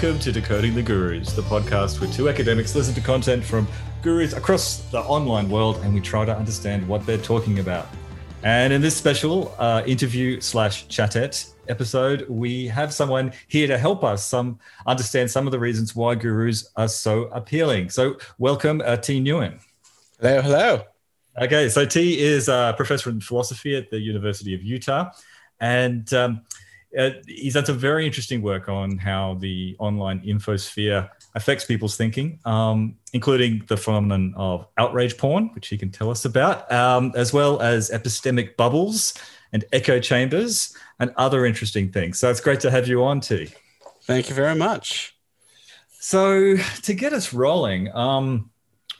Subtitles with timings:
[0.00, 3.68] Welcome to Decoding the Gurus, the podcast where two academics listen to content from
[4.00, 7.86] gurus across the online world and we try to understand what they're talking about.
[8.42, 14.02] And in this special uh, interview slash chatette episode, we have someone here to help
[14.02, 17.90] us some understand some of the reasons why gurus are so appealing.
[17.90, 19.20] So, welcome, uh, Thi.
[19.20, 19.60] Nguyen.
[20.18, 20.82] Hello, hello.
[21.42, 25.10] Okay, so Thi is a professor in philosophy at the University of Utah,
[25.60, 26.40] and um,
[26.98, 32.40] uh, he's done some very interesting work on how the online infosphere affects people's thinking,
[32.44, 37.32] um, including the phenomenon of outrage porn, which he can tell us about, um, as
[37.32, 39.14] well as epistemic bubbles
[39.52, 42.18] and echo chambers and other interesting things.
[42.18, 43.52] So it's great to have you on, Thi.
[44.02, 45.16] Thank you very much.
[46.00, 48.50] So to get us rolling, um,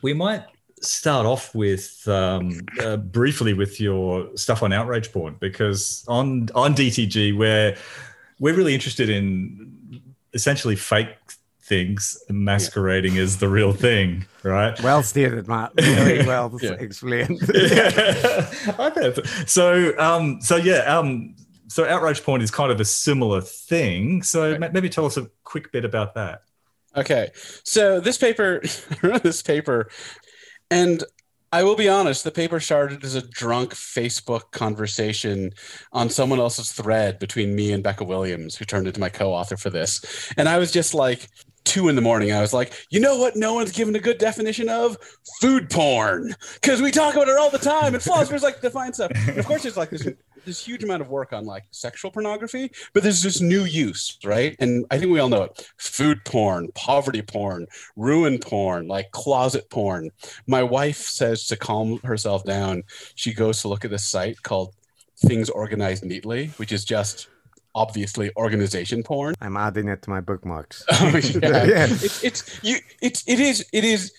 [0.01, 0.43] we might
[0.81, 6.73] start off with um, uh, briefly with your stuff on outrage porn because on on
[6.73, 7.75] DTG we're
[8.39, 10.01] we're really interested in
[10.33, 11.09] essentially fake
[11.71, 13.21] things masquerading yeah.
[13.21, 14.77] as the real thing, right?
[14.81, 15.71] Well stated, Matt.
[15.75, 17.39] Very well explained.
[17.53, 18.51] yeah.
[18.77, 19.13] I.
[19.45, 21.35] So, um, so yeah, um,
[21.67, 24.21] so outrage porn is kind of a similar thing.
[24.21, 24.73] So right.
[24.73, 26.41] maybe tell us a quick bit about that.
[26.97, 27.29] Okay,
[27.63, 28.59] so this paper,
[29.23, 29.89] this paper
[30.71, 31.03] and
[31.53, 35.51] I will be honest, the paper started as a drunk Facebook conversation
[35.91, 39.57] on someone else's thread between me and Bekka Williams, who turned into my co author
[39.57, 40.31] for this.
[40.37, 41.27] And I was just like,
[41.63, 43.35] two in the morning, I was like, you know what?
[43.35, 44.97] No one's given a good definition of
[45.41, 49.11] food porn because we talk about it all the time, and philosophers like define stuff.
[49.27, 50.07] And of course, there's like this
[50.45, 54.55] this huge amount of work on like sexual pornography, but there's this new use, right?
[54.59, 59.69] And I think we all know it: food porn, poverty porn, ruin porn, like closet
[59.69, 60.11] porn.
[60.47, 62.83] My wife says to calm herself down,
[63.15, 64.73] she goes to look at this site called
[65.17, 67.27] Things Organized Neatly, which is just
[67.75, 69.35] obviously organization porn.
[69.41, 70.83] I'm adding it to my bookmarks.
[70.89, 71.07] oh,
[71.41, 71.63] yeah.
[71.63, 71.87] yeah.
[71.89, 74.11] It's, it's you it's it is it is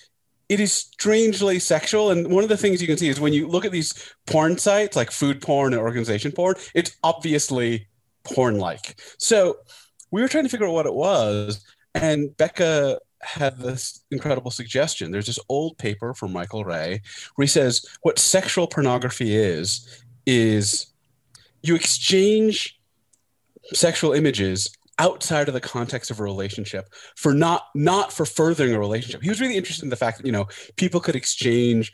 [0.53, 2.11] it is strangely sexual.
[2.11, 4.59] And one of the things you can see is when you look at these porn
[4.59, 7.89] sites like food porn and organization porn, it's obviously
[8.25, 9.01] porn like.
[9.17, 9.57] So
[10.11, 11.65] we were trying to figure out what it was.
[11.95, 15.11] And Bekka had this incredible suggestion.
[15.11, 17.01] There's this old paper from Michael Rea
[17.37, 20.93] where he says what sexual pornography is, is
[21.63, 22.79] you exchange
[23.73, 28.79] sexual images outside of the context of a relationship for not not for furthering a
[28.79, 29.23] relationship.
[29.23, 31.93] He was really interested in the fact that you know people could exchange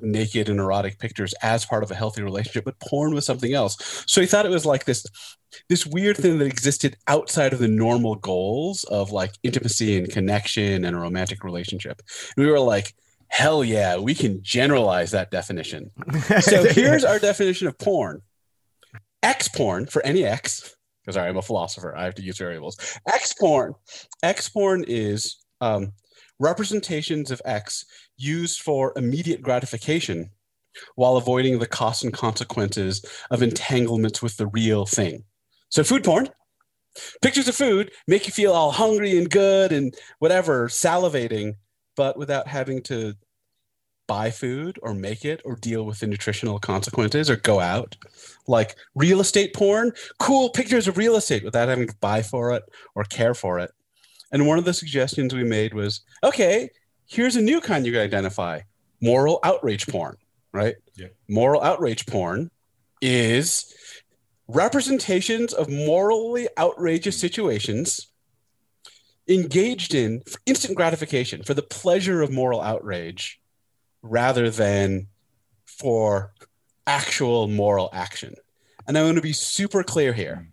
[0.00, 4.04] naked and erotic pictures as part of a healthy relationship, but porn was something else.
[4.06, 5.06] So he thought it was like this
[5.68, 10.84] this weird thing that existed outside of the normal goals of like intimacy and connection
[10.84, 12.00] and a romantic relationship.
[12.36, 12.94] And we were like,
[13.28, 15.90] hell yeah, we can generalize that definition.
[16.40, 18.22] so here's our definition of porn.
[19.22, 21.96] X porn for any X because I'm a philosopher.
[21.96, 22.76] I have to use variables.
[23.06, 23.74] X porn.
[24.22, 25.92] X porn is um,
[26.38, 27.84] representations of X
[28.16, 30.30] used for immediate gratification
[30.94, 35.24] while avoiding the costs and consequences of entanglements with the real thing.
[35.68, 36.28] So, food porn.
[37.22, 41.54] Pictures of food make you feel all hungry and good and whatever, salivating,
[41.96, 43.14] but without having to
[44.10, 47.96] buy food or make it or deal with the nutritional consequences or go out.
[48.48, 52.64] Like real estate porn, cool pictures of real estate without having to buy for it
[52.96, 53.70] or care for it.
[54.32, 56.70] And one of the suggestions we made was okay,
[57.06, 58.62] here's a new kind you can identify
[59.00, 60.16] moral outrage porn,
[60.52, 60.74] right?
[60.96, 61.06] Yeah.
[61.28, 62.50] Moral outrage porn
[63.00, 63.72] is
[64.48, 68.08] representations of morally outrageous situations
[69.28, 73.39] engaged in for instant gratification for the pleasure of moral outrage
[74.02, 75.08] rather than
[75.66, 76.32] for
[76.86, 78.34] actual moral action.
[78.86, 80.48] And I want to be super clear here.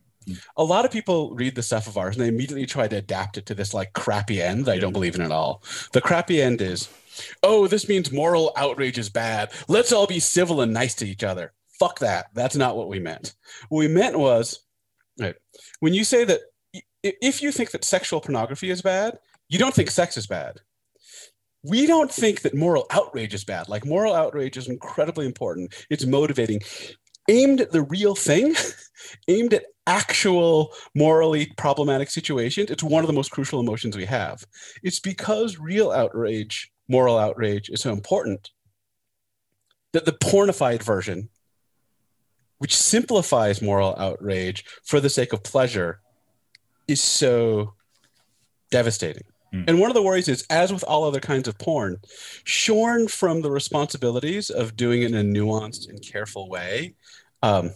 [0.57, 3.37] A lot of people read the stuff of ours and they immediately try to adapt
[3.37, 5.63] it to this like crappy end that I don't believe in at all.
[5.93, 6.89] The crappy end is,
[7.43, 9.51] oh, this means moral outrage is bad.
[9.69, 11.53] Let's all be civil and nice to each other.
[11.79, 12.27] Fuck that.
[12.33, 13.35] That's not what we meant.
[13.69, 14.59] What we meant was,
[15.17, 15.35] right,
[15.79, 16.41] when you say that,
[17.03, 19.17] if you think that sexual pornography is bad,
[19.47, 20.59] you don't think sex is bad
[21.67, 23.69] we don't think that moral outrage is bad.
[23.69, 25.73] Like moral outrage is incredibly important.
[25.89, 26.61] It's motivating,
[27.29, 28.55] aimed at the real thing,
[29.27, 32.69] aimed at actual morally problematic situations.
[32.69, 34.45] It's one of the most crucial emotions we have.
[34.83, 38.51] It's because real outrage, moral outrage, is so important
[39.93, 41.29] that the pornified version,
[42.59, 46.01] which simplifies moral outrage for the sake of pleasure,
[46.87, 47.73] is so
[48.71, 49.23] devastating.
[49.53, 49.65] Mm.
[49.67, 51.97] And one of the worries is, as with all other kinds of porn,
[52.43, 56.95] shorn from the responsibilities of doing it in a nuanced and careful way,
[57.43, 57.71] um,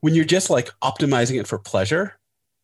[0.00, 2.18] when you're just like optimizing it for pleasure,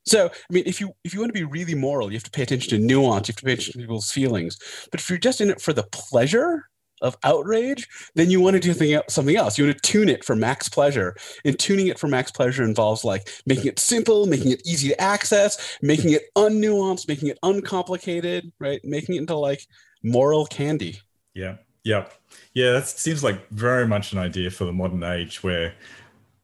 [0.06, 2.31] So, I mean, if you if you want to be really moral, you have to
[2.31, 3.29] pay attention to nuance.
[3.29, 4.56] You have to pay attention to people's feelings.
[4.91, 6.69] But if you're just in it for the pleasure
[7.02, 8.72] of outrage, then you want to do
[9.08, 9.58] something else.
[9.58, 11.16] You want to tune it for max pleasure.
[11.44, 15.00] And tuning it for max pleasure involves like making it simple, making it easy to
[15.00, 18.81] access, making it unnuanced, making it uncomplicated, right?
[18.84, 19.66] Making it into like
[20.02, 21.00] moral candy.
[21.34, 21.56] Yeah.
[21.84, 22.06] Yeah.
[22.54, 22.72] Yeah.
[22.72, 25.75] That seems like very much an idea for the modern age where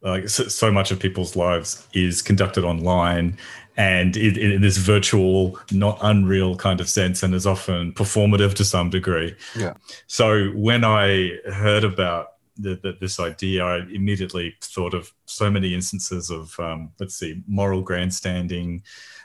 [0.03, 3.37] like so, so, much of people's lives is conducted online
[3.77, 8.65] and it, in this virtual not unreal kind of sense and is often performative to
[8.65, 9.73] some degree yeah
[10.07, 15.73] so when i heard about the, the, this idea i immediately thought of so many
[15.73, 18.83] instances of um, let's see moral grandstanding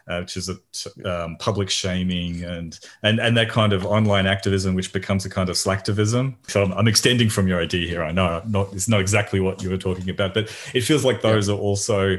[0.09, 0.57] uh, which is a
[1.05, 5.51] um, public shaming and and and that kind of online activism, which becomes a kind
[5.51, 6.35] of slacktivism.
[6.49, 8.03] So I'm, I'm extending from your idea here.
[8.03, 11.21] I know not it's not exactly what you were talking about, but it feels like
[11.21, 11.55] those yeah.
[11.55, 12.17] are also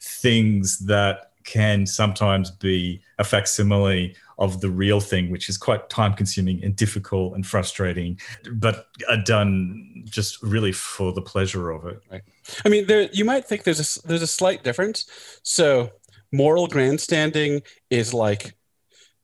[0.00, 6.12] things that can sometimes be a facsimile of the real thing, which is quite time
[6.12, 8.20] consuming and difficult and frustrating,
[8.52, 12.00] but are done just really for the pleasure of it.
[12.12, 12.22] Right.
[12.66, 15.06] I mean, there you might think there's a there's a slight difference.
[15.42, 15.90] So
[16.32, 18.54] moral grandstanding is like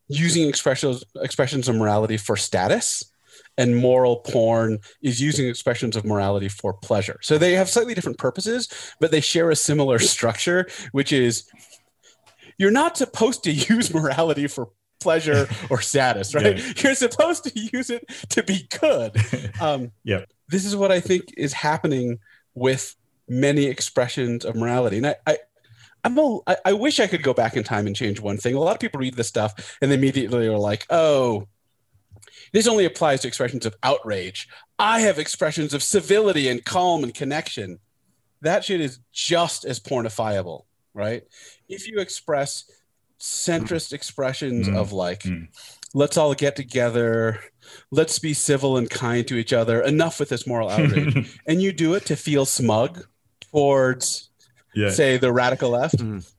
[0.08, 3.04] using expressions expressions of morality for status
[3.56, 7.18] and moral porn is using expressions of morality for pleasure.
[7.22, 8.68] So they have slightly different purposes,
[9.00, 11.48] but they share a similar structure, which is
[12.58, 14.68] you're not supposed to use morality for
[15.00, 16.58] pleasure or status, right?
[16.58, 16.72] Yeah.
[16.76, 19.16] You're supposed to use it to be good.
[19.60, 20.24] Um, yeah.
[20.48, 22.18] This is what I think is happening
[22.54, 22.96] with
[23.28, 24.96] many expressions of morality.
[24.98, 25.38] And I, I,
[26.02, 28.54] I'm a, I, I wish I could go back in time and change one thing.
[28.54, 31.46] A lot of people read this stuff and they immediately are like, oh,
[32.52, 34.48] this only applies to expressions of outrage.
[34.78, 37.78] I have expressions of civility and calm and connection.
[38.42, 40.64] That shit is just as pornifiable,
[40.94, 41.25] right?
[41.69, 42.64] If you express
[43.20, 44.76] centrist expressions mm.
[44.76, 45.49] of like, mm.
[45.93, 47.41] let's all get together,
[47.91, 51.73] let's be civil and kind to each other, enough with this moral outrage, and you
[51.73, 53.05] do it to feel smug
[53.50, 54.31] towards
[54.75, 54.91] yeah.
[54.91, 55.99] say the radical left.
[55.99, 56.31] Mm.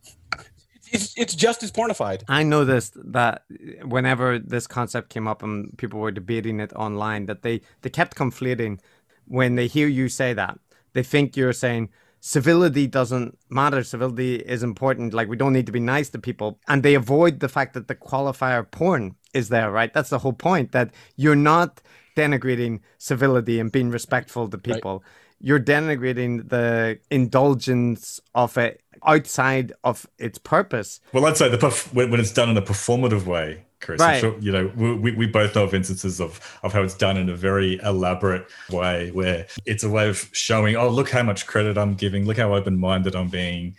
[0.92, 2.24] It's, it's just as pornified.
[2.30, 3.44] I noticed that
[3.84, 8.16] whenever this concept came up and people were debating it online, that they, they kept
[8.16, 8.80] conflating
[9.28, 10.60] when they hear you say that.
[10.94, 11.90] They think you're saying
[12.26, 13.84] civility doesn't matter.
[13.84, 15.14] Civility is important.
[15.14, 16.58] Like we don't need to be nice to people.
[16.68, 19.94] And they avoid the fact that the qualifier porn is there, right?
[19.94, 21.82] That's the whole point that you're not
[22.18, 25.04] denigrating civility and being respectful to people.
[25.04, 31.00] Right you're denigrating the indulgence of it outside of its purpose.
[31.14, 34.00] Well, I'd say the perf- when, when it's done in a performative way, Chris.
[34.00, 34.20] Right.
[34.20, 37.30] Sure, you know, we, we both know of instances of, of how it's done in
[37.30, 41.78] a very elaborate way where it's a way of showing, oh, look how much credit
[41.78, 43.76] I'm giving, look how open minded I'm being.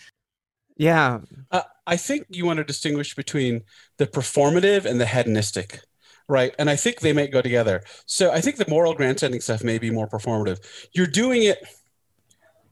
[0.76, 1.20] Yeah.
[1.50, 3.62] Uh, I think you want to distinguish between
[3.96, 5.80] the performative and the hedonistic
[6.28, 6.54] right?
[6.58, 7.82] And I think they might go together.
[8.06, 10.58] So I think the moral grandstanding stuff may be more performative.
[10.92, 11.64] You're doing it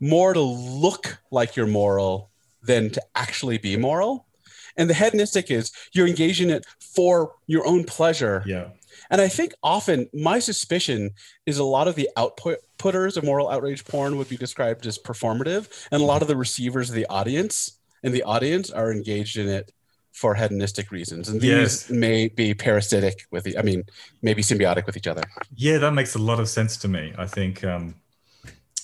[0.00, 2.30] more to look like you're moral
[2.64, 4.26] than to actually be moral.
[4.76, 8.42] And the hedonistic is you're engaging it for your own pleasure.
[8.46, 8.68] Yeah.
[9.10, 11.10] And I think often my suspicion
[11.46, 15.68] is a lot of the outputters of moral outrage porn would be described as performative,
[15.90, 19.48] and a lot of the receivers of the audience and the audience are engaged in
[19.48, 19.72] it
[20.12, 21.90] for hedonistic reasons, and these yes.
[21.90, 23.82] may be parasitic with the, I mean,
[24.22, 25.24] maybe symbiotic with each other.
[25.56, 27.12] Yeah, that makes a lot of sense to me.
[27.18, 27.96] I think, um,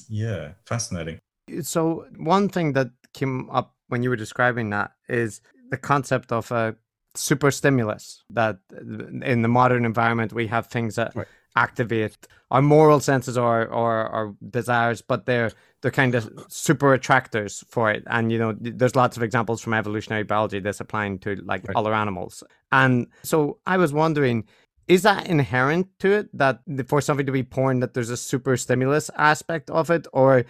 [0.09, 1.21] yeah, fascinating.
[1.63, 5.41] So one thing that came up when you were describing that is
[5.71, 6.77] the concept of a
[7.15, 8.23] super stimulus.
[8.31, 11.27] That in the modern environment we have things that right.
[11.57, 15.53] activate our moral senses or, or our desires, but they're
[15.83, 18.03] they're kind of super attractors for it.
[18.07, 21.77] And, you know, there's lots of examples from evolutionary biology that's applying to like right.
[21.77, 22.45] other animals.
[22.71, 24.45] And so I was wondering,
[24.89, 28.57] is that inherent to it that for something to be porn that there's a super
[28.57, 30.45] stimulus aspect of it or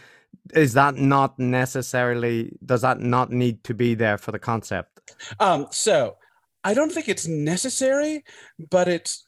[0.55, 5.01] is that not necessarily does that not need to be there for the concept
[5.41, 6.17] um so
[6.65, 8.25] i don't think it's necessary
[8.71, 9.25] but it's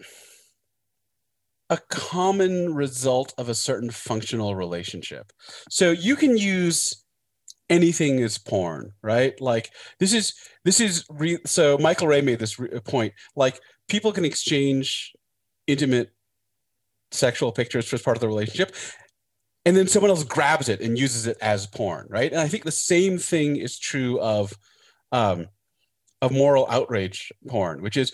[1.72, 5.32] a common result of a certain functional relationship.
[5.70, 7.02] So you can use
[7.70, 9.40] anything as porn, right?
[9.40, 10.34] Like this is
[10.66, 13.14] this is re- so Michael Rea made this re- point.
[13.34, 15.12] Like people can exchange
[15.66, 16.10] intimate
[17.10, 18.74] sexual pictures as part of the relationship,
[19.64, 22.32] and then someone else grabs it and uses it as porn, right?
[22.32, 24.56] And I think the same thing is true of
[25.12, 25.46] um,
[26.20, 28.12] of moral outrage porn, which is,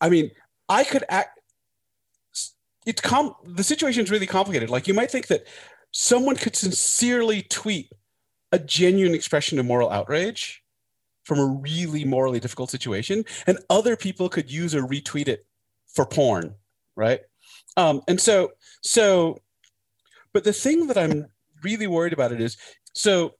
[0.00, 0.30] I mean,
[0.68, 1.38] I could act
[2.86, 4.70] it's com the situation is really complicated.
[4.70, 5.46] Like you might think that
[5.92, 7.90] someone could sincerely tweet
[8.52, 10.62] a genuine expression of moral outrage
[11.24, 15.46] from a really morally difficult situation, and other people could use or retweet it
[15.92, 16.54] for porn,
[16.96, 17.20] right?
[17.76, 18.52] Um, and so,
[18.82, 19.38] so,
[20.32, 21.26] but the thing that I'm
[21.62, 22.56] really worried about it is
[22.94, 23.34] so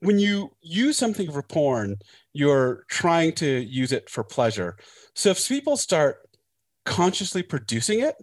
[0.00, 1.96] when you use something for porn,
[2.32, 4.76] you're trying to use it for pleasure.
[5.14, 6.28] So if people start
[6.86, 8.14] consciously producing it,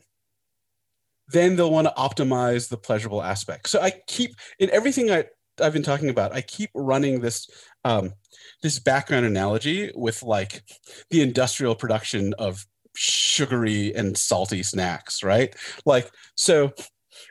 [1.30, 3.70] then they'll want to optimize the pleasurable aspect.
[3.70, 5.26] So I keep in everything I,
[5.62, 7.50] I've been talking about, I keep running this
[7.84, 8.14] um,
[8.62, 10.62] this background analogy with like
[11.10, 15.56] the industrial production of sugary and salty snacks, right?
[15.86, 16.74] Like, so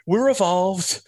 [0.07, 1.03] we're evolved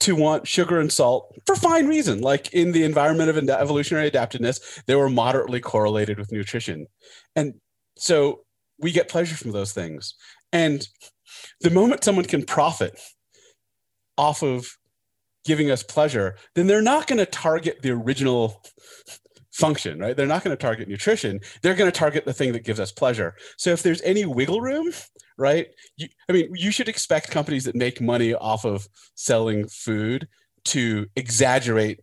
[0.00, 2.20] to want sugar and salt for fine reason.
[2.20, 6.86] Like in the environment of evolutionary adaptiveness, they were moderately correlated with nutrition.
[7.36, 7.54] And
[7.96, 8.40] so
[8.78, 10.14] we get pleasure from those things.
[10.52, 10.86] And
[11.60, 13.00] the moment someone can profit
[14.18, 14.76] off of
[15.44, 18.62] giving us pleasure, then they're not going to target the original
[19.52, 20.16] function, right?
[20.16, 21.40] They're not going to target nutrition.
[21.62, 23.36] They're going to target the thing that gives us pleasure.
[23.56, 24.90] So if there's any wiggle room,
[25.38, 25.68] right?
[25.96, 30.26] You, I mean, you should expect companies that make money off of selling food
[30.66, 32.00] to exaggerate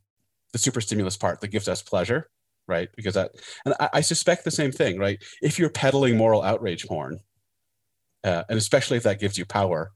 [0.54, 2.30] the super stimulus part that gives us pleasure,
[2.68, 2.90] right?
[2.96, 3.32] Because that,
[3.66, 5.22] and I, I suspect the same thing, right?
[5.42, 7.20] If you're peddling moral outrage porn,
[8.24, 9.92] uh, and especially if that gives you power,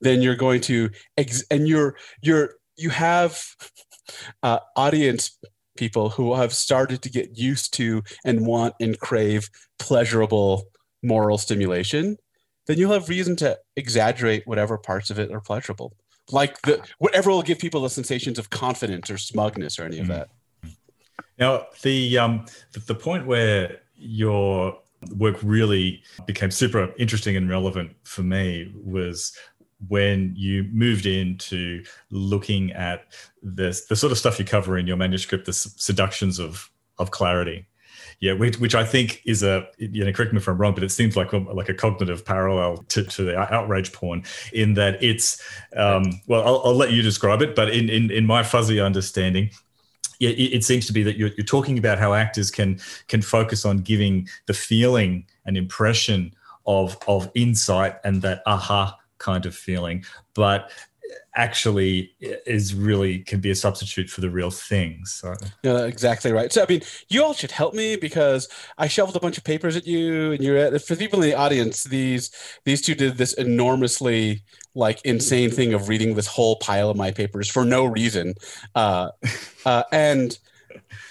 [0.00, 3.44] then you're going to, ex- and you're, you're, you have
[4.42, 5.38] uh, audience
[5.76, 10.64] people who have started to get used to and want and crave pleasurable
[11.02, 12.16] moral stimulation
[12.68, 15.96] then you'll have reason to exaggerate whatever parts of it are pleasurable.
[16.30, 20.06] Like the whatever will give people the sensations of confidence or smugness or any of
[20.06, 20.10] mm.
[20.10, 20.28] that.
[21.38, 22.44] Now, the um,
[22.86, 24.78] the point where your
[25.16, 29.32] work really became super interesting and relevant for me was
[29.86, 33.06] when you moved into looking at
[33.42, 37.66] this the sort of stuff you cover in your manuscript, the seductions of of clarity.
[38.20, 40.82] Yeah, which, which I think is a you know correct me if I'm wrong, but
[40.82, 45.00] it seems like a, like a cognitive parallel to, to the outrage porn in that
[45.02, 45.40] it's
[45.76, 49.50] um, well, I'll, I'll let you describe it, but in in, in my fuzzy understanding,
[50.18, 53.64] it, it, seems to be that you're, you're, talking about how actors can can focus
[53.64, 56.34] on giving the feeling and impression
[56.66, 60.70] of of insight and that aha kind of feeling, but
[61.36, 65.04] actually is really can be a substitute for the real thing.
[65.04, 66.52] So yeah, exactly right.
[66.52, 69.76] So I mean, you all should help me because I shoveled a bunch of papers
[69.76, 71.84] at you, and you're at, for people in the audience.
[71.84, 72.30] These
[72.64, 74.42] these two did this enormously
[74.74, 78.34] like insane thing of reading this whole pile of my papers for no reason,
[78.74, 79.10] uh,
[79.64, 80.38] uh, and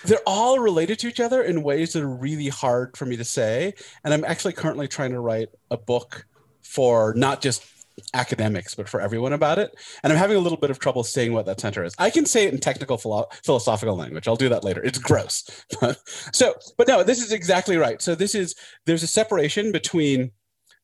[0.06, 3.26] they're all related to each other in ways that are really hard for me to
[3.26, 3.74] say.
[4.04, 6.26] And I'm actually currently trying to write a book
[6.62, 7.64] for not just
[8.14, 9.76] academics, but for everyone about it.
[10.04, 11.94] And I'm having a little bit of trouble saying what that center is.
[11.98, 14.28] I can say it in technical philo- philosophical language.
[14.28, 14.84] I'll do that later.
[14.84, 15.50] It's gross.
[16.34, 18.02] so, but no, this is exactly right.
[18.02, 20.32] So this is there's a separation between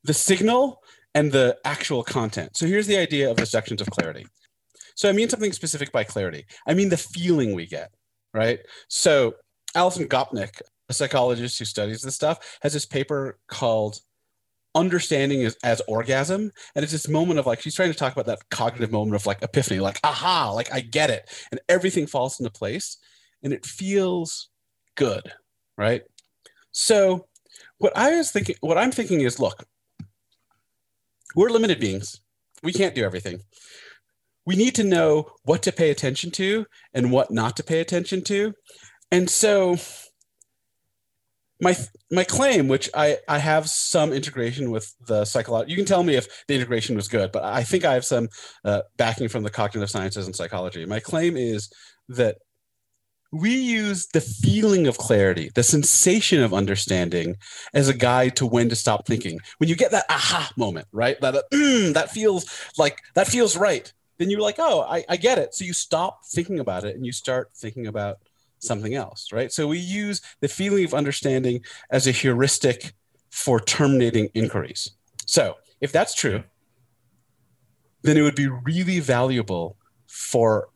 [0.04, 0.82] the signal
[1.16, 2.58] and the actual content.
[2.58, 4.26] So here's the idea of the seductions of clarity.
[4.96, 6.46] So I mean something specific by clarity.
[6.68, 7.92] I mean the feeling we get,
[8.34, 8.60] right?
[8.90, 9.36] So
[9.76, 14.00] Alison Gopnik, a psychologist who studies this stuff, has this paper called
[14.76, 18.26] understanding is as orgasm and it's this moment of like she's trying to talk about
[18.26, 22.40] that cognitive moment of like epiphany like aha like i get it and everything falls
[22.40, 22.98] into place
[23.44, 24.50] and it feels
[24.96, 25.32] good
[25.78, 26.04] right?
[26.72, 27.28] So
[27.78, 29.66] what i was thinking what i'm thinking is look
[31.36, 32.20] we're limited beings.
[32.62, 33.42] We can't do everything.
[34.46, 38.24] We need to know what to pay attention to and what not to pay attention
[38.26, 38.54] to.
[39.12, 39.78] And so
[41.64, 41.76] my
[42.12, 45.72] my claim, which I I have some integration with the psychology.
[45.72, 48.30] You can tell me if the integration was good, but I think I have some
[48.66, 50.86] uh, backing from the cognitive sciences and psychology.
[50.86, 51.72] My claim is
[52.10, 52.38] that
[53.32, 57.36] we use the feeling of clarity, the sensation of understanding,
[57.74, 59.40] as a guide to when to stop thinking.
[59.58, 61.20] When you get that aha moment, right?
[61.22, 62.46] That mm, that feels
[62.78, 63.92] like that feels right.
[64.20, 65.56] Then you're like, oh, I, I get it.
[65.56, 68.18] So you stop thinking about it and you start thinking about
[68.64, 69.52] something else, right?
[69.52, 72.94] So we use the feeling of understanding as a heuristic
[73.30, 74.92] for terminating inquiries.
[75.26, 76.44] So if that's true,
[78.04, 79.78] then it would be really valuable
[80.08, 80.70] for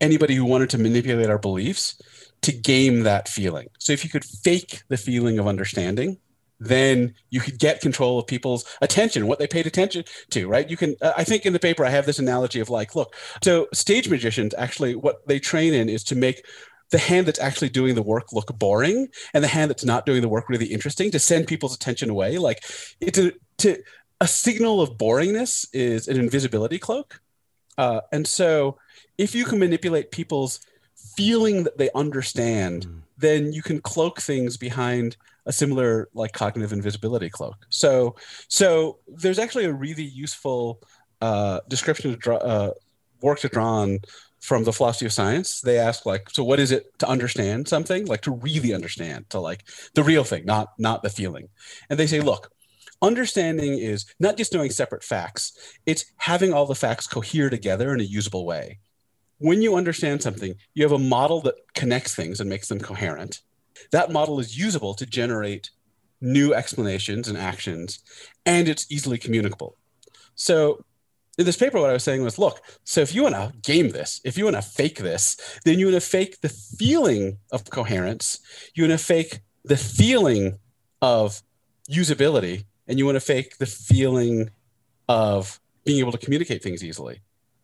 [0.00, 2.00] anybody who wanted to manipulate our beliefs
[2.42, 3.68] to game that feeling.
[3.78, 6.18] So if you could fake the feeling of understanding,
[6.60, 10.68] then you could get control of people's attention, what they paid attention to, right?
[10.68, 13.14] You can, uh, I think in the paper, I have this analogy of like, look,
[13.42, 16.44] so stage magicians actually, what they train in is to make
[16.90, 20.22] the hand that's actually doing the work look boring and the hand that's not doing
[20.22, 22.64] the work really interesting to send people's attention away like
[23.00, 23.76] it's a to
[24.20, 27.20] a signal of boringness is an invisibility cloak
[27.76, 28.76] uh, and so
[29.16, 30.60] if you can manipulate people's
[31.16, 33.00] feeling that they understand mm.
[33.16, 35.16] then you can cloak things behind
[35.48, 37.66] a similar like cognitive invisibility cloak.
[37.70, 38.14] So
[38.48, 40.80] so there's actually a really useful
[41.20, 42.72] uh, description of draw, uh,
[43.22, 43.98] work to draw on
[44.40, 45.60] from the philosophy of science.
[45.60, 48.06] They ask like, so what is it to understand something?
[48.06, 49.64] Like to really understand, to like
[49.94, 51.48] the real thing, not not the feeling.
[51.90, 52.50] And they say, look,
[53.02, 55.52] understanding is not just knowing separate facts;
[55.86, 58.78] it's having all the facts cohere together in a usable way.
[59.38, 63.42] When you understand something, you have a model that connects things and makes them coherent.
[63.92, 65.70] That model is usable to generate
[66.20, 68.00] new explanations and actions,
[68.44, 69.76] and it's easily communicable.
[70.34, 70.84] So
[71.38, 73.90] in this paper, what I was saying was, look, so if you want to game
[73.90, 77.70] this, if you want to fake this, then you want to fake the feeling of
[77.70, 78.40] coherence,
[78.74, 80.58] you want to fake the feeling
[81.00, 81.40] of
[81.88, 84.50] usability, and you want to fake the feeling
[85.08, 87.20] of being able to communicate things easily.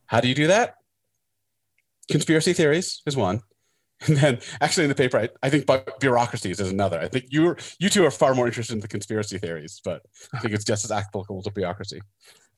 [0.06, 0.76] How do you do that?
[2.08, 3.42] Conspiracy theories is one.
[4.06, 5.66] And then, actually, in the paper, I, I think
[6.00, 6.98] bureaucracies is another.
[6.98, 10.02] I think you you two are far more interested in the conspiracy theories, but
[10.34, 12.00] I think it's just as applicable to bureaucracy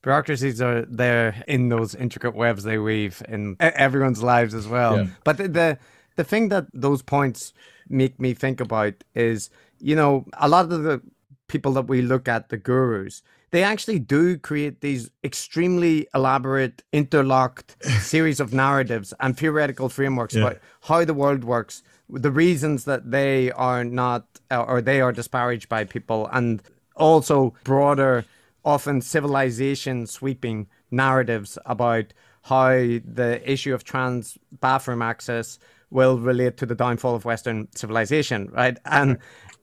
[0.07, 4.93] bureaucracies are there in those intricate webs they weave in everyone's lives as well.
[4.97, 5.07] Yeah.
[5.25, 5.77] But the, the
[6.15, 7.53] the thing that those points
[7.89, 9.49] make me think about is,
[9.79, 11.01] you know, a lot of the
[11.47, 13.21] people that we look at, the gurus,
[13.51, 17.75] they actually do create these extremely elaborate, interlocked
[18.13, 20.43] series of narratives and theoretical frameworks yeah.
[20.43, 25.67] about how the world works, the reasons that they are not or they are disparaged
[25.67, 26.63] by people, and
[26.95, 28.23] also broader
[28.67, 35.57] often civilization sweeping narratives about how the issue of trans bathroom access
[35.89, 38.77] will relate to the downfall of Western civilization, right?
[38.85, 39.19] And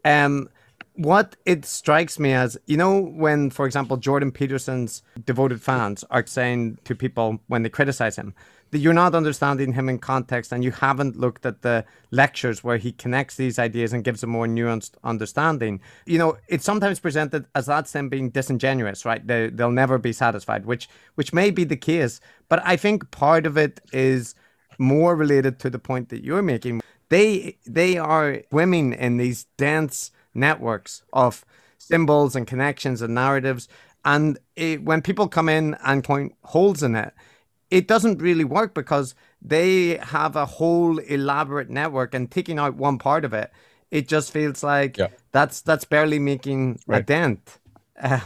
[0.06, 0.48] um,
[0.94, 6.26] what it strikes me as, you know, when, for example, Jordan Peterson's devoted fans are
[6.26, 8.34] saying to people when they criticize him,
[8.72, 12.92] you're not understanding him in context and you haven't looked at the lectures where he
[12.92, 15.80] connects these ideas and gives a more nuanced understanding.
[16.06, 19.24] You know, it's sometimes presented as that's them being disingenuous, right?
[19.26, 22.20] They, they'll never be satisfied, which which may be the case.
[22.48, 24.34] But I think part of it is
[24.78, 26.80] more related to the point that you're making.
[27.08, 31.44] They they are swimming in these dense networks of
[31.78, 33.68] symbols and connections and narratives.
[34.04, 37.14] And it, when people come in and point holes in it,
[37.70, 42.98] it doesn't really work because they have a whole elaborate network and taking out one
[42.98, 43.50] part of it
[43.90, 45.08] it just feels like yeah.
[45.32, 47.00] that's that's barely making right.
[47.00, 47.58] a dent
[48.00, 48.20] uh,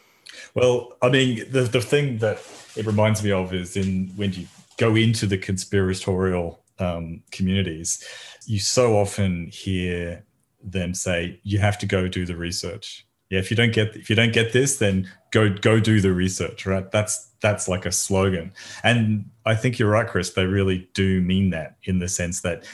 [0.54, 2.38] well i mean the, the thing that
[2.76, 8.02] it reminds me of is in when you go into the conspiratorial um, communities
[8.46, 10.24] you so often hear
[10.62, 14.10] them say you have to go do the research yeah if you don't get if
[14.10, 16.90] you don't get this then go go do the research right?
[16.90, 18.52] That's that's like a slogan.
[18.84, 22.64] And i think you're right chris they really do mean that in the sense that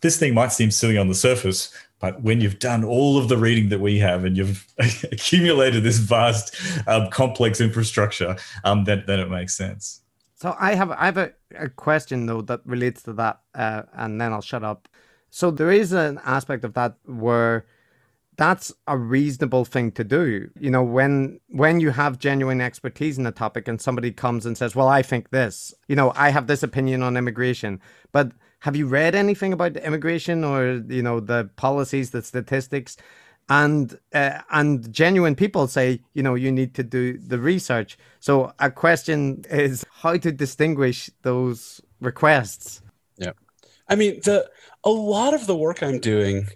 [0.00, 3.38] this thing might seem silly on the surface but when you've done all of the
[3.38, 6.54] reading that we have and you've accumulated this vast
[6.86, 10.02] um, complex infrastructure um, then, then it makes sense.
[10.34, 14.20] So i have i have a, a question though that relates to that uh, and
[14.20, 14.88] then i'll shut up.
[15.30, 17.66] So there is an aspect of that where
[18.36, 20.50] that's a reasonable thing to do.
[20.60, 24.56] You know, when when you have genuine expertise in a topic and somebody comes and
[24.56, 27.80] says, "Well, I think this," you know, I have this opinion on immigration,
[28.12, 32.96] but have you read anything about immigration or you know the policies, the statistics?
[33.48, 37.96] And uh, and genuine people say, you know, you need to do the research.
[38.18, 42.82] So a question is how to distinguish those requests.
[43.18, 43.32] Yeah,
[43.88, 44.50] I mean the
[44.84, 46.48] a lot of the work I'm doing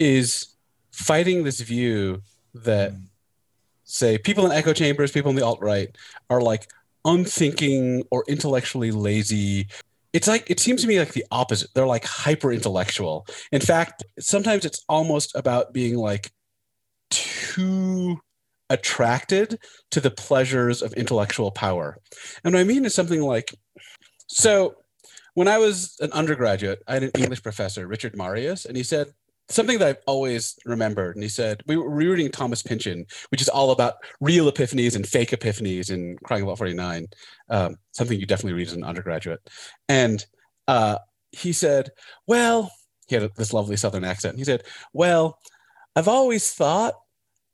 [0.00, 0.53] is
[0.94, 2.22] fighting this view
[2.54, 3.02] that mm.
[3.82, 5.94] say people in echo chambers, people in the alt right
[6.30, 6.70] are like
[7.04, 9.66] unthinking or intellectually lazy.
[10.12, 11.70] It's like it seems to me like the opposite.
[11.74, 13.26] They're like hyper intellectual.
[13.50, 16.30] In fact, sometimes it's almost about being like
[17.10, 18.20] too
[18.70, 19.58] attracted
[19.90, 21.98] to the pleasures of intellectual power.
[22.44, 23.52] And what I mean is something like
[24.28, 24.76] so
[25.34, 29.12] when I was an undergraduate, I had an English professor, Richard Marius, and he said,
[29.48, 31.16] something that I've always remembered.
[31.16, 35.06] And he said, we were reading Thomas Pynchon, which is all about real epiphanies and
[35.06, 37.06] fake epiphanies in Crying of Lot 49,
[37.50, 39.40] um, something you definitely read as an undergraduate.
[39.88, 40.24] And
[40.66, 40.98] uh,
[41.32, 41.90] he said,
[42.26, 42.72] well,
[43.06, 44.38] he had this lovely Southern accent.
[44.38, 45.38] He said, well,
[45.94, 46.94] I've always thought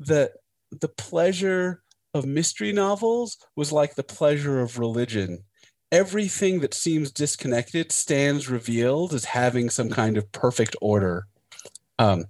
[0.01, 0.33] that
[0.71, 1.83] the pleasure
[2.15, 5.45] of mystery novels was like the pleasure of religion.
[5.93, 11.27] Everything that seems disconnected stands revealed as having some kind of perfect order.
[12.01, 12.25] Um,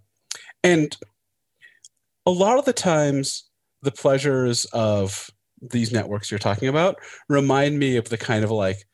[0.65, 0.97] and
[2.27, 3.49] a lot of the times,
[3.83, 5.31] the pleasures of
[5.63, 6.97] these networks you're talking about
[7.29, 8.85] remind me of the kind of like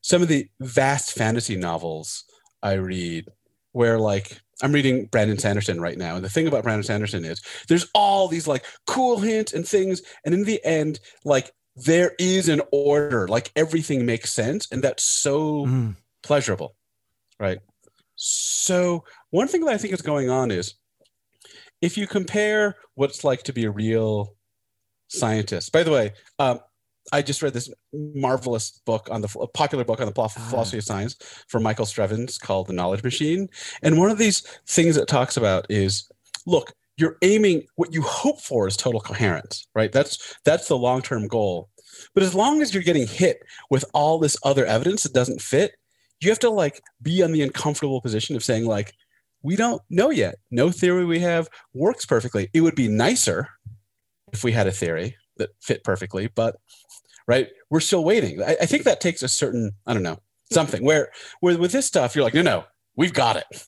[0.00, 2.24] some of the vast fantasy novels
[2.62, 3.28] I read,
[3.72, 6.16] where like I'm reading Brandon Sanderson right now.
[6.16, 10.02] And the thing about Brandon Sanderson is there's all these like cool hints and things.
[10.24, 14.66] And in the end, like there is an order, like everything makes sense.
[14.72, 15.96] And that's so mm.
[16.24, 16.74] pleasurable.
[17.38, 17.60] Right.
[18.16, 20.74] So, one thing that I think is going on is
[21.80, 24.34] if you compare what it's like to be a real
[25.08, 26.60] scientist, by the way, um,
[27.12, 30.28] I just read this marvelous book on the popular book on the ah.
[30.28, 31.16] philosophy of science
[31.48, 33.48] from Michael Strevens called The Knowledge Machine.
[33.82, 36.08] And one of these things it talks about is
[36.46, 39.90] look, you're aiming what you hope for is total coherence, right?
[39.90, 41.70] That's that's the long-term goal.
[42.14, 45.72] But as long as you're getting hit with all this other evidence that doesn't fit,
[46.20, 48.92] you have to like be on the uncomfortable position of saying like
[49.42, 50.36] we don't know yet.
[50.50, 52.50] No theory we have works perfectly.
[52.52, 53.48] It would be nicer
[54.32, 56.56] if we had a theory that fit perfectly, but
[57.26, 58.42] right, we're still waiting.
[58.42, 60.18] I, I think that takes a certain, I don't know,
[60.52, 62.64] something where, where with this stuff, you're like, no, no,
[62.96, 63.66] we've got it.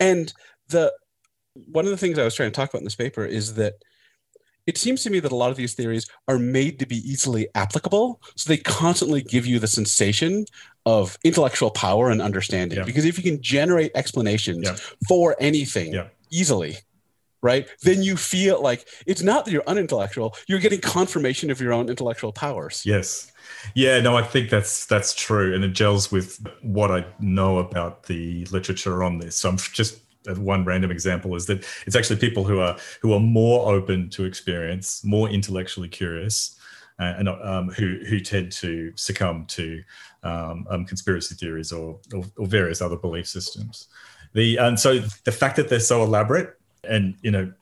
[0.00, 0.32] And
[0.68, 0.92] the
[1.66, 3.74] one of the things I was trying to talk about in this paper is that
[4.66, 7.48] it seems to me that a lot of these theories are made to be easily
[7.54, 8.20] applicable.
[8.36, 10.44] So they constantly give you the sensation
[10.84, 12.78] of intellectual power and understanding.
[12.78, 12.84] Yeah.
[12.84, 14.76] Because if you can generate explanations yeah.
[15.08, 16.08] for anything yeah.
[16.30, 16.76] easily,
[17.40, 21.72] right, then you feel like it's not that you're unintellectual, you're getting confirmation of your
[21.72, 22.82] own intellectual powers.
[22.84, 23.30] Yes.
[23.74, 28.04] Yeah, no, I think that's that's true, and it gels with what I know about
[28.04, 29.36] the literature on this.
[29.36, 30.00] So I'm just
[30.36, 34.24] one random example is that it's actually people who are who are more open to
[34.24, 36.58] experience, more intellectually curious,
[36.98, 39.82] uh, and um, who who tend to succumb to
[40.22, 43.88] um, um, conspiracy theories or, or, or various other belief systems.
[44.34, 46.56] The and so the fact that they're so elaborate
[46.88, 47.52] and you know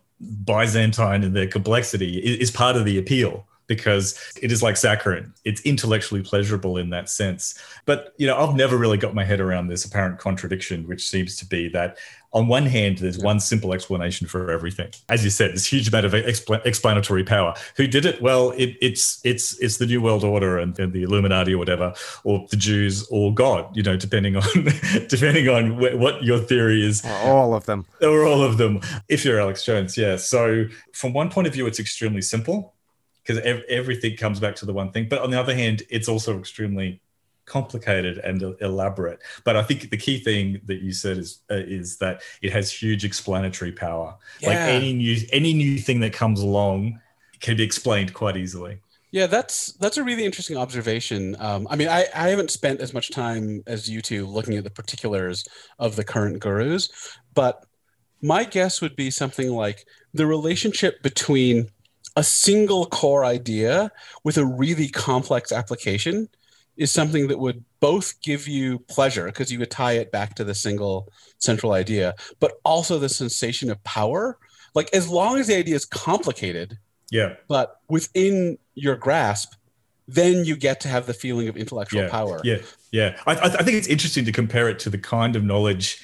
[0.44, 5.30] Byzantine in their complexity is, is part of the appeal because it is like saccharin.
[5.44, 7.56] It's intellectually pleasurable in that sense.
[7.86, 11.36] But you know, I've never really got my head around this apparent contradiction, which seems
[11.36, 11.96] to be that
[12.32, 14.90] on one hand, there's one simple explanation for everything.
[15.08, 17.54] As you said, this huge amount of expl- explanatory power.
[17.76, 18.20] Who did it?
[18.20, 21.94] Well, it, it's it's it's the New World Order and, and, the Illuminati or whatever,
[22.24, 23.76] or the Jews or God.
[23.76, 24.42] You know, depending on
[25.08, 27.04] depending on wh- what your theory is.
[27.22, 27.86] All of them.
[28.02, 28.80] Or all of them.
[29.08, 30.16] If you're Alex Jones, yeah.
[30.16, 32.74] So from one point of view, it's extremely simple
[33.22, 35.08] because ev- everything comes back to the one thing.
[35.08, 37.00] But on the other hand, it's also extremely
[37.50, 39.18] complicated and elaborate.
[39.44, 42.72] But I think the key thing that you said is uh, is that it has
[42.72, 44.16] huge explanatory power.
[44.40, 44.48] Yeah.
[44.48, 47.00] Like any new any new thing that comes along
[47.40, 48.78] can be explained quite easily.
[49.12, 51.36] Yeah, that's that's a really interesting observation.
[51.40, 54.62] Um, I mean, I, I haven't spent as much time as you two looking at
[54.62, 55.44] the particulars
[55.80, 56.88] of the current gurus,
[57.34, 57.64] but
[58.22, 61.70] my guess would be something like the relationship between
[62.16, 63.90] a single core idea
[64.24, 66.28] with a really complex application
[66.76, 70.44] is something that would both give you pleasure because you would tie it back to
[70.44, 74.38] the single central idea, but also the sensation of power.
[74.74, 76.78] Like as long as the idea is complicated,
[77.10, 79.54] yeah, but within your grasp,
[80.06, 82.40] then you get to have the feeling of intellectual yeah, power.
[82.44, 82.58] Yeah,
[82.92, 83.16] yeah.
[83.26, 86.02] I, I think it's interesting to compare it to the kind of knowledge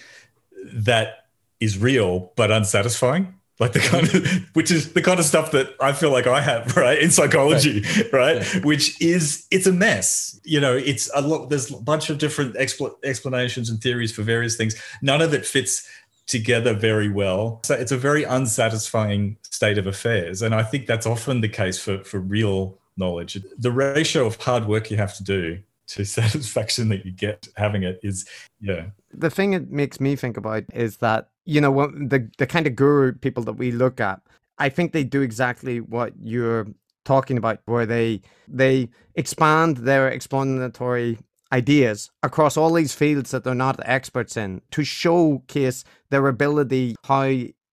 [0.73, 1.27] that
[1.61, 5.75] is real but unsatisfying like the kind of which is the kind of stuff that
[5.81, 8.55] i feel like i have right in psychology right, right?
[8.55, 8.61] Yeah.
[8.63, 10.39] which is it's a mess.
[10.45, 14.23] You know it's a lot there's a bunch of different expl- explanations and theories for
[14.23, 14.81] various things.
[15.03, 15.89] None of it fits
[16.27, 17.61] together very well.
[17.65, 20.43] So it's a very unsatisfying state of affairs.
[20.43, 23.39] And i think that's often the case for for real knowledge.
[23.59, 27.83] The ratio of hard work you have to do to satisfaction that you get having
[27.83, 28.29] it is
[28.61, 28.87] yeah.
[29.13, 32.77] The thing it makes me think about is that you know the the kind of
[32.77, 34.21] guru people that we look at
[34.59, 36.67] i think they do exactly what you're
[37.05, 41.19] talking about where they they expand their explanatory
[41.53, 47.23] ideas across all these fields that they're not experts in to showcase their ability how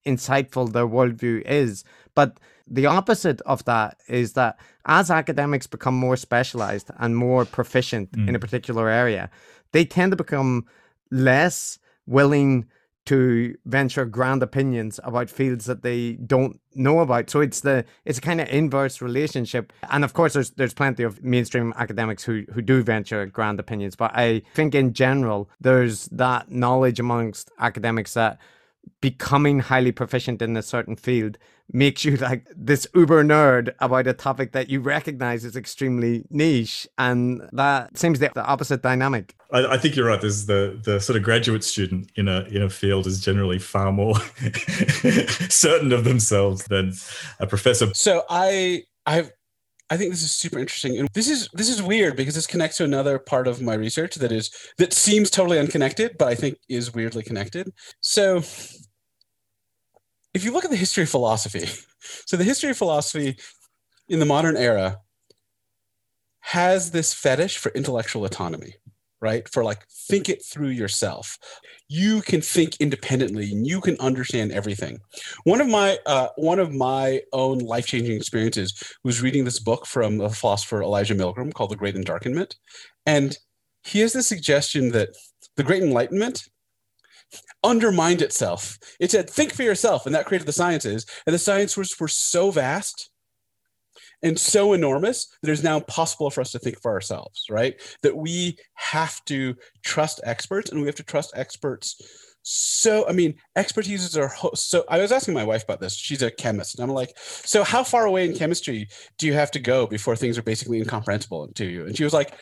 [0.06, 1.84] insightful their worldview is
[2.14, 8.12] but the opposite of that is that as academics become more specialized and more proficient
[8.12, 8.28] mm.
[8.30, 9.30] in a particular area
[9.72, 10.66] they tend to become
[11.10, 12.66] less willing
[13.06, 17.30] to venture grand opinions about fields that they don't know about.
[17.30, 19.74] So it's the it's a kind of inverse relationship.
[19.90, 23.96] And of course there's there's plenty of mainstream academics who who do venture grand opinions.
[23.96, 28.40] But I think in general there's that knowledge amongst academics that
[29.02, 31.38] becoming highly proficient in a certain field
[31.72, 36.88] makes you like this uber nerd about a topic that you recognize is extremely niche
[36.98, 39.36] and that seems the, the opposite dynamic.
[39.52, 40.20] I, I, think you're right.
[40.20, 43.92] There's the the sort of graduate student in a in a field is generally far
[43.92, 44.16] more
[45.50, 46.94] certain of themselves than
[47.40, 47.88] a professor.
[47.94, 49.32] So i i've
[49.90, 50.98] I think this is super interesting.
[50.98, 54.16] And this is this is weird because this connects to another part of my research
[54.16, 57.72] that is that seems totally unconnected, but I think is weirdly connected.
[58.00, 58.38] So
[60.34, 61.68] if you look at the history of philosophy,
[62.26, 63.38] so the history of philosophy
[64.08, 65.00] in the modern era
[66.40, 68.76] has this fetish for intellectual autonomy
[69.24, 69.48] right?
[69.50, 71.38] For like think it through yourself.
[71.88, 75.00] You can think independently and you can understand everything.
[75.46, 80.18] One of my uh, one of my own life-changing experiences was reading this book from
[80.18, 82.56] the philosopher elijah Millgram called the great endarkenment.
[83.06, 83.38] And
[83.84, 85.10] he has this suggestion that
[85.56, 86.50] the great enlightenment
[87.64, 88.78] undermined itself.
[89.00, 91.06] It said think for yourself and that created the sciences.
[91.26, 93.10] And the sciences were so vast
[94.24, 97.80] and so enormous that it is now impossible for us to think for ourselves, right?
[98.02, 102.02] That we have to trust experts and we have to trust experts.
[102.42, 104.84] So, I mean, expertise are ho- so.
[104.90, 105.96] I was asking my wife about this.
[105.96, 106.76] She's a chemist.
[106.76, 110.16] And I'm like, so how far away in chemistry do you have to go before
[110.16, 111.86] things are basically incomprehensible to you?
[111.86, 112.34] And she was like,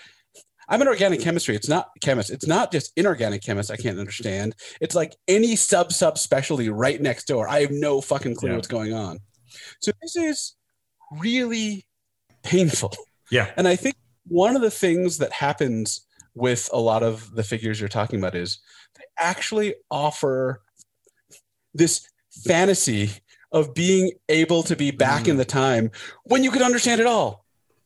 [0.69, 1.55] I'm an organic chemistry.
[1.55, 2.31] It's not chemist.
[2.31, 3.69] It's not just inorganic chemist.
[3.69, 4.55] I can't understand.
[4.79, 7.47] It's like any sub sub specialty right next door.
[7.47, 8.55] I have no fucking clue yeah.
[8.55, 9.19] what's going on.
[9.81, 10.55] So this is
[11.11, 11.85] really
[12.43, 12.93] painful.
[13.29, 13.51] Yeah.
[13.57, 13.95] And I think
[14.27, 18.35] one of the things that happens with a lot of the figures you're talking about
[18.35, 18.59] is
[18.97, 20.61] they actually offer
[21.73, 22.07] this
[22.45, 23.11] fantasy
[23.51, 25.29] of being able to be back mm.
[25.29, 25.91] in the time
[26.23, 27.45] when you could understand it all.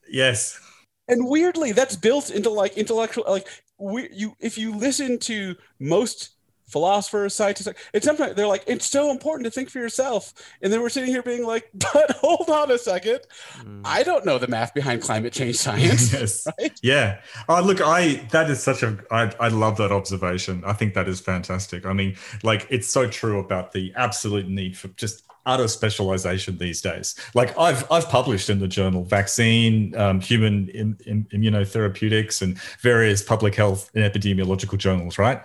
[0.09, 0.59] Yes.
[1.07, 6.34] And weirdly, that's built into like intellectual like we, you if you listen to most
[6.67, 7.69] philosophers, scientists.
[7.93, 10.33] It's sometimes they're like, it's so important to think for yourself.
[10.61, 13.19] And then we're sitting here being like, but hold on a second.
[13.59, 13.81] Mm.
[13.85, 16.13] I don't know the math behind climate change science.
[16.13, 16.47] yes.
[16.59, 16.79] Right?
[16.81, 17.21] Yeah.
[17.49, 20.63] Oh, look, I, that is such a, I, I love that observation.
[20.65, 21.85] I think that is fantastic.
[21.85, 26.81] I mean, like, it's so true about the absolute need for just utter specialization these
[26.81, 27.15] days.
[27.33, 33.21] Like I've I've published in the journal vaccine, um, human Im- Im- immunotherapeutics, and various
[33.21, 35.17] public health and epidemiological journals.
[35.17, 35.41] Right.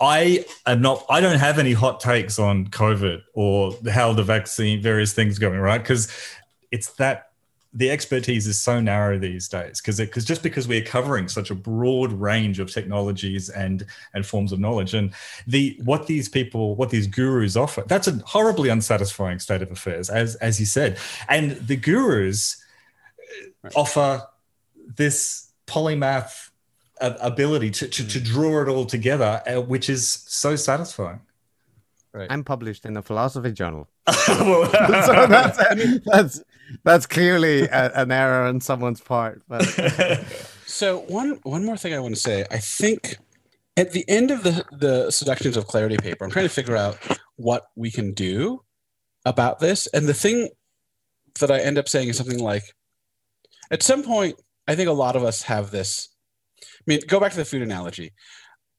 [0.00, 1.04] I am not.
[1.10, 5.58] I don't have any hot takes on COVID or how the vaccine, various things going
[5.58, 6.10] right because
[6.70, 7.30] it's that
[7.72, 11.54] the expertise is so narrow these days because because just because we're covering such a
[11.54, 15.12] broad range of technologies and and forms of knowledge and
[15.46, 20.10] the what these people what these gurus offer that's a horribly unsatisfying state of affairs
[20.10, 22.56] as as you said and the gurus
[23.76, 24.26] offer
[24.96, 26.49] this polymath
[27.00, 28.24] ability to, to, to hmm.
[28.24, 31.20] draw it all together, uh, which is so satisfying.
[32.12, 32.26] Right.
[32.30, 33.88] I'm published in a philosophy journal.
[34.08, 36.42] so that's, I mean, that's
[36.84, 39.42] that's clearly a, an error on someone's part.
[39.48, 39.64] But
[40.66, 42.44] so one one more thing I want to say.
[42.50, 43.16] I think
[43.76, 46.98] at the end of the the seductions of clarity paper, I'm trying to figure out
[47.36, 48.62] what we can do
[49.24, 49.86] about this.
[49.88, 50.48] And the thing
[51.38, 52.74] that I end up saying is something like,
[53.70, 54.34] at some point,
[54.66, 56.19] I think a lot of us have this I
[56.86, 58.12] mean, go back to the food analogy.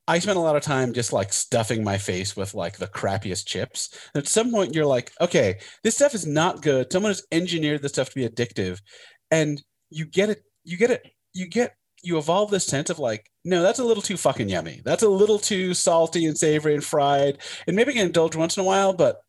[0.08, 3.46] I spent a lot of time just like stuffing my face with like the crappiest
[3.46, 3.98] chips.
[4.14, 6.92] And at some point, you're like, okay, this stuff is not good.
[6.92, 8.82] Someone has engineered this stuff to be addictive,
[9.30, 10.44] and you get it.
[10.64, 11.08] You get it.
[11.34, 11.76] You get.
[12.04, 14.82] You evolve this sense of like, no, that's a little too fucking yummy.
[14.84, 17.38] That's a little too salty and savory and fried.
[17.68, 19.22] And maybe I can indulge once in a while, but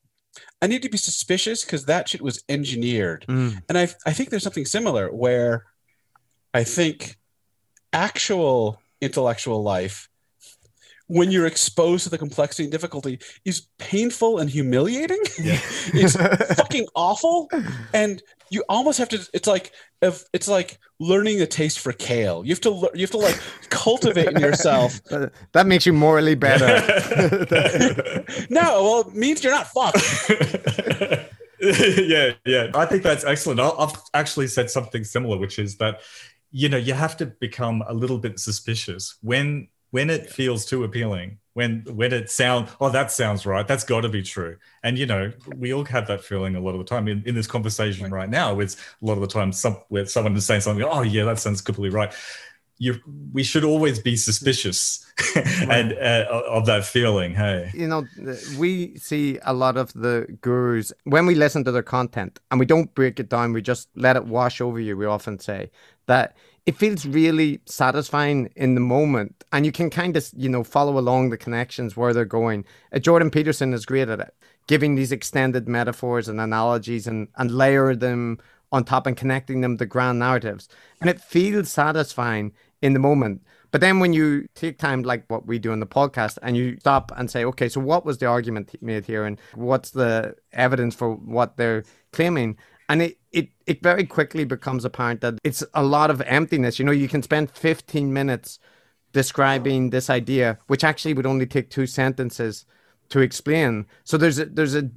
[0.63, 3.27] I need to be suspicious because that shit was engineered.
[3.29, 3.63] Mm.
[3.69, 5.67] And I, I think there's something similar where
[6.55, 7.19] I think
[7.93, 10.09] actual intellectual life
[11.09, 15.21] when you're exposed to the complexity and difficulty is painful and humiliating.
[15.39, 15.59] Yeah.
[15.93, 16.17] it's
[16.55, 17.51] fucking awful.
[17.93, 22.45] And you almost have to it's like if it's like learning a taste for kale.
[22.45, 25.01] You have to you have to like cultivate in yourself.
[25.53, 26.67] That makes you morally better.
[28.51, 30.31] no, well, it means you're not fucked.
[31.61, 32.71] yeah, yeah.
[32.75, 33.61] I think that's excellent.
[33.61, 36.01] I've actually said something similar, which is that
[36.53, 40.85] you know you have to become a little bit suspicious when when it feels too
[40.85, 43.67] appealing when when it sounds oh that sounds right.
[43.67, 44.57] That's got to be true.
[44.83, 47.35] And you know we all have that feeling a lot of the time in, in
[47.35, 48.29] this conversation right.
[48.29, 48.61] now.
[48.61, 51.39] It's a lot of the time some where someone is saying something oh yeah that
[51.39, 52.13] sounds completely right.
[52.79, 52.99] You
[53.33, 57.71] we should always be suspicious and uh, of that feeling hey.
[57.75, 58.07] You know
[58.59, 62.67] we see a lot of the gurus when we listen to their content and we
[62.67, 65.71] don't break it down we just let it wash over you we often say
[66.07, 69.45] that it feels really satisfying in the moment.
[69.53, 72.65] And you can kind of you know follow along the connections where they're going.
[72.93, 74.35] Uh, jordan peterson is great at it
[74.67, 78.39] giving these extended metaphors and analogies and and layer them
[78.71, 80.69] on top and connecting them to grand narratives.
[81.01, 83.43] And it feels satisfying in the moment.
[83.71, 86.79] But then when you take time like what we do in the podcast and you
[86.81, 89.25] stop and say okay so what was the argument made here?
[89.25, 92.57] And what's the evidence for what they're claiming?
[92.89, 93.19] And it,
[93.73, 96.79] it very quickly becomes apparent that it's a lot of emptiness.
[96.79, 98.59] You know, you can spend 15 minutes
[99.13, 102.67] describing this idea, which actually would only take two sentences
[103.09, 103.87] to explain.
[104.05, 104.91] So there's a, there's a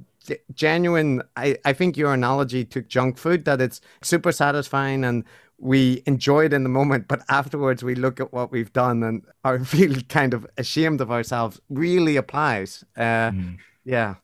[0.54, 1.22] genuine.
[1.36, 5.24] I I think your analogy to junk food that it's super satisfying and
[5.58, 9.24] we enjoy it in the moment, but afterwards we look at what we've done and
[9.42, 11.60] are feel kind of ashamed of ourselves.
[11.70, 12.84] Really applies.
[12.96, 13.56] Uh, mm.
[13.84, 14.16] Yeah.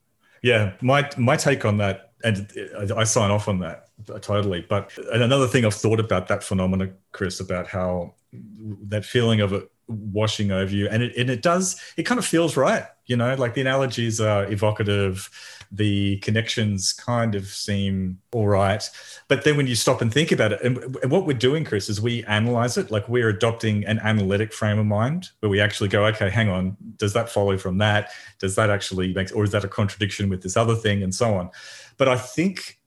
[0.42, 0.72] Yeah.
[0.82, 2.52] My my take on that, and
[2.96, 3.88] I sign off on that
[4.20, 4.64] totally.
[4.68, 9.70] But another thing I've thought about that phenomenon, Chris, about how that feeling of it
[9.88, 11.80] washing over you, and it and it does.
[11.96, 12.84] It kind of feels right.
[13.06, 15.28] You know, like the analogies are evocative
[15.72, 18.88] the connections kind of seem all right.
[19.28, 21.88] But then when you stop and think about it, and, and, what we're doing, Chris,
[21.88, 22.90] is we analyze it.
[22.90, 26.76] Like we're adopting an analytic frame of mind where we actually go, okay, hang on,
[26.96, 28.10] does that follow from that?
[28.38, 31.34] Does that actually make, or is that a contradiction with this other thing, and so
[31.34, 31.50] on?
[31.96, 32.78] But I think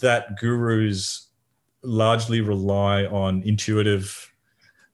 [0.00, 1.28] that gurus
[1.82, 4.32] largely rely on intuitive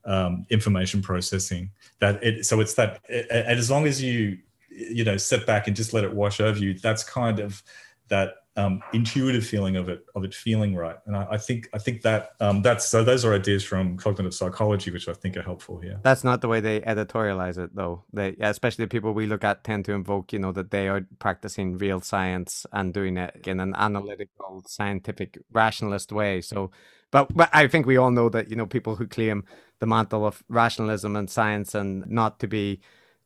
[0.05, 1.71] um, information processing.
[2.01, 5.77] That it, so it's that, and as long as you you know sit back and
[5.77, 7.63] just let it wash over you that's kind of
[8.09, 10.97] that um, intuitive feeling of it of it feeling right.
[11.07, 14.35] And i, I think i think that um, that's so those are ideas from cognitive
[14.35, 16.01] psychology which i think are helpful here.
[16.03, 18.05] That's not the way they editorialize it though.
[18.13, 21.07] They especially the people we look at tend to invoke you know that they are
[21.19, 26.41] practicing real science and doing it in an analytical scientific rationalist way.
[26.41, 26.71] So
[27.11, 29.45] but, but i think we all know that you know people who claim
[29.79, 32.81] the mantle of rationalism and science and not to be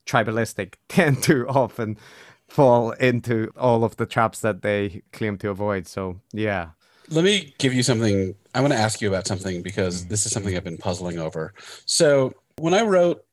[0.06, 1.96] tribalistic tend to often
[2.48, 5.86] fall into all of the traps that they claim to avoid.
[5.86, 6.70] So, yeah.
[7.10, 8.34] Let me give you something.
[8.54, 11.54] I want to ask you about something because this is something I've been puzzling over.
[11.86, 13.24] So, when I wrote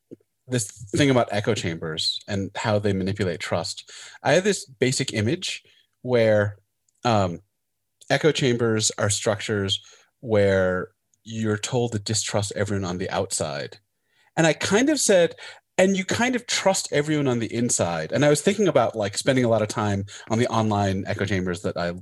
[0.47, 5.63] this thing about echo chambers and how they manipulate trust, I had this basic image
[6.04, 6.58] where
[7.04, 7.39] um,
[8.10, 9.82] echo chambers are structures
[10.19, 10.89] where
[11.23, 13.80] you're told to distrust everyone on the outside.
[14.38, 15.36] And I kind of said,
[15.77, 18.11] and you kind of trust everyone on the inside.
[18.11, 21.25] And I was thinking about like spending a lot of time on the online echo
[21.25, 21.93] chambers that I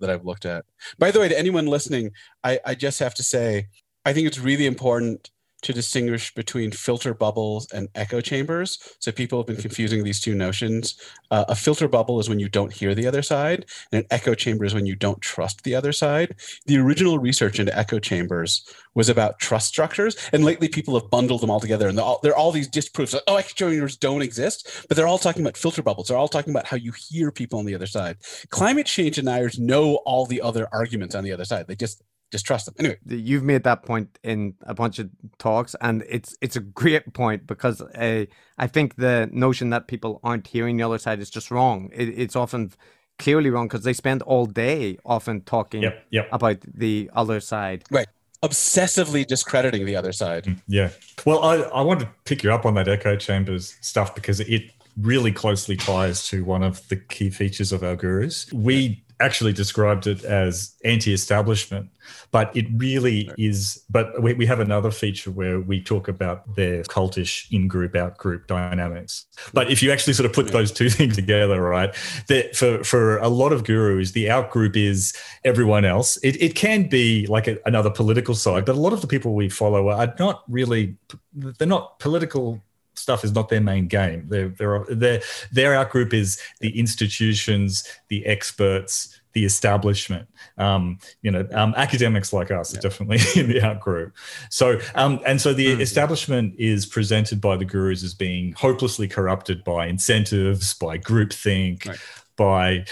[0.00, 0.64] that I've looked at.
[0.98, 2.12] By the way, to anyone listening,
[2.42, 3.68] I, I just have to say
[4.04, 5.30] I think it's really important
[5.62, 8.78] to distinguish between filter bubbles and echo chambers.
[8.98, 10.96] So people have been confusing these two notions.
[11.30, 14.34] Uh, a filter bubble is when you don't hear the other side, and an echo
[14.34, 16.34] chamber is when you don't trust the other side.
[16.66, 21.40] The original research into echo chambers was about trust structures, and lately people have bundled
[21.40, 23.12] them all together, and they're all, they're all these disproofs.
[23.12, 26.08] Like, oh, echo chambers don't exist, but they're all talking about filter bubbles.
[26.08, 28.16] They're all talking about how you hear people on the other side.
[28.50, 31.66] Climate change deniers know all the other arguments on the other side.
[31.66, 32.74] They just just trust them.
[32.78, 37.12] Anyway, you've made that point in a bunch of talks, and it's it's a great
[37.12, 38.26] point because uh,
[38.58, 41.90] I think the notion that people aren't hearing the other side is just wrong.
[41.92, 42.72] It, it's often
[43.18, 46.28] clearly wrong because they spend all day often talking yep, yep.
[46.32, 47.84] about the other side.
[47.90, 48.06] Right.
[48.42, 50.44] Obsessively discrediting the other side.
[50.44, 50.90] Mm, yeah.
[51.26, 54.70] Well, I, I want to pick you up on that echo chambers stuff because it
[54.96, 58.50] really closely ties to one of the key features of our gurus.
[58.52, 61.90] We actually described it as anti-establishment
[62.30, 63.38] but it really right.
[63.38, 68.46] is but we, we have another feature where we talk about their cultish in-group out-group
[68.46, 69.26] dynamics.
[69.52, 71.94] But if you actually sort of put those two things together right
[72.28, 76.16] that for for a lot of gurus the out-group is everyone else.
[76.18, 79.34] It, it can be like a, another political side but a lot of the people
[79.34, 80.96] we follow are not really
[81.32, 82.62] they're not political
[83.00, 84.28] stuff is not their main game.
[84.28, 90.28] Their their their their out group is the institutions, the experts, the establishment.
[90.58, 92.78] Um, you know, um, academics like us yeah.
[92.78, 94.14] are definitely in the out group.
[94.50, 95.80] So um, and so the mm-hmm.
[95.80, 101.98] establishment is presented by the gurus as being hopelessly corrupted by incentives, by groupthink, right.
[102.36, 102.84] by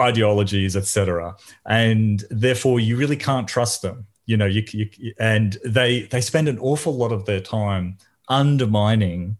[0.00, 1.36] ideologies, etc.
[1.66, 4.06] And therefore, you really can't trust them.
[4.26, 7.98] You know, you, you and they they spend an awful lot of their time
[8.30, 9.36] undermining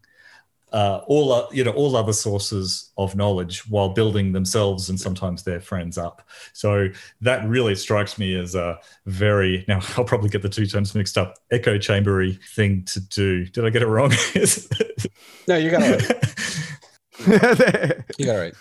[0.72, 5.42] uh, all uh, you know all other sources of knowledge while building themselves and sometimes
[5.42, 6.23] their friends up.
[6.52, 6.88] So
[7.21, 11.19] that really strikes me as a very now I'll probably get the two terms mixed
[11.19, 13.46] up echo chambery thing to do.
[13.46, 14.10] Did I get it wrong?
[15.48, 16.08] no, you got it
[17.27, 18.04] right.
[18.19, 18.54] you got it right.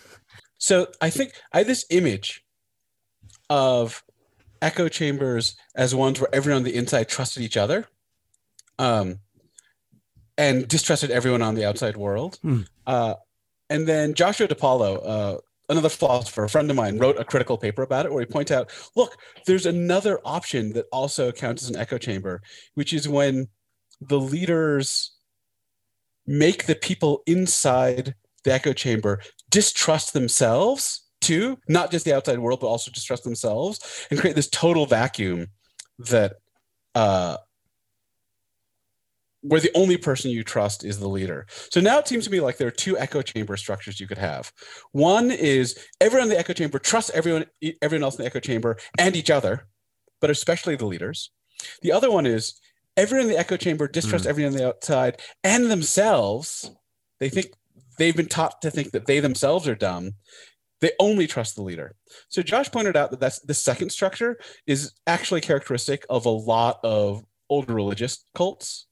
[0.58, 2.44] So I think I have this image
[3.50, 4.04] of
[4.62, 7.88] echo chambers as ones where everyone on the inside trusted each other.
[8.78, 9.20] Um,
[10.40, 12.40] and distrusted everyone on the outside world.
[12.46, 12.66] Mm.
[12.88, 13.16] Uh,
[13.70, 15.38] and then Joshua DiPaolo, uh,
[15.68, 18.50] another philosopher, a friend of mine, wrote a critical paper about it where he points
[18.50, 22.42] out, look, there's another option that also counts as an echo chamber,
[22.76, 23.50] which is when
[24.00, 25.12] the leaders
[26.26, 28.16] make the people inside
[28.46, 34.08] the echo chamber distrust themselves too, not just the outside world, but also distrust themselves
[34.10, 35.48] and create this total vacuum
[35.98, 36.36] that
[36.96, 37.36] uh,
[39.42, 41.46] where the only person you trust is the leader.
[41.72, 44.18] So now it seems to me like there are two echo chamber structures you could
[44.18, 44.52] have.
[44.92, 47.46] One is everyone in the echo chamber trusts everyone,
[47.82, 49.68] everyone else in the echo chamber and each other,
[50.20, 51.32] but especially the leaders.
[51.82, 52.60] The other one is
[52.98, 54.30] everyone in the echo chamber distrusts mm.
[54.30, 56.72] everyone on the outside and themselves.
[57.20, 57.52] They think
[57.98, 60.12] they've been taught to think that they themselves are dumb.
[60.82, 61.96] They only trust the leader.
[62.30, 66.80] So Josh pointed out that that's the second structure is actually characteristic of a lot
[66.84, 68.88] of older religious cults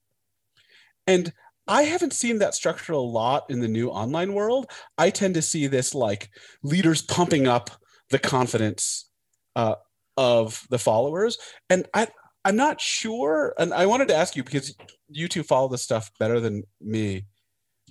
[1.07, 1.31] and
[1.67, 4.67] I haven't seen that structure a lot in the new online world.
[4.97, 6.29] I tend to see this like
[6.63, 7.69] leaders pumping up
[8.09, 9.09] the confidence
[9.55, 9.75] uh,
[10.15, 11.37] of the followers.
[11.69, 12.07] And I,
[12.45, 13.53] I'm not sure.
[13.57, 14.75] And I wanted to ask you because
[15.09, 17.25] you two follow this stuff better than me.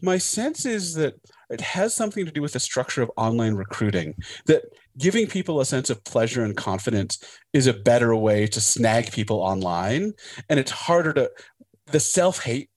[0.02, 1.14] My sense is that
[1.50, 4.14] it has something to do with the structure of online recruiting,
[4.46, 4.62] that
[4.98, 7.18] giving people a sense of pleasure and confidence
[7.52, 10.12] is a better way to snag people online.
[10.50, 11.30] And it's harder to,
[11.86, 12.68] the self hate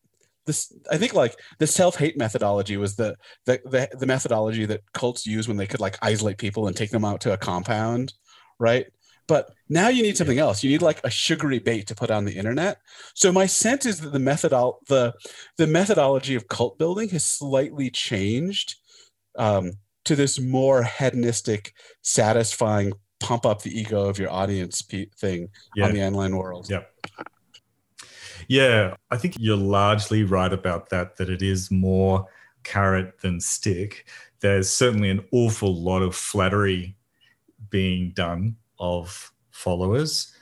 [0.50, 5.26] this i think like the self-hate methodology was the, the the the, methodology that cults
[5.26, 8.14] use when they could like isolate people and take them out to a compound
[8.60, 8.88] right?
[9.28, 10.64] But now you need something else.
[10.64, 12.80] You need like a sugary bait to put on the internet.
[13.14, 15.14] So my sense is that the method the
[15.58, 18.76] the methodology of cult building has slightly changed
[19.38, 19.74] um,
[20.06, 25.86] to this more hedonistic satisfying pump up the ego of your audience thing yeah.
[25.86, 26.68] on the online world.
[26.70, 26.92] Yep
[28.50, 32.26] yeah, I think you're largely right about that, that it is more
[32.64, 34.08] carrot than stick.
[34.40, 36.96] There's certainly an awful lot of flattery
[37.70, 40.34] being done of followers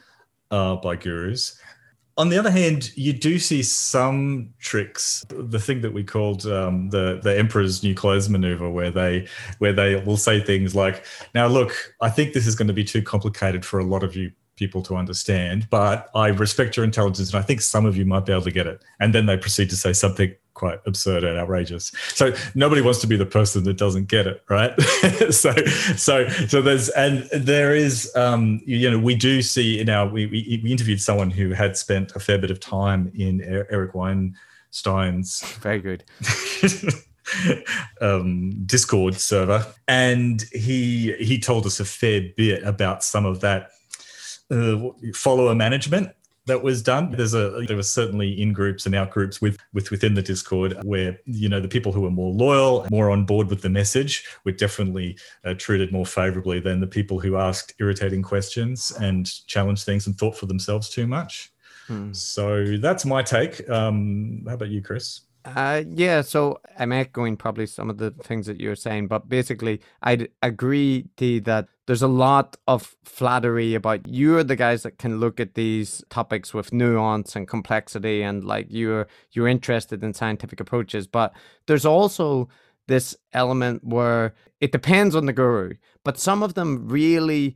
[0.52, 1.60] uh, by gurus.
[2.18, 5.26] On the other hand, you do see some tricks.
[5.30, 9.28] The thing that we called um, the the emperor's new clothes maneuver, where they
[9.60, 11.06] where they will say things like,
[11.36, 14.16] "Now look, I think this is going to be too complicated for a lot of
[14.16, 18.06] you people to understand, but I respect your intelligence and I think some of you
[18.06, 18.82] might be able to get it.
[19.00, 21.92] And then they proceed to say something quite absurd and outrageous.
[22.10, 24.80] So nobody wants to be the person that doesn't get it, right?
[25.32, 25.54] so
[25.96, 30.26] so so there's and there is um you know we do see in our we,
[30.26, 35.44] we, we interviewed someone who had spent a fair bit of time in Eric Weinstein's
[35.62, 36.04] very good
[38.02, 43.72] um, Discord server, and he he told us a fair bit about some of that
[44.52, 46.12] uh, follower management
[46.48, 47.12] that was done.
[47.12, 50.78] There's a there was certainly in groups and out groups with with within the Discord
[50.84, 54.26] where you know the people who were more loyal, more on board with the message,
[54.46, 59.86] were definitely uh, treated more favorably than the people who asked irritating questions and challenged
[59.86, 61.52] things and thought for themselves too much.
[61.88, 62.12] Hmm.
[62.14, 63.70] So that's my take.
[63.70, 65.22] Um, how about you, Chris?
[65.46, 69.80] Uh, yeah, so I'm echoing probably some of the things that you're saying, but basically,
[70.02, 75.20] I'd agree to that there's a lot of flattery about you're the guys that can
[75.20, 80.60] look at these topics with nuance and complexity, and like you're you're interested in scientific
[80.60, 81.34] approaches, but
[81.66, 82.50] there's also
[82.88, 85.74] this element where it depends on the guru,
[86.04, 87.56] but some of them really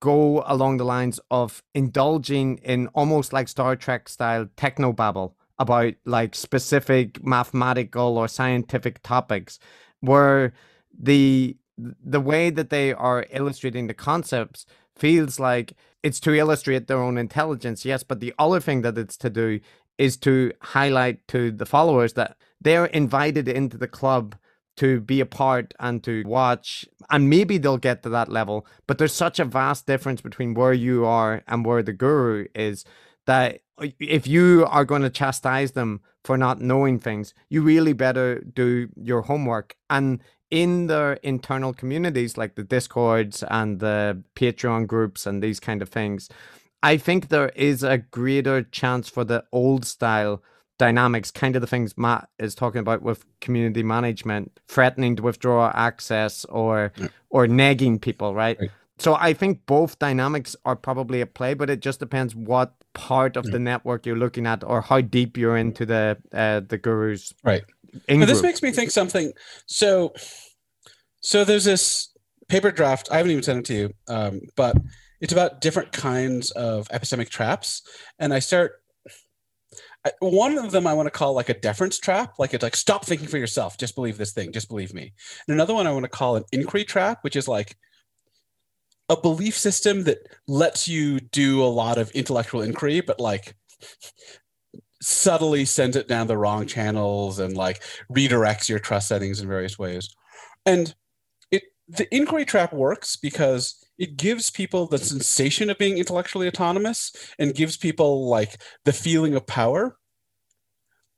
[0.00, 5.94] go along the lines of indulging in almost like Star Trek style techno babble about
[6.04, 9.58] like specific mathematical or scientific topics
[10.00, 10.52] where
[10.98, 14.66] the the way that they are illustrating the concepts
[14.96, 19.16] feels like it's to illustrate their own intelligence yes but the other thing that it's
[19.16, 19.60] to do
[19.98, 24.36] is to highlight to the followers that they're invited into the club
[24.76, 28.98] to be a part and to watch and maybe they'll get to that level but
[28.98, 32.84] there's such a vast difference between where you are and where the guru is
[33.26, 33.60] that
[33.98, 38.88] if you are going to chastise them for not knowing things, you really better do
[38.96, 39.76] your homework.
[39.90, 40.20] And
[40.54, 45.88] in their internal communities, like the Discords and the Patreon groups and these kind of
[45.88, 46.28] things,
[46.80, 50.44] I think there is a greater chance for the old style
[50.78, 55.72] dynamics, kind of the things Matt is talking about with community management, threatening to withdraw
[55.74, 57.08] access or yeah.
[57.30, 58.56] or nagging people, right?
[58.60, 58.70] right?
[58.98, 63.36] So I think both dynamics are probably at play, but it just depends what part
[63.36, 63.52] of yeah.
[63.52, 67.34] the network you're looking at or how deep you're into the uh, the gurus.
[67.42, 67.64] Right.
[68.08, 69.32] This makes me think something.
[69.66, 70.14] So,
[71.20, 72.10] so there's this
[72.48, 73.08] paper draft.
[73.10, 74.76] I haven't even sent it to you, um, but
[75.20, 77.82] it's about different kinds of epistemic traps,
[78.18, 78.80] and I start.
[80.20, 83.06] one of them I want to call like a deference trap, like it's like stop
[83.06, 85.14] thinking for yourself, just believe this thing, just believe me.
[85.48, 87.76] And another one I want to call an inquiry trap, which is like
[89.08, 93.54] a belief system that lets you do a lot of intellectual inquiry, but like
[95.04, 99.78] subtly sends it down the wrong channels and like redirects your trust settings in various
[99.78, 100.14] ways.
[100.64, 100.94] And
[101.50, 107.12] it the inquiry trap works because it gives people the sensation of being intellectually autonomous
[107.38, 109.96] and gives people like the feeling of power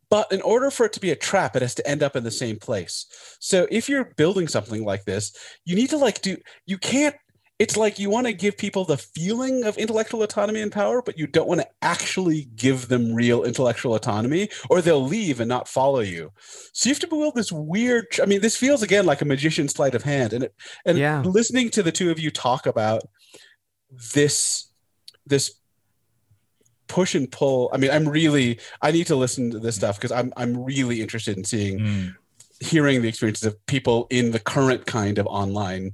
[0.08, 2.24] but in order for it to be a trap it has to end up in
[2.24, 3.06] the same place
[3.40, 5.32] so if you're building something like this
[5.64, 7.16] you need to like do you can't
[7.58, 11.18] it's like you want to give people the feeling of intellectual autonomy and power, but
[11.18, 15.66] you don't want to actually give them real intellectual autonomy, or they'll leave and not
[15.66, 16.32] follow you.
[16.74, 18.06] So you have to build this weird.
[18.22, 20.54] I mean, this feels again like a magician's sleight of hand, and it,
[20.84, 21.22] and yeah.
[21.22, 23.02] listening to the two of you talk about
[24.12, 24.68] this
[25.26, 25.54] this
[26.88, 27.70] push and pull.
[27.72, 31.00] I mean, I'm really I need to listen to this stuff because I'm I'm really
[31.00, 31.78] interested in seeing.
[31.78, 32.14] Mm.
[32.58, 35.92] Hearing the experiences of people in the current kind of online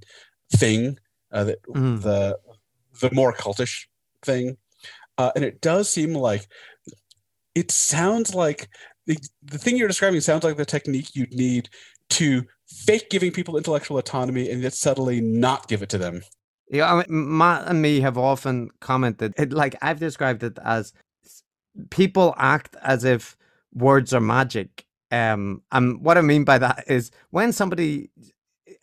[0.55, 0.97] thing
[1.33, 2.03] uh, the, mm.
[2.03, 2.39] the
[3.01, 3.87] the more cultish
[4.23, 4.57] thing,
[5.19, 6.47] uh, and it does seem like
[7.55, 8.69] it sounds like
[9.07, 11.69] the, the thing you're describing sounds like the technique you'd need
[12.11, 16.23] to fake giving people intellectual autonomy and yet subtly not give it to them.
[16.71, 20.93] Yeah, I mean, Matt and me have often commented it like I've described it as
[21.91, 23.37] people act as if
[23.75, 24.87] words are magic.
[25.11, 28.11] Um, and what I mean by that is when somebody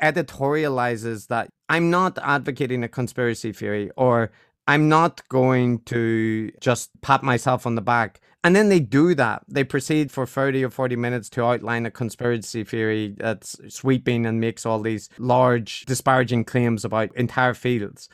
[0.02, 4.32] editorializes that I'm not advocating a conspiracy theory or
[4.68, 8.22] I'm not going to just pat myself on the back.
[8.44, 9.44] And then they do that.
[9.48, 14.40] They proceed for 30 or 40 minutes to outline a conspiracy theory that's sweeping and
[14.40, 18.08] makes all these large, disparaging claims about entire fields.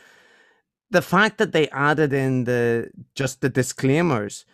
[0.89, 4.45] The fact that they added in the just the disclaimers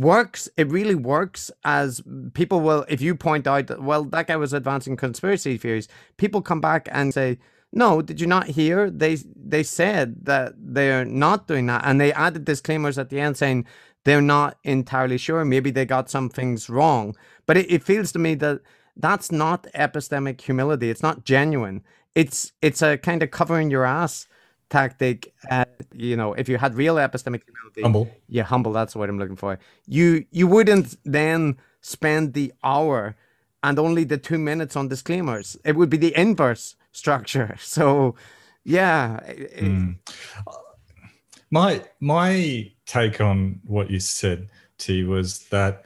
[0.00, 2.00] works it really works as
[2.32, 6.40] people will if you point out that well that guy was advancing conspiracy theories people
[6.40, 7.38] come back and say
[7.72, 8.90] no did you not hear?
[8.90, 11.82] They they said that they're not doing that.
[11.84, 13.66] And they added disclaimers at the end saying
[14.04, 15.44] they're not entirely sure.
[15.44, 17.16] Maybe they got some things wrong.
[17.46, 18.60] But it, it feels to me that
[18.96, 20.90] that's not epistemic humility.
[20.90, 21.82] It's not genuine.
[22.14, 24.26] It's it's a kind of covering your ass
[24.70, 28.08] tactic uh, you know if you had real epistemic humility humble.
[28.28, 29.58] yeah humble that's what i'm looking for.
[29.86, 33.16] You you wouldn'Thi then spend the hour
[33.62, 35.56] and only the two minutes on disclaimers.
[35.64, 37.56] It would be the inverse structure.
[37.60, 38.14] So
[38.62, 39.20] yeah
[39.58, 39.96] mm.
[41.50, 45.84] my my take on what you said t was that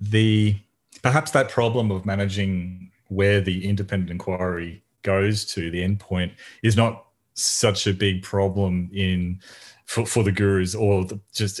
[0.00, 0.54] the
[1.02, 7.06] perhaps that problem of managing where the independent inquiry goes to the endpoint is not
[7.42, 9.40] such a big problem in
[9.90, 11.60] for, for the gurus or the, just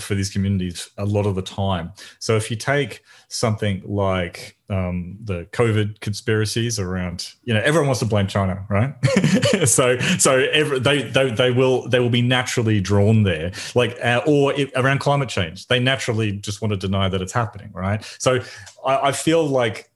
[0.00, 1.90] for these communities a lot of the time.
[2.20, 7.98] So if you take something like um, the COVID conspiracies around, you know, everyone wants
[7.98, 8.94] to blame China, right?
[9.66, 14.20] so so every, they, they they will they will be naturally drawn there, like uh,
[14.24, 18.04] or it, around climate change, they naturally just want to deny that it's happening, right?
[18.20, 18.38] So
[18.86, 19.90] I, I feel like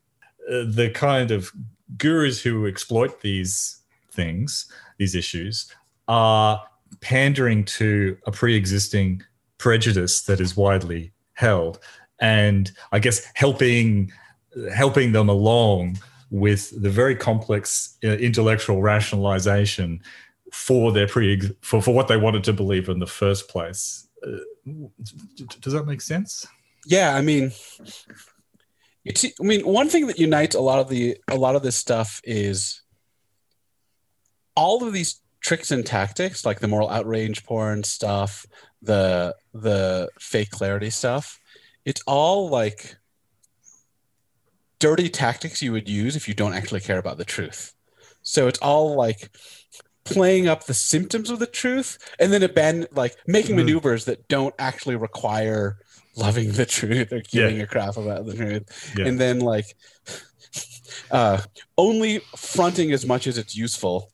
[0.51, 1.53] uh, the kind of
[1.97, 3.82] gurus who exploit these
[4.13, 4.67] things
[4.99, 5.73] these issues
[6.09, 6.63] are
[7.01, 9.23] pandering to a pre-existing
[9.59, 11.79] prejudice that is widely held
[12.21, 14.13] and i guess helping
[14.75, 15.99] helping them along
[16.31, 20.03] with the very complex uh, intellectual rationalization
[20.53, 24.09] for their pre for, for what they wanted to believe in the first place.
[24.27, 24.39] Uh,
[25.61, 26.47] does that make sense?
[26.87, 27.53] Yeah i mean
[29.05, 31.77] it's i mean one thing that unites a lot of the a lot of this
[31.77, 32.82] stuff is
[34.55, 38.47] all of these tricks and tactics, like the moral outrage porn stuff,
[38.81, 41.39] the the fake clarity stuff,
[41.85, 42.97] it's all like
[44.79, 47.75] dirty tactics you would use if you don't actually care about the truth.
[48.23, 49.31] So it's all like
[50.05, 53.67] playing up the symptoms of the truth and then abandon like making mm-hmm.
[53.67, 55.79] maneuvers that don't actually require
[56.17, 57.63] loving the truth or giving yeah.
[57.63, 58.95] a crap about the truth.
[58.97, 59.07] Yeah.
[59.07, 59.67] And then like
[61.11, 61.41] uh
[61.79, 64.12] only fronting as much as it's useful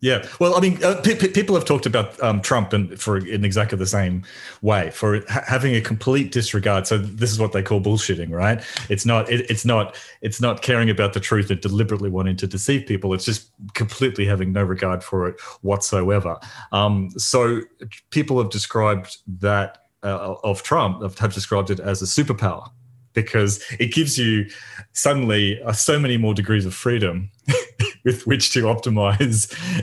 [0.00, 3.76] yeah, well, I mean, uh, people have talked about um, Trump and for in exactly
[3.76, 4.22] the same
[4.62, 6.86] way for ha- having a complete disregard.
[6.86, 8.62] So this is what they call bullshitting, right?
[8.88, 9.28] It's not.
[9.28, 9.96] It, it's not.
[10.20, 13.12] It's not caring about the truth and deliberately wanting to deceive people.
[13.12, 16.38] It's just completely having no regard for it whatsoever.
[16.70, 17.62] Um, so
[18.10, 22.70] people have described that uh, of Trump have described it as a superpower
[23.14, 24.48] because it gives you
[24.92, 27.30] suddenly uh, so many more degrees of freedom
[28.08, 29.40] with which to optimize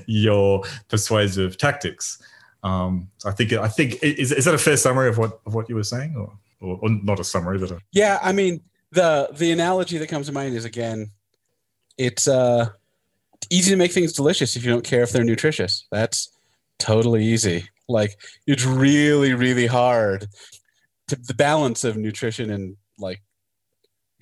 [0.08, 2.18] your persuasive tactics.
[2.64, 5.70] Um, I think I think is, is that a fair summary of what of what
[5.70, 8.18] you were saying, or, or, or not a summary, but a- yeah.
[8.22, 8.62] I mean
[8.92, 11.12] the the analogy that comes to mind is again,
[11.98, 12.70] it's uh
[13.52, 15.86] easy to make things delicious if you don't care if they're nutritious.
[15.92, 16.30] That's
[16.80, 17.70] totally easy.
[17.88, 20.28] Like it's really really hard
[21.10, 23.22] to the balance of nutrition and like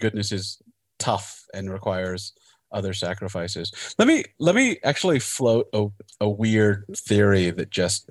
[0.01, 0.61] goodness is
[0.99, 2.33] tough and requires
[2.73, 3.71] other sacrifices.
[3.97, 5.87] Let me let me actually float a,
[6.19, 8.09] a weird theory that just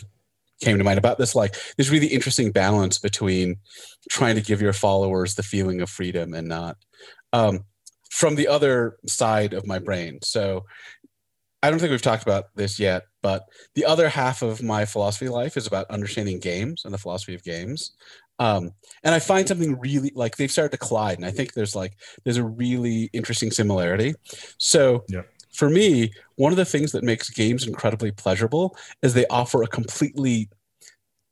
[0.63, 3.57] came to mind about this like this really interesting balance between
[4.11, 6.77] trying to give your followers the feeling of freedom and not
[7.33, 7.65] um,
[8.11, 10.65] from the other side of my brain so
[11.63, 13.45] i don't think we've talked about this yet but
[13.75, 17.43] the other half of my philosophy life is about understanding games and the philosophy of
[17.43, 17.93] games
[18.43, 18.71] um,
[19.05, 21.95] and i find something really like they've started to collide and i think there's like
[22.25, 24.15] there's a really interesting similarity
[24.59, 25.23] so yeah
[25.53, 29.69] for me, one of the things that makes games incredibly pleasurable is they offer a
[29.69, 30.49] completely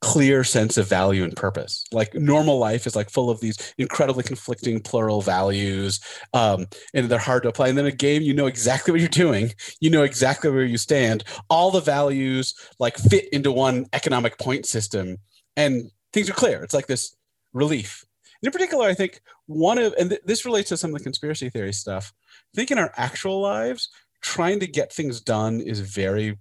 [0.01, 1.85] clear sense of value and purpose.
[1.91, 5.99] Like normal life is like full of these incredibly conflicting plural values,
[6.33, 7.67] um, and they're hard to apply.
[7.67, 10.77] And then a game, you know exactly what you're doing, you know exactly where you
[10.77, 11.23] stand.
[11.49, 15.17] All the values like fit into one economic point system,
[15.55, 16.63] and things are clear.
[16.63, 17.15] It's like this
[17.53, 18.05] relief.
[18.43, 21.49] In particular, I think one of, and th- this relates to some of the conspiracy
[21.49, 22.13] theory stuff.
[22.53, 23.89] I think in our actual lives,
[24.21, 26.37] trying to get things done is very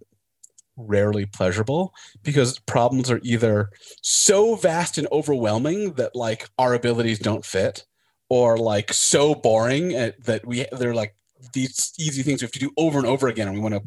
[0.76, 1.92] rarely pleasurable
[2.22, 3.70] because problems are either
[4.02, 7.84] so vast and overwhelming that like our abilities don't fit
[8.28, 11.14] or like so boring eh, that we they're like
[11.52, 13.82] these easy things we have to do over and over again and we want to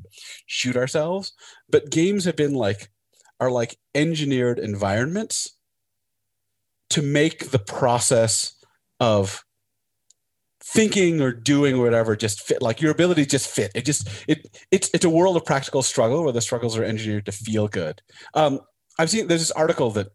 [0.46, 1.34] shoot ourselves
[1.70, 2.90] but games have been like
[3.40, 5.58] are like engineered environments
[6.94, 8.54] to make the process
[9.00, 9.44] of
[10.64, 13.72] thinking or doing or whatever just fit like your ability just fit.
[13.74, 17.26] It just it it's it's a world of practical struggle where the struggles are engineered
[17.26, 18.02] to feel good.
[18.36, 18.60] Um
[19.00, 20.10] i've seen there's this article that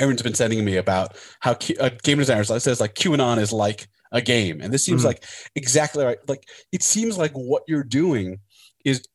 [0.00, 3.88] everyone's been sending me about how Q, uh, game designers says like qanon is like
[4.10, 4.62] a game.
[4.62, 5.08] And this seems mm-hmm.
[5.08, 5.24] like
[5.54, 6.18] exactly right.
[6.26, 8.38] Like it seems like what you're doing
[8.86, 9.06] is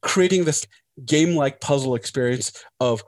[0.00, 0.64] creating this
[1.04, 3.02] game like puzzle experience of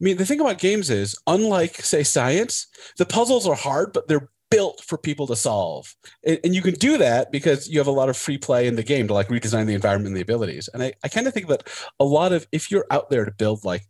[0.00, 4.08] I mean, the thing about games is, unlike, say, science, the puzzles are hard, but
[4.08, 5.94] they're built for people to solve.
[6.24, 8.74] And, and, you can do that because you have a lot of free play in
[8.74, 10.68] the game to like redesign the environment and the abilities.
[10.72, 11.68] And I, I kind of think that
[12.00, 13.82] a lot of, if you're out there to build like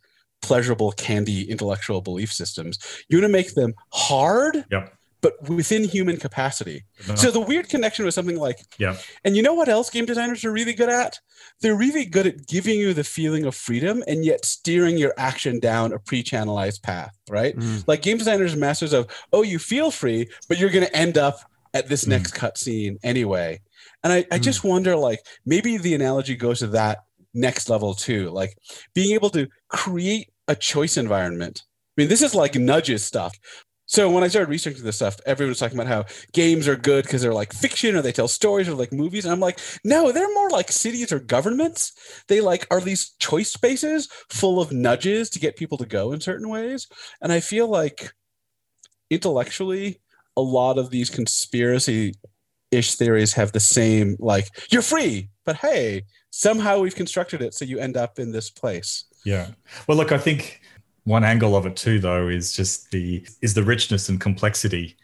[0.43, 4.65] pleasurable, candy, intellectual belief systems, you're going to make them hard.
[4.71, 6.85] Yep but within human capacity.
[7.01, 7.17] Uh-huh.
[7.17, 8.97] So the weird connection was something like, yeah.
[9.25, 11.19] And you know what else game designers are really good at?
[11.61, 15.61] They're really good at giving you the feeling of freedom and yet steering your action
[15.61, 17.57] down a pre-channelized path, right?
[17.57, 17.85] Mm.
[17.87, 21.19] Like game designers are masters of, oh, you feel free, but you're going to end
[21.19, 21.41] up
[21.75, 22.09] at this mm.
[22.09, 23.61] next cutscene anyway.
[24.03, 24.43] And I, I mm.
[24.43, 27.05] just wonder, like, maybe the analogy goes to that
[27.35, 28.57] next level too, like
[28.93, 31.63] being able to create a choice environment
[32.01, 33.37] I mean, this is like nudges stuff.
[33.91, 37.03] So when I started researching this stuff, everyone was talking about how games are good
[37.03, 39.25] because they're like fiction or they tell stories or like movies.
[39.25, 41.93] And I'm like, no, they're more like cities or governments.
[42.29, 46.21] They like are these choice spaces full of nudges to get people to go in
[46.21, 46.87] certain ways.
[47.21, 48.13] And I feel like
[49.11, 50.01] intellectually,
[50.37, 52.15] a lot of these conspiracy
[52.71, 57.65] ish theories have the same like you're free, but hey, somehow we've constructed it so
[57.65, 59.07] you end up in this place.
[59.25, 59.49] Yeah.
[59.89, 60.61] Well, look, I think
[61.05, 64.97] one angle of it too, though, is just the is the richness and complexity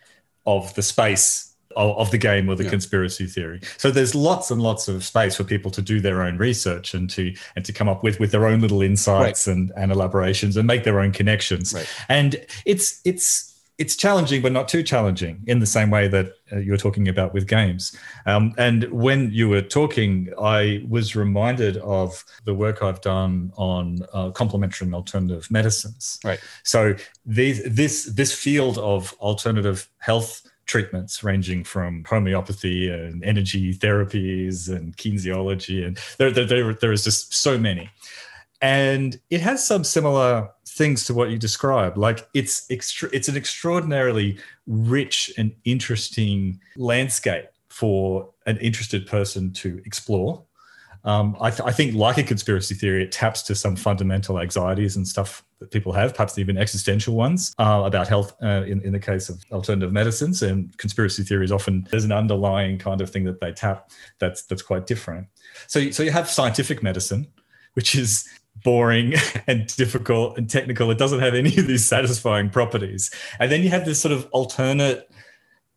[0.46, 2.70] of the space of, of the game or the yeah.
[2.70, 3.60] conspiracy theory.
[3.76, 7.08] So there's lots and lots of space for people to do their own research and
[7.10, 9.56] to and to come up with with their own little insights right.
[9.56, 11.72] and, and elaborations and make their own connections.
[11.74, 11.88] Right.
[12.08, 16.56] And it's it's it's challenging, but not too challenging in the same way that uh,
[16.58, 17.96] you were talking about with games.
[18.24, 23.98] Um, and when you were talking, I was reminded of the work I've done on
[24.14, 26.18] uh, complementary and alternative medicines.
[26.24, 26.40] Right.
[26.62, 26.94] So
[27.26, 34.96] these, this this field of alternative health treatments ranging from homeopathy and energy therapies and
[34.96, 37.88] kinesiology and there, there, there, there is just so many
[38.62, 43.36] and it has some similar things to what you describe Like it's extra, it's an
[43.36, 50.42] extraordinarily rich and interesting landscape for an interested person to explore.
[51.04, 54.96] Um, I, th- I, think, like a conspiracy theory, it taps to some fundamental anxieties
[54.96, 58.34] and stuff that people have, perhaps even existential ones uh, about health.
[58.42, 62.76] Uh, in, in the case of alternative medicines and conspiracy theories, often there's an underlying
[62.76, 65.28] kind of thing that they tap that's that's quite different.
[65.68, 67.28] So, so you have scientific medicine,
[67.74, 68.28] which is
[68.62, 69.14] boring
[69.46, 70.90] and difficult and technical.
[70.90, 73.10] It doesn't have any of these satisfying properties.
[73.38, 75.08] And then you have this sort of alternate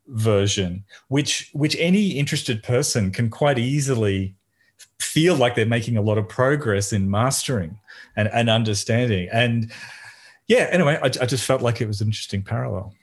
[0.08, 4.34] version, which which any interested person can quite easily
[5.00, 7.78] feel like they're making a lot of progress in mastering
[8.16, 9.28] and, and understanding.
[9.32, 9.72] And
[10.46, 12.94] yeah, anyway, I, I just felt like it was an interesting parallel.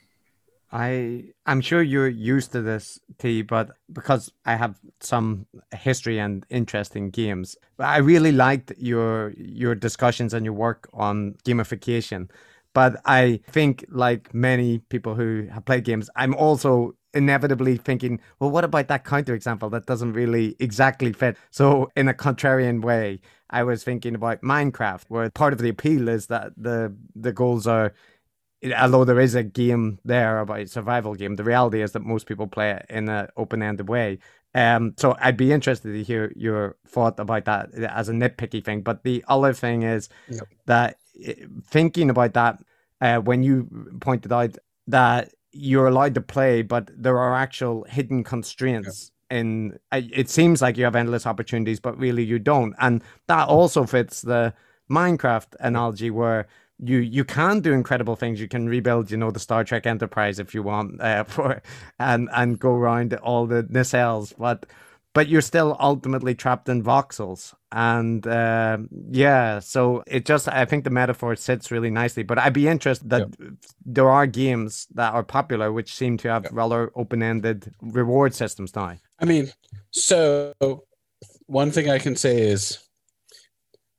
[0.71, 6.45] I I'm sure you're used to this, Thi, but because I have some history and
[6.49, 12.29] interest in games, I really liked your your discussions and your work on gamification.
[12.73, 18.51] But I think, like many people who have played games, I'm also inevitably thinking, well,
[18.51, 21.37] what about that counterexample that doesn't really exactly fit?
[21.49, 26.07] So, in a contrarian way, I was thinking about Minecraft, where part of the appeal
[26.09, 27.93] is that the the goals are
[28.77, 32.25] although there is a game there about a survival game, the reality is that most
[32.25, 34.19] people play it in an open-ended way.
[34.55, 38.81] Um, so I'd be interested to hear your thought about that as a nitpicky thing.
[38.81, 40.47] But the other thing is yep.
[40.65, 42.59] that eh, thinking about that
[43.01, 48.23] uh, when you pointed out that you're allowed to play, but there are actual hidden
[48.23, 49.11] constraints.
[49.11, 49.13] Yep.
[49.29, 53.83] In it seems like you have endless opportunities, but really you don't, and that also
[53.83, 54.53] fits the
[54.89, 56.47] Minecraft analogy where
[56.79, 58.39] you you can do incredible things.
[58.39, 61.61] You can rebuild, you know, the Star Trek Enterprise if you want, uh, for
[61.99, 64.65] and and go around all the nacelles, but
[65.13, 67.55] but you're still ultimately trapped in voxels.
[67.71, 68.77] And uh,
[69.09, 72.23] yeah, so it just I think the metaphor sits really nicely.
[72.23, 73.53] But I'd be interested that yep.
[73.83, 76.51] there are games that are popular which seem to have yep.
[76.53, 78.97] rather open-ended reward systems now.
[79.19, 79.51] I mean,
[79.89, 80.53] so
[81.47, 82.77] one thing I can say is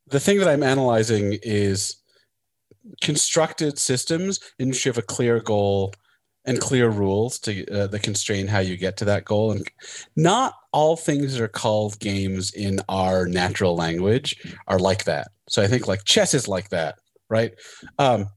[0.06, 1.96] the thing that I'm analyzing is
[3.00, 5.92] constructed systems which you have a clear goal
[6.44, 9.52] and clear rules to uh, that constrain how you get to that goal.
[9.52, 9.68] And
[10.16, 14.36] not all things that are called games in our natural language
[14.66, 15.28] are like that.
[15.48, 17.52] So i think like chess is like that right?
[17.98, 18.28] Um,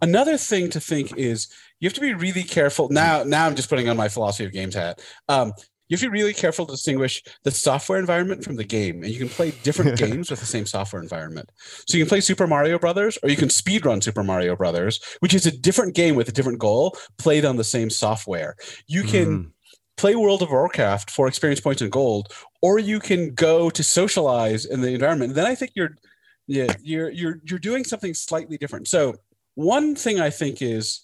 [0.00, 1.48] another thing to think is
[1.80, 2.88] you have to be really careful.
[2.88, 5.00] Now now i'm just putting on my philosophy of games hat.
[5.28, 5.52] Um,
[5.88, 9.02] you have to be really careful to distinguish the software environment from the game.
[9.02, 11.50] And you can play different games with the same software environment.
[11.86, 15.34] So you can play Super Mario Brothers, or you can speedrun Super Mario Brothers, which
[15.34, 18.56] is a different game with a different goal, played on the same software.
[18.86, 19.50] You can mm.
[19.96, 22.32] play World of Warcraft for experience points and gold,
[22.62, 25.30] or you can go to socialize in the environment.
[25.30, 25.96] And then I think you're
[26.48, 28.88] yeah, you're you're you're doing something slightly different.
[28.88, 29.16] So
[29.54, 31.02] one thing I think is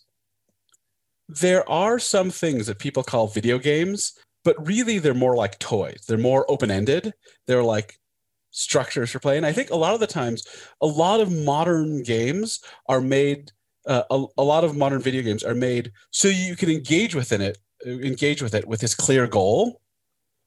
[1.28, 4.12] there are some things that people call video games
[4.44, 6.04] but really they're more like toys.
[6.06, 7.14] They're more open ended.
[7.46, 7.98] They're like
[8.50, 9.36] structures for play.
[9.36, 10.46] And I think a lot of the times,
[10.80, 13.52] a lot of modern games are made.
[13.84, 17.40] Uh, a, a lot of modern video games are made so you can engage within
[17.40, 19.80] it, engage with it with this clear goal,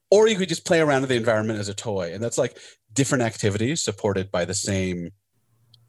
[0.10, 2.58] or you could just play around in the environment as a toy, and that's like
[2.94, 5.12] different activities supported by the same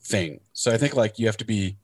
[0.03, 0.41] thing.
[0.55, 1.79] So I think like you have to be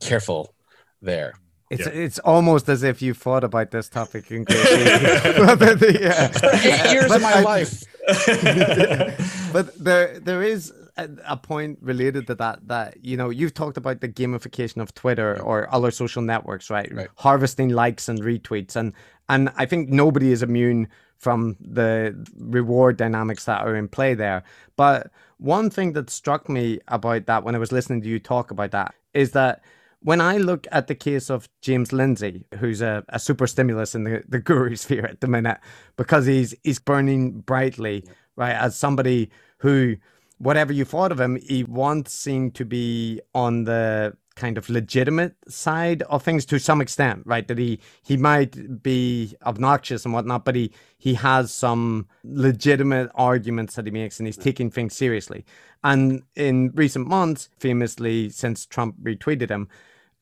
[0.00, 0.54] careful
[1.02, 1.34] there.
[1.68, 1.92] It's yeah.
[1.92, 6.30] it's almost as if you thought about this topic in great yeah.
[6.62, 7.82] eight years but of my I, life.
[9.52, 13.76] but there there is a, a, point related to that that you know you've talked
[13.76, 16.92] about the gamification of Twitter or other social networks, right?
[16.94, 17.08] right?
[17.16, 18.92] Harvesting likes and retweets, and
[19.28, 20.86] and I think nobody is immune
[21.18, 24.44] from the reward dynamics that are in play there.
[24.76, 28.50] But one thing that struck me about that when I was listening to you talk
[28.50, 29.62] about that is that
[30.00, 34.04] when I look at the case of James Lindsay, who's a, a super stimulus in
[34.04, 35.58] the, the guru sphere at the minute,
[35.96, 38.04] because he's he's burning brightly,
[38.36, 38.54] right?
[38.54, 39.96] As somebody who,
[40.38, 45.34] whatever you thought of him, he once seemed to be on the kind of legitimate
[45.48, 47.48] side of things to some extent, right?
[47.48, 53.74] That he he might be obnoxious and whatnot, but he he has some legitimate arguments
[53.74, 55.44] that he makes, and he's taking things seriously.
[55.82, 59.68] And in recent months, famously since Trump retweeted him,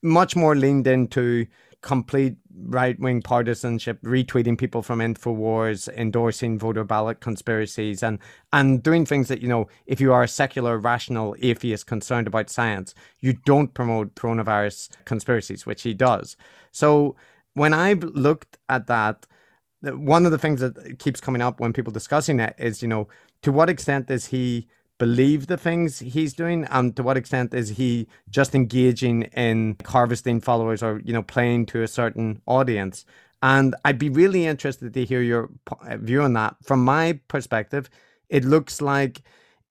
[0.02, 1.46] much more leaned into
[1.84, 8.18] complete right wing partisanship, retweeting people from InfoWars, endorsing voter ballot conspiracies, and
[8.54, 12.48] and doing things that, you know, if you are a secular, rational atheist concerned about
[12.48, 16.38] science, you don't promote coronavirus conspiracies, which he does.
[16.72, 17.16] So
[17.52, 19.26] when I've looked at that,
[19.82, 23.08] one of the things that keeps coming up when people discussing it is, you know,
[23.42, 24.68] to what extent is he
[24.98, 26.64] believe the things he's doing?
[26.70, 31.66] And to what extent is he just engaging in harvesting followers or you know playing
[31.66, 33.04] to a certain audience?
[33.42, 35.50] And i'd be really interested to hear your
[35.82, 36.56] uh, view on that.
[36.62, 37.90] From my perspective
[38.28, 39.22] it looks like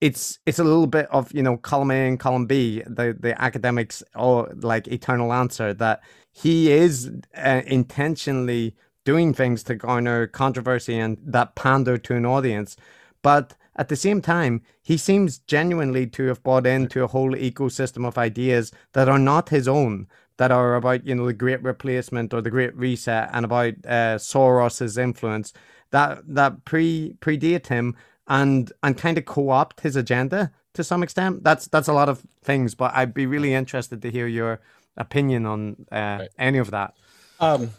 [0.02, 3.42] it's it's a little bit of you know column A and column B, the the
[3.42, 6.02] academics or like eternal answer that
[6.32, 12.76] he is uh, intentionally doing things to garner controversy and that pander to an audience,
[13.22, 18.06] but at the same time, he seems genuinely to have bought into a whole ecosystem
[18.08, 20.08] of ideas that are not his own,
[20.38, 24.18] that are about, you know, the great replacement or the great reset and about uh,
[24.18, 25.54] Soros's influence
[25.92, 27.96] that that pre predate him
[28.28, 31.44] and and kind of co-opt his agenda to some extent.
[31.44, 34.60] That's that's a lot of things, but I'd be really interested to hear your
[34.98, 36.30] opinion on uh, right.
[36.38, 36.96] any of that.
[37.40, 37.72] Um,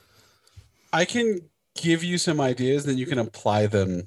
[0.92, 1.40] I can
[1.74, 4.04] give you some ideas, then you can apply them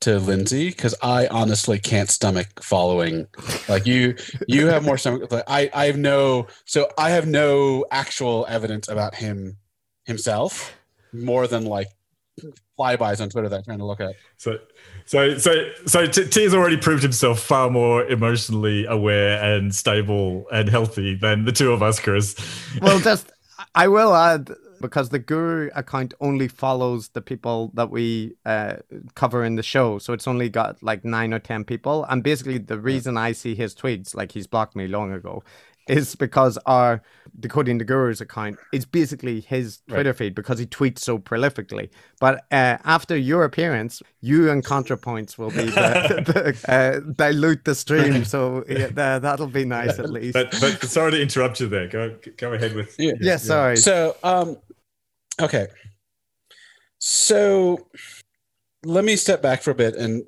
[0.00, 3.26] to Lindsay because I honestly can't stomach following.
[3.68, 4.16] Like you,
[4.46, 5.30] you have more stomach.
[5.30, 6.46] Like I, I have no.
[6.64, 9.56] So I have no actual evidence about him
[10.04, 10.76] himself,
[11.12, 11.88] more than like
[12.78, 14.14] flybys on Twitter that I'm trying to look at.
[14.36, 14.58] So,
[15.06, 20.46] so, so, so Thi, Thi has already proved himself far more emotionally aware and stable
[20.52, 22.36] and healthy than the two of us, Chris.
[22.80, 23.30] Well, just
[23.74, 28.76] I will add because the Guru account only follows the people that we uh,
[29.14, 29.98] cover in the show.
[29.98, 32.04] So it's only got like nine or 10 people.
[32.04, 35.42] And basically, the reason I see his tweets, like he's blocked me long ago,
[35.88, 37.02] is because our
[37.38, 40.16] Decoding the Gurus account is basically his Twitter right.
[40.16, 41.90] feed because he tweets so prolifically.
[42.18, 47.74] But uh, after your appearance, you and ContraPoints will be the, the uh, dilute the
[47.74, 48.24] stream.
[48.24, 50.32] So yeah, that'll be nice at least.
[50.32, 51.88] But, but sorry to interrupt you there.
[51.88, 52.96] Go go ahead with.
[52.98, 53.76] Yeah, yeah sorry.
[53.76, 54.56] So um,
[55.40, 55.66] Okay.
[56.98, 57.88] So
[58.84, 60.24] let me step back for a bit and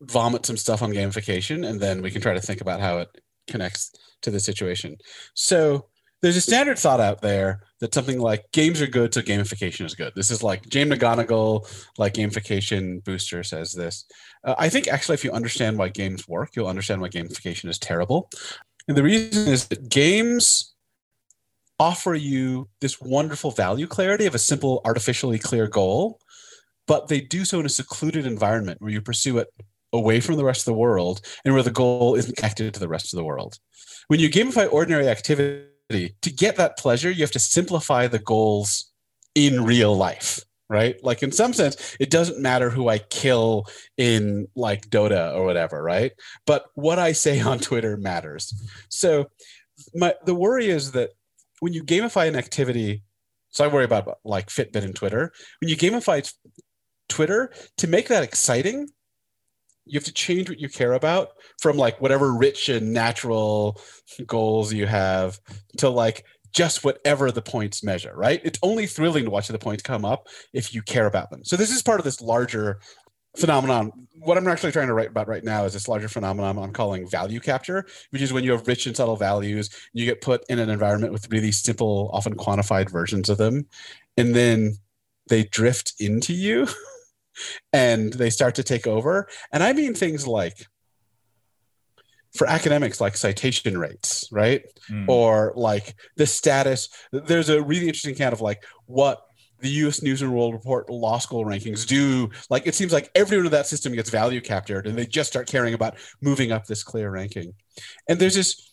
[0.00, 3.08] vomit some stuff on gamification, and then we can try to think about how it
[3.46, 3.92] connects
[4.22, 4.96] to the situation.
[5.34, 5.86] So
[6.22, 9.94] there's a standard thought out there that something like games are good, so gamification is
[9.94, 10.14] good.
[10.16, 11.68] This is like Jane McGonigal,
[11.98, 14.06] like gamification booster says this.
[14.42, 17.78] Uh, I think actually, if you understand why games work, you'll understand why gamification is
[17.78, 18.30] terrible.
[18.88, 20.74] And the reason is that games
[21.78, 26.20] offer you this wonderful value clarity of a simple, artificially clear goal,
[26.86, 29.48] but they do so in a secluded environment where you pursue it
[29.94, 32.88] away from the rest of the world and where the goal isn't connected to the
[32.88, 33.58] rest of the world.
[34.08, 38.90] When you gamify ordinary activity, to get that pleasure, you have to simplify the goals
[39.34, 40.96] in real life right?
[41.04, 43.66] Like in some sense, it doesn't matter who I kill
[43.96, 46.12] in like Dota or whatever, right?
[46.46, 48.52] But what I say on Twitter matters.
[48.88, 49.26] So
[49.94, 51.10] my the worry is that
[51.60, 53.02] when you gamify an activity,
[53.50, 55.32] so I worry about like Fitbit and Twitter.
[55.60, 56.28] When you gamify
[57.08, 58.88] Twitter to make that exciting,
[59.86, 61.30] you have to change what you care about
[61.60, 63.80] from like whatever rich and natural
[64.26, 65.40] goals you have
[65.78, 68.40] to like just whatever the points measure, right?
[68.44, 71.44] It's only thrilling to watch the points come up if you care about them.
[71.44, 72.78] So this is part of this larger
[73.36, 73.90] phenomenon.
[74.20, 77.08] What I'm actually trying to write about right now is this larger phenomenon I'm calling
[77.08, 80.60] value capture, which is when you have rich and subtle values, you get put in
[80.60, 83.66] an environment with really simple, often quantified versions of them,
[84.16, 84.76] and then
[85.28, 86.68] they drift into you
[87.72, 89.28] and they start to take over.
[89.52, 90.66] And I mean things like
[92.36, 95.08] for academics like citation rates right mm.
[95.08, 99.22] or like the status there's a really interesting kind of like what
[99.64, 100.02] the U.S.
[100.02, 102.30] News and World Report law school rankings do.
[102.50, 105.48] Like it seems like everyone in that system gets value captured, and they just start
[105.48, 107.54] caring about moving up this clear ranking.
[108.08, 108.70] And there's this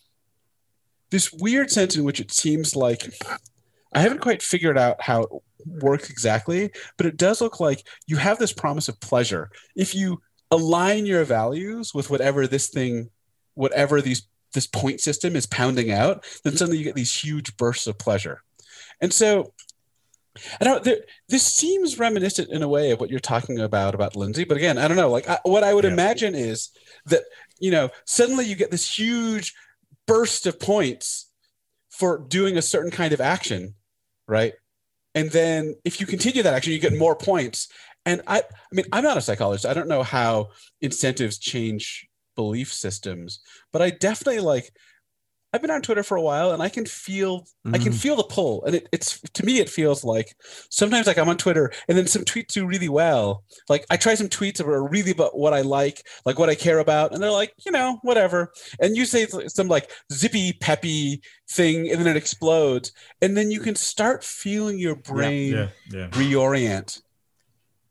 [1.10, 3.10] this weird sense in which it seems like
[3.92, 8.38] I haven't quite figured out how works exactly, but it does look like you have
[8.38, 13.10] this promise of pleasure if you align your values with whatever this thing,
[13.54, 17.86] whatever these this point system is pounding out, then suddenly you get these huge bursts
[17.86, 18.42] of pleasure.
[19.00, 19.54] And so
[20.60, 20.82] I don't.
[20.82, 20.98] There,
[21.28, 24.78] this seems reminiscent in a way of what you're talking about about Lindsay, but again,
[24.78, 25.10] I don't know.
[25.10, 25.92] Like I, what I would yeah.
[25.92, 26.70] imagine is
[27.06, 27.22] that
[27.60, 29.54] you know suddenly you get this huge
[30.06, 31.30] burst of points
[31.90, 33.74] for doing a certain kind of action,
[34.26, 34.54] right?
[35.14, 37.68] And then if you continue that action, you get more points.
[38.04, 39.66] And I, I mean, I'm not a psychologist.
[39.66, 40.48] I don't know how
[40.80, 43.40] incentives change belief systems,
[43.72, 44.72] but I definitely like
[45.52, 47.74] I've been on Twitter for a while and I can feel mm-hmm.
[47.74, 47.98] I can mm-hmm.
[47.98, 48.64] feel the pull.
[48.64, 50.34] And it, it's to me it feels like
[50.70, 53.44] sometimes like I'm on Twitter and then some tweets do really well.
[53.68, 56.54] Like I try some tweets that are really about what I like, like what I
[56.54, 58.52] care about, and they're like, you know, whatever.
[58.80, 62.92] And you say some like zippy peppy thing and then it explodes.
[63.20, 66.08] And then you can start feeling your brain yeah, yeah, yeah.
[66.08, 67.02] reorient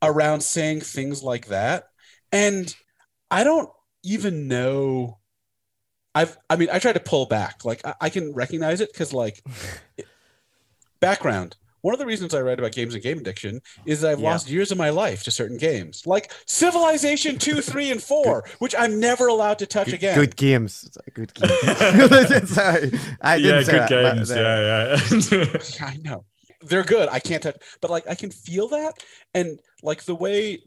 [0.02, 1.84] around saying things like that.
[2.32, 2.74] And
[3.30, 3.70] I don't
[4.02, 5.18] even know
[6.14, 7.64] I've, I mean, I try to pull back.
[7.64, 9.42] Like, I, I can recognize it because, like,
[11.00, 11.56] background.
[11.82, 14.30] One of the reasons I write about games and game addiction is that I've yeah.
[14.30, 18.72] lost years of my life to certain games, like Civilization 2, 3, and 4, which
[18.78, 20.14] I'm never allowed to touch good, again.
[20.14, 20.96] Good games.
[21.12, 22.50] Good games.
[22.54, 22.92] Sorry.
[23.20, 24.30] I yeah, good that, games.
[24.30, 24.96] Yeah,
[25.80, 25.86] yeah.
[25.86, 26.24] I know.
[26.60, 27.08] They're good.
[27.08, 29.02] I can't touch, but like, I can feel that.
[29.34, 30.60] And like the way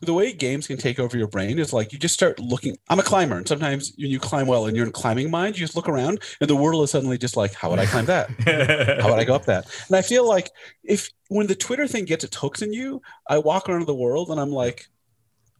[0.00, 2.76] the way games can take over your brain is like you just start looking.
[2.88, 5.64] I'm a climber, and sometimes when you climb well and you're in climbing mind, you
[5.64, 8.28] just look around, and the world is suddenly just like, how would I climb that?
[9.00, 9.66] how would I go up that?
[9.88, 10.50] And I feel like
[10.84, 14.30] if when the Twitter thing gets its hooks in you, I walk around the world
[14.30, 14.86] and I'm like,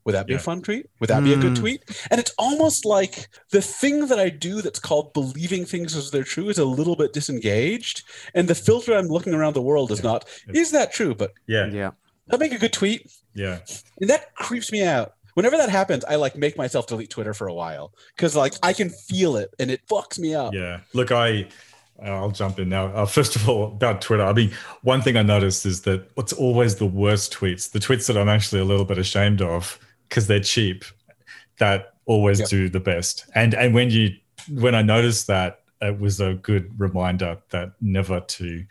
[0.07, 0.39] would that be yeah.
[0.39, 0.89] a fun tweet?
[1.01, 1.25] Would that mm.
[1.25, 1.63] be a good hmm.
[1.63, 2.07] tweet?
[2.13, 6.23] And it's almost like the thing that I do that's called believing things as they're
[6.23, 8.05] true is a little bit disengaged.
[8.33, 10.11] And the filter I'm looking around the world is yeah.
[10.13, 11.13] not, is that true?
[11.13, 11.67] But yeah.
[11.67, 11.91] Yeah.
[12.31, 13.11] I'll make a good tweet.
[13.35, 13.61] Yeah.
[14.01, 15.15] And that creeps me out.
[15.35, 18.73] Whenever that happens, I like make myself delete Twitter for a while because like I
[18.73, 20.55] can feel it and it fucks me up.
[20.55, 20.81] Yeah.
[20.95, 21.49] Look, I
[22.03, 22.87] I'll jump in now.
[22.87, 24.23] Uh, first of all, about Twitter.
[24.23, 24.53] I mean,
[24.83, 28.29] one thing I noticed is that what's always the worst tweets, the tweets that I'm
[28.29, 30.85] actually a little bit ashamed of because they're cheap,
[31.59, 32.49] that always yep.
[32.49, 33.27] do the best.
[33.35, 34.15] And and when you
[34.51, 38.65] when I noticed that, it was a good reminder that never to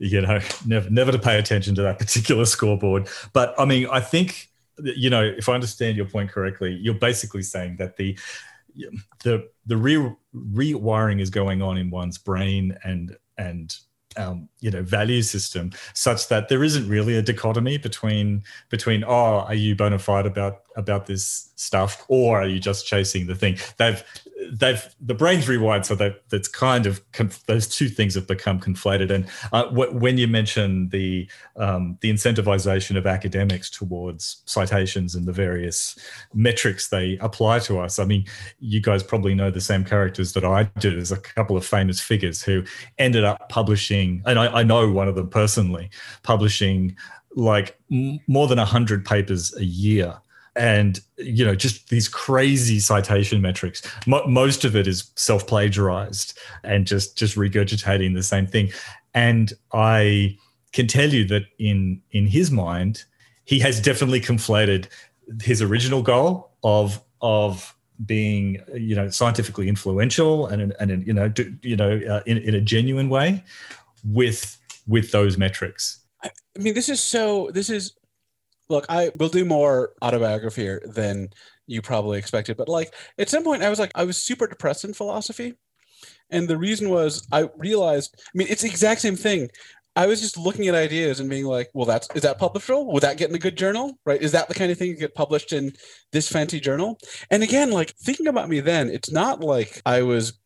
[0.00, 3.08] you know never never to pay attention to that particular scoreboard.
[3.32, 4.48] But I mean, I think
[4.82, 8.18] you know if I understand your point correctly, you're basically saying that the
[9.22, 13.76] the the re- rewiring is going on in one's brain and and
[14.16, 19.40] um, you know value system such that there isn't really a dichotomy between between oh
[19.40, 23.56] are you bona fide about about this stuff or are you just chasing the thing
[23.76, 24.02] they've
[24.50, 28.60] they've the brain's rewired so that that's kind of conf- those two things have become
[28.60, 29.10] conflated.
[29.10, 35.26] And uh, wh- when you mention the um, the incentivization of academics towards citations and
[35.26, 35.98] the various
[36.34, 38.24] metrics they apply to us i mean
[38.58, 42.00] you guys probably know the same characters that i do there's a couple of famous
[42.00, 42.62] figures who
[42.98, 45.90] ended up publishing and i, I know one of them personally
[46.22, 46.96] publishing
[47.36, 50.18] like m- more than 100 papers a year
[50.60, 56.86] and you know just these crazy citation metrics Mo- most of it is self-plagiarized and
[56.86, 58.70] just just regurgitating the same thing
[59.14, 60.36] and i
[60.72, 63.04] can tell you that in in his mind
[63.44, 64.86] he has definitely conflated
[65.42, 71.54] his original goal of of being you know scientifically influential and and you know do,
[71.62, 73.42] you know uh, in, in a genuine way
[74.04, 77.50] with with those metrics I mean, this is so.
[77.52, 77.94] This is
[78.70, 81.30] look, I will do more autobiography here than
[81.66, 82.56] you probably expected.
[82.56, 85.54] But like at some point, I was like, I was super depressed in philosophy.
[86.30, 89.50] And the reason was I realized, I mean, it's the exact same thing.
[89.96, 92.92] I was just looking at ideas and being like, well, that's is that publishable?
[92.92, 93.98] Would that get in a good journal?
[94.06, 94.22] Right?
[94.22, 95.72] Is that the kind of thing you get published in
[96.12, 96.98] this fancy journal?
[97.30, 100.38] And again, like thinking about me then, it's not like I was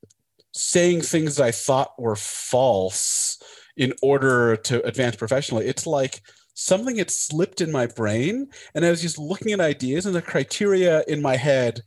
[0.55, 3.39] saying things I thought were false
[3.77, 5.67] in order to advance professionally.
[5.67, 6.23] It's like
[6.55, 10.23] something had slipped in my brain and I was just looking at ideas and the
[10.23, 11.83] criteria in my head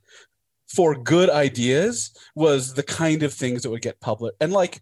[0.68, 4.36] for good ideas was the kind of things that would get published.
[4.40, 4.80] And like,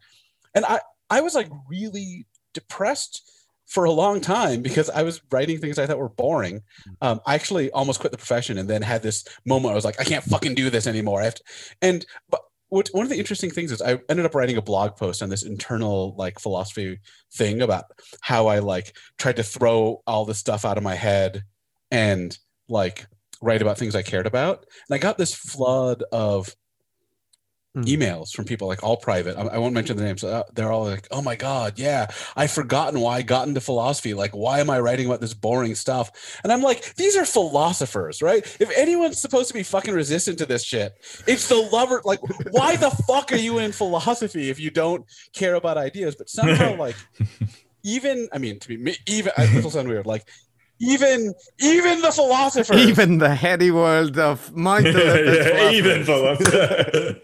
[0.55, 3.22] and I, I was like really depressed
[3.66, 6.62] for a long time because I was writing things I thought were boring.
[6.89, 6.97] Mm.
[7.03, 9.72] Um, I actually almost quit the profession and then had this moment.
[9.72, 11.20] I was like, I can't fucking do this anymore.
[11.20, 11.43] I have to,
[11.82, 14.97] and but what, one of the interesting things is I ended up writing a blog
[14.97, 17.01] post on this internal like philosophy
[17.35, 17.85] thing about
[18.21, 21.43] how I like tried to throw all this stuff out of my head
[21.91, 22.37] and
[22.69, 23.07] like
[23.41, 24.67] write about things I cared about.
[24.89, 26.55] And I got this flood of.
[27.85, 29.37] Emails from people like all private.
[29.37, 30.24] I, I won't mention the names.
[30.24, 34.14] Uh, they're all like, "Oh my god, yeah, I've forgotten why I got into philosophy.
[34.14, 38.22] Like, why am I writing about this boring stuff?" And I'm like, "These are philosophers,
[38.22, 38.45] right?
[38.61, 40.95] If anyone's supposed to be fucking resistant to this shit,
[41.27, 42.01] it's the lover.
[42.05, 42.20] Like,
[42.51, 46.16] why the fuck are you in philosophy if you don't care about ideas?
[46.16, 46.97] But somehow, like."
[47.89, 50.07] Even, I mean, to be even, this will sound weird.
[50.07, 50.29] Like,
[50.79, 57.16] even even the philosophers even the heady world of mind yeah, even philosophers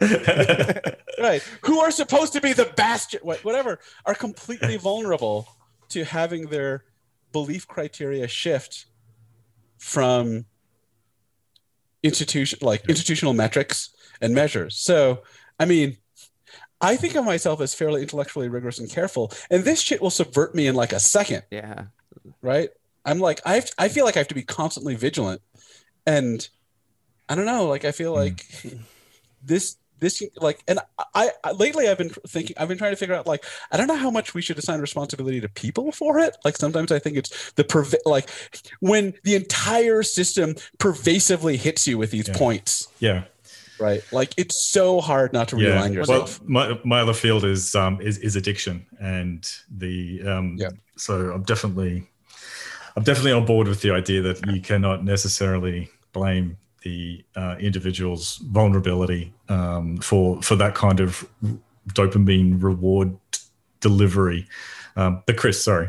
[1.20, 1.42] right.
[1.62, 5.48] Who are supposed to be the bastion whatever are completely vulnerable
[5.90, 6.84] to having their
[7.32, 8.86] belief criteria shift
[9.78, 10.46] from
[12.02, 13.90] institution like institutional metrics
[14.20, 14.76] and measures.
[14.76, 15.22] So
[15.58, 15.96] i mean
[16.82, 20.54] I think of myself as fairly intellectually rigorous and careful, and this shit will subvert
[20.54, 21.42] me in like a second.
[21.50, 21.84] Yeah
[22.42, 22.70] right?
[23.04, 25.42] I'm like I I feel like I have to be constantly vigilant,
[26.06, 26.46] and
[27.28, 27.66] I don't know.
[27.66, 28.80] Like I feel like mm.
[29.42, 30.80] this this like and
[31.14, 33.86] I, I, lately I've been thinking I've been trying to figure out like I don't
[33.86, 36.36] know how much we should assign responsibility to people for it.
[36.44, 38.28] Like sometimes I think it's the perv- like
[38.80, 42.36] when the entire system pervasively hits you with these yeah.
[42.36, 42.88] points.
[42.98, 43.24] Yeah.
[43.78, 44.02] Right.
[44.12, 45.70] Like it's so hard not to yeah.
[45.70, 46.40] remind yourself.
[46.40, 50.70] Well, my, my other field is um is, is addiction and the um yeah.
[51.00, 52.08] So I'm definitely
[52.96, 58.36] I'm definitely on board with the idea that you cannot necessarily blame the uh, individual's
[58.38, 61.26] vulnerability um, for for that kind of
[61.92, 63.16] dopamine reward
[63.80, 64.46] delivery.
[64.96, 65.88] Um, but Chris, sorry.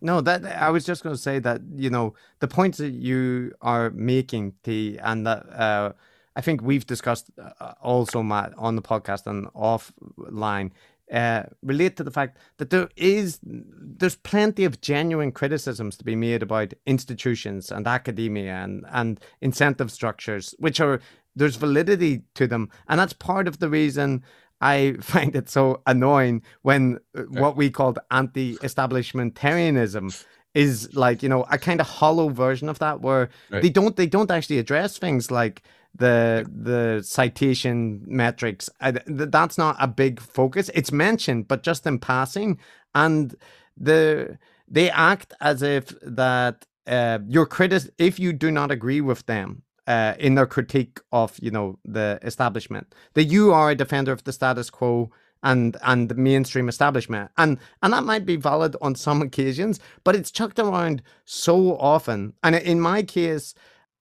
[0.00, 3.52] No, that I was just going to say that you know the points that you
[3.60, 5.92] are making, Thi, and that uh,
[6.36, 10.70] I think we've discussed uh, also, Matt, on the podcast and offline
[11.12, 16.16] uh, relate to the fact that there is there's plenty of genuine criticisms to be
[16.16, 21.00] made about institutions and academia and and incentive structures, which are
[21.34, 24.22] there's validity to them, and that's part of the reason.
[24.60, 31.44] I find it so annoying when uh, what we called anti-establishmentarianism is like you know
[31.50, 33.62] a kind of hollow version of that where right.
[33.62, 35.62] they don't they don't actually address things like
[35.98, 38.70] the the citation metrics.
[38.80, 40.70] I, that's not a big focus.
[40.74, 42.58] It's mentioned, but just in passing,
[42.94, 43.34] and
[43.76, 49.26] the they act as if that uh, your critic, if you do not agree with
[49.26, 54.12] them uh, in their critique of you know the establishment, that you are a defender
[54.12, 55.10] of the status quo
[55.42, 60.16] and and the mainstream establishment and and that might be valid on some occasions but
[60.16, 63.54] it's chucked around so often and in my case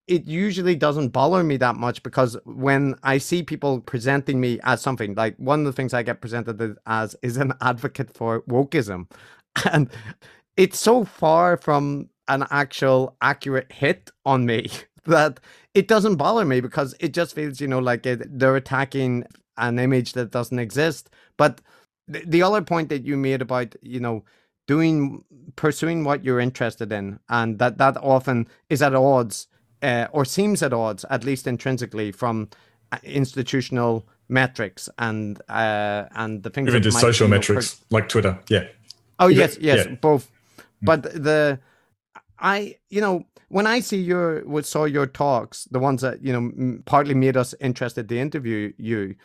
[0.07, 4.81] it usually doesn't bother me that much because when I see people presenting me as
[4.81, 9.09] something, like one of the things I get presented as is an advocate for wokeism.
[9.71, 9.89] And
[10.55, 14.69] it's so far from an actual accurate hit on me
[15.05, 15.39] that
[15.73, 19.25] it doesn't bother me because it just feels, you know, like it, they're attacking
[19.57, 21.09] an image that doesn't exist.
[21.37, 21.61] But
[22.07, 24.23] the, the other point that you made about, you know,
[24.67, 25.23] doing
[25.55, 29.47] pursuing what you're interested in and that that often is at odds
[29.81, 32.49] uh, or seems at odds, at least intrinsically, from
[32.91, 38.39] uh, institutional metrics and uh, and the things even just social metrics per- like Twitter.
[38.49, 38.65] Yeah.
[39.19, 39.95] Oh yes, yes, yeah.
[39.95, 40.29] both.
[40.79, 40.85] Hmm.
[40.85, 41.59] But the
[42.39, 46.79] I you know when I see your saw your talks, the ones that you know
[46.85, 49.15] partly made us interested to interview you,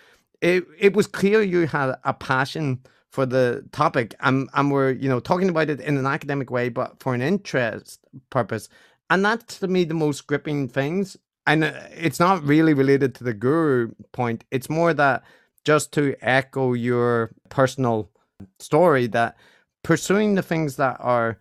[0.40, 2.80] it it was clear you had a passion
[3.10, 6.70] for the topic and and we're you know talking about it in an academic way
[6.70, 8.00] but for an interest
[8.30, 8.70] purpose
[9.12, 11.18] and that's to me the most gripping things.
[11.46, 14.44] And uh, it's not really related to the guru point.
[14.50, 15.22] It's more that
[15.66, 18.10] just to echo your personal
[18.58, 19.36] story that
[19.84, 21.38] pursuing the things that are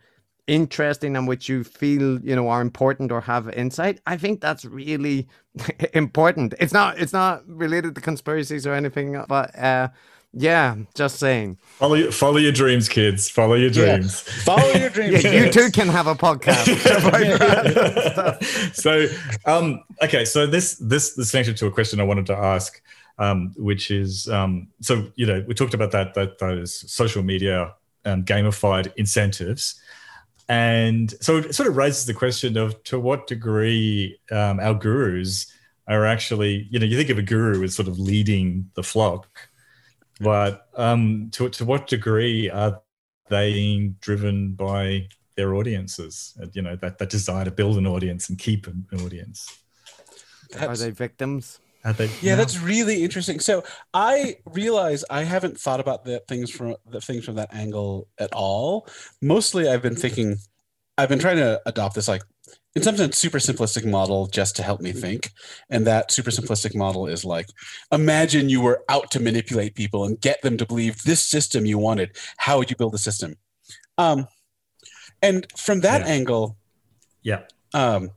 [0.48, 4.66] interesting and which you feel you know are important or have insight i think that's
[4.66, 5.28] really
[5.94, 6.54] important.
[6.60, 9.90] It's not it's not related to conspiracies or anything but uh
[10.34, 11.58] yeah, just saying.
[11.78, 13.30] Follow your, follow your dreams, kids.
[13.30, 14.24] Follow your dreams.
[14.26, 14.44] Yeah.
[14.44, 15.24] Follow your dreams.
[15.24, 16.68] yeah, you too can have a podcast.
[18.74, 19.08] so,
[19.46, 22.82] um, okay, so this this this connected to a question I wanted to ask,
[23.20, 27.74] um, which is um, so you know we talked about that that those social media
[28.06, 29.82] um, gamified incentives.
[30.48, 35.52] And so it sort of raises the question of to what degree um, our gurus
[35.88, 39.28] are actually, you know, you think of a guru as sort of leading the flock,
[40.22, 42.82] but um, to to what degree are
[43.30, 46.38] they being driven by their audiences?
[46.54, 49.48] You know that that desire to build an audience and keep an audience.
[50.52, 51.60] That's, are they victims?
[51.84, 52.10] Are they?
[52.22, 52.38] Yeah, no?
[52.38, 53.40] that's really interesting.
[53.40, 53.64] So
[53.94, 58.32] I realize I haven't thought about the things from the things from that angle at
[58.34, 58.88] all.
[59.22, 60.38] Mostly, I've been thinking,
[60.98, 62.24] I've been trying to adopt this like
[62.76, 65.32] in some sense super simplistic model just to help me think
[65.70, 67.48] and that super simplistic model is like
[67.92, 71.78] imagine you were out to manipulate people and get them to believe this system you
[71.78, 72.16] wanted.
[72.38, 73.36] How would you build a system?
[73.98, 74.28] Um,
[75.22, 76.08] and from that yeah.
[76.08, 76.58] angle
[77.24, 77.42] yeah.
[77.74, 78.10] um,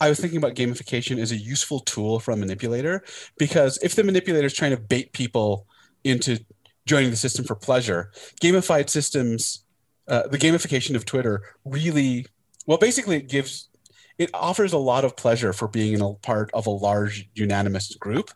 [0.00, 3.02] i was thinking about gamification as a useful tool for a manipulator
[3.38, 5.66] because if the manipulator is trying to bait people
[6.04, 6.38] into
[6.86, 8.10] joining the system for pleasure
[8.42, 9.64] gamified systems
[10.08, 12.26] uh, the gamification of twitter really
[12.66, 13.68] well basically it gives
[14.18, 17.94] it offers a lot of pleasure for being in a part of a large unanimous
[17.96, 18.30] group.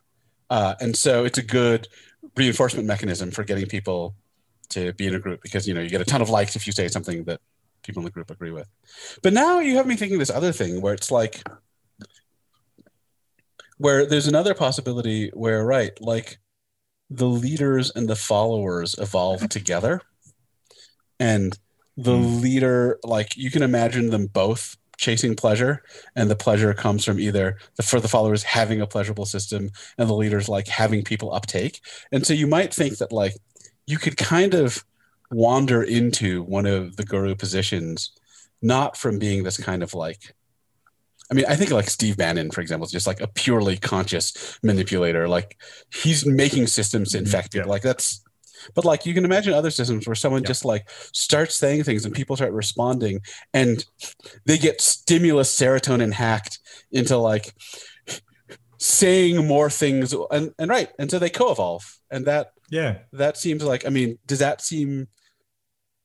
[0.50, 1.88] Uh, and so it's a good
[2.36, 4.14] reinforcement mechanism for getting people
[4.70, 6.66] to be in a group because you know you get a ton of likes if
[6.66, 7.40] you say something that
[7.82, 8.66] people in the group agree with.
[9.22, 11.42] But now you have me thinking this other thing where it's like
[13.78, 16.38] where there's another possibility where right like
[17.08, 20.02] the leaders and the followers evolve together
[21.20, 21.58] and
[21.98, 22.40] the hmm.
[22.40, 25.82] leader like you can imagine them both chasing pleasure
[26.16, 30.08] and the pleasure comes from either the, for the followers having a pleasurable system and
[30.08, 31.80] the leaders like having people uptake
[32.12, 33.34] and so you might think that like
[33.86, 34.84] you could kind of
[35.30, 38.12] wander into one of the guru positions
[38.62, 40.34] not from being this kind of like
[41.30, 44.58] I mean, I think like Steve Bannon, for example, is just like a purely conscious
[44.62, 45.28] manipulator.
[45.28, 45.58] Like
[45.92, 47.26] he's making systems mm-hmm.
[47.26, 47.66] infect people.
[47.66, 47.72] Yeah.
[47.72, 48.22] Like that's
[48.74, 50.48] but like you can imagine other systems where someone yeah.
[50.48, 53.20] just like starts saying things and people start responding
[53.54, 53.84] and
[54.46, 56.58] they get stimulus serotonin hacked
[56.92, 57.54] into like
[58.78, 60.90] saying more things and, and right.
[60.98, 61.98] And so they co-evolve.
[62.10, 62.98] And that yeah.
[63.12, 65.08] That seems like I mean, does that seem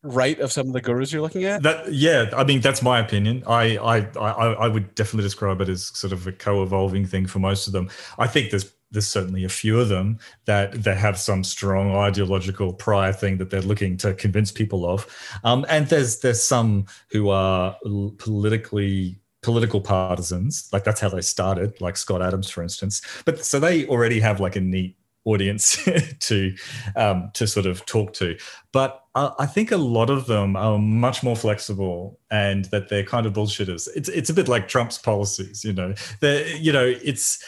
[0.01, 1.63] right of some of the gurus you're looking at?
[1.63, 3.43] That yeah, I mean that's my opinion.
[3.47, 7.39] I I I, I would definitely describe it as sort of a co-evolving thing for
[7.39, 7.89] most of them.
[8.17, 12.74] I think there's there's certainly a few of them that that have some strong ideological
[12.74, 15.06] prior thing that they're looking to convince people of,
[15.44, 17.76] um, and there's there's some who are
[18.18, 23.02] politically political partisans, like that's how they started, like Scott Adams, for instance.
[23.26, 25.77] But so they already have like a neat audience
[26.19, 26.55] to
[26.95, 28.37] um, to sort of talk to.
[28.71, 33.03] But uh, I think a lot of them are much more flexible, and that they're
[33.03, 33.87] kind of bullshitters.
[33.95, 35.93] It's it's a bit like Trump's policies, you know.
[36.19, 37.43] They you know it's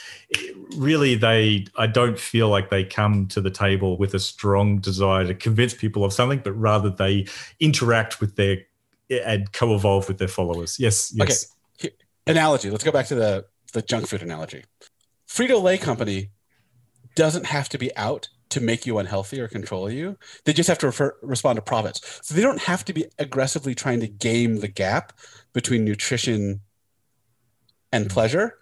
[0.75, 1.65] really they.
[1.77, 5.73] I don't feel like they come to the table with a strong desire to convince
[5.73, 7.27] people of something, but rather they
[7.59, 8.57] interact with their
[9.09, 10.79] and co-evolve with their followers.
[10.79, 11.13] Yes.
[11.15, 11.53] Yes.
[11.79, 11.93] Okay.
[12.27, 12.69] Analogy.
[12.69, 14.63] Let's go back to the the junk food analogy.
[15.27, 16.29] Frito Lay Company
[17.15, 20.17] doesn't have to be out to make you unhealthy or control you.
[20.45, 22.21] They just have to refer, respond to profits.
[22.23, 25.13] So they don't have to be aggressively trying to game the gap
[25.53, 26.61] between nutrition
[27.91, 28.09] and hmm.
[28.09, 28.57] pleasure.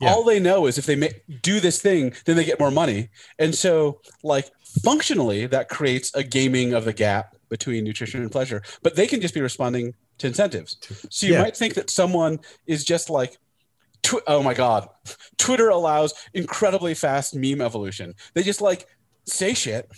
[0.00, 0.12] Yeah.
[0.12, 3.10] All they know is if they make, do this thing, then they get more money.
[3.38, 4.50] And so, like,
[4.82, 8.62] functionally, that creates a gaming of the gap between nutrition and pleasure.
[8.82, 10.76] But they can just be responding to incentives.
[11.10, 11.42] So you yeah.
[11.42, 13.38] might think that someone is just like,
[14.04, 14.88] Tw- oh my god,
[15.38, 18.14] Twitter allows incredibly fast meme evolution.
[18.34, 18.86] They just like
[19.24, 19.90] say shit,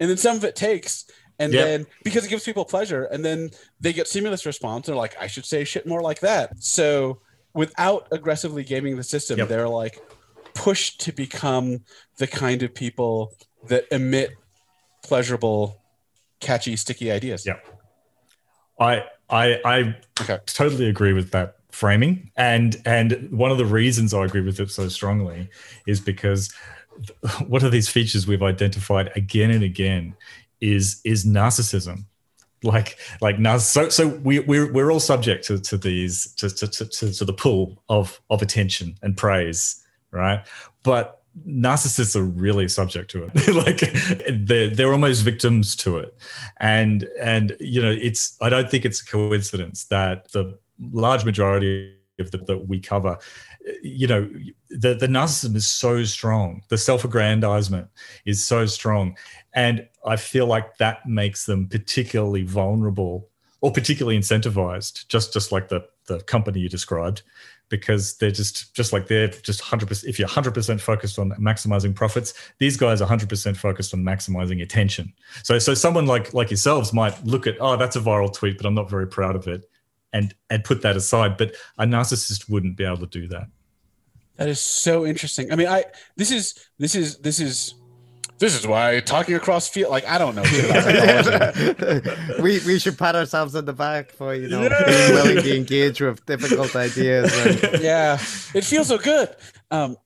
[0.00, 1.06] and then some of it takes,
[1.38, 1.64] and yep.
[1.64, 3.50] then because it gives people pleasure, and then
[3.80, 4.88] they get stimulus response.
[4.88, 6.60] And they're like, I should say shit more like that.
[6.62, 7.20] So
[7.54, 9.48] without aggressively gaming the system, yep.
[9.48, 10.00] they're like
[10.54, 11.84] pushed to become
[12.16, 13.34] the kind of people
[13.68, 14.32] that emit
[15.04, 15.80] pleasurable,
[16.40, 17.46] catchy, sticky ideas.
[17.46, 17.58] Yeah.
[18.80, 20.38] I I I okay.
[20.46, 22.30] totally agree with that framing.
[22.36, 25.48] And and one of the reasons i agree with it so strongly
[25.86, 26.52] is because
[27.46, 30.14] one of these features we've identified again and again
[30.60, 32.04] is is narcissism.
[32.64, 36.66] Like like now so so we we're, we're all subject to, to these to, to,
[36.66, 40.44] to, to the pull of of attention and praise right?
[40.82, 43.32] But narcissists are really subject to it.
[43.54, 43.80] Like
[44.28, 46.16] they're, they're almost victims to it.
[46.58, 51.94] And and you know it's i don't think it's a coincidence that the large majority
[52.18, 53.18] of the, that we cover,
[53.82, 54.28] you know,
[54.70, 56.62] the, the narcissism is so strong.
[56.68, 57.88] The self-aggrandizement
[58.24, 59.16] is so strong.
[59.54, 63.28] And I feel like that makes them particularly vulnerable
[63.60, 67.22] or particularly incentivized, just, just like the, the company you described,
[67.70, 72.34] because they're just, just like they're just 100%, if you're 100% focused on maximizing profits,
[72.58, 75.12] these guys are 100% focused on maximizing attention.
[75.42, 78.66] So, so someone like, like yourselves might look at, oh, that's a viral tweet, but
[78.66, 79.68] I'm not very proud of it
[80.12, 83.48] and and put that aside but a narcissist wouldn't be able to do that.
[84.36, 85.52] That is so interesting.
[85.52, 85.84] I mean i
[86.16, 87.74] this is this is this is
[88.38, 90.42] this is why talking across field like i don't know
[92.42, 94.84] we we should pat ourselves on the back for you know yeah.
[94.86, 97.72] being willing to engage with difficult ideas and...
[97.82, 98.14] yeah
[98.54, 99.34] it feels so good.
[99.70, 99.96] Um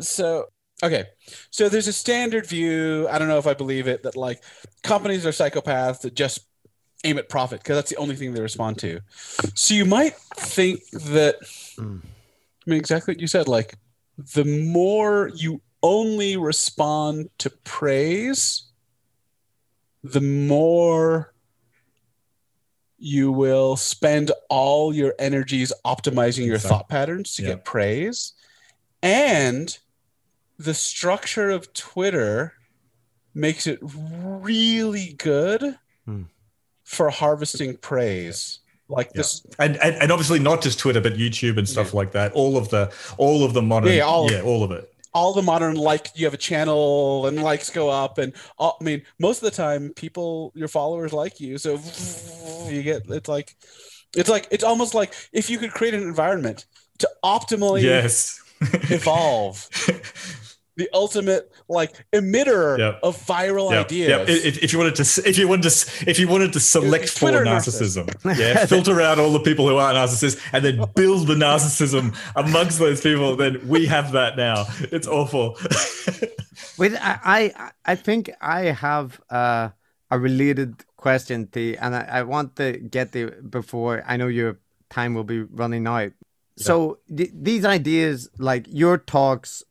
[0.00, 0.46] so
[0.82, 1.04] okay.
[1.50, 4.42] So there's a standard view i don't know if i believe it that like
[4.82, 6.40] companies are psychopaths that just
[7.06, 9.00] aim at profit because that's the only thing they respond to.
[9.54, 11.36] So you might think that.
[11.78, 13.48] I mean, exactly what you said.
[13.48, 13.76] Like,
[14.18, 18.64] the more you only respond to praise,
[20.02, 21.32] the more
[22.98, 27.50] you will spend all your energies optimizing your thought patterns to yeah.
[27.50, 28.32] get praise.
[29.02, 29.76] And
[30.58, 32.54] the structure of Twitter
[33.34, 35.78] makes it really good
[36.08, 36.24] mm
[36.86, 38.60] for harvesting praise.
[38.88, 39.12] Like yeah.
[39.16, 41.96] this and, and, and obviously not just twitter but youtube and stuff yeah.
[41.96, 42.32] like that.
[42.32, 44.92] All of the all of the modern yeah, all, yeah, all of it.
[45.12, 48.84] all the modern like you have a channel and likes go up and all, i
[48.84, 51.58] mean most of the time people your followers like you.
[51.58, 51.80] So
[52.70, 53.56] you get it's like
[54.16, 56.66] it's like it's almost like if you could create an environment
[56.98, 58.40] to optimally yes.
[58.60, 59.68] evolve
[60.76, 63.00] the ultimate like emitter yep.
[63.02, 63.86] of viral yep.
[63.86, 64.08] ideas.
[64.08, 64.28] Yep.
[64.28, 67.30] If, if, you wanted to, if you wanted to, if you wanted to select for
[67.30, 68.06] narcissism,
[68.38, 72.78] yeah, filter out all the people who aren't narcissists, and then build the narcissism amongst
[72.78, 74.66] those people, then we have that now.
[74.92, 75.56] It's awful.
[76.78, 79.70] Wait, I, I, I think I have uh,
[80.10, 84.58] a related question, Thi, and I, I want to get the before I know your
[84.90, 86.12] time will be running out.
[86.58, 89.62] So th- these ideas, like your talks.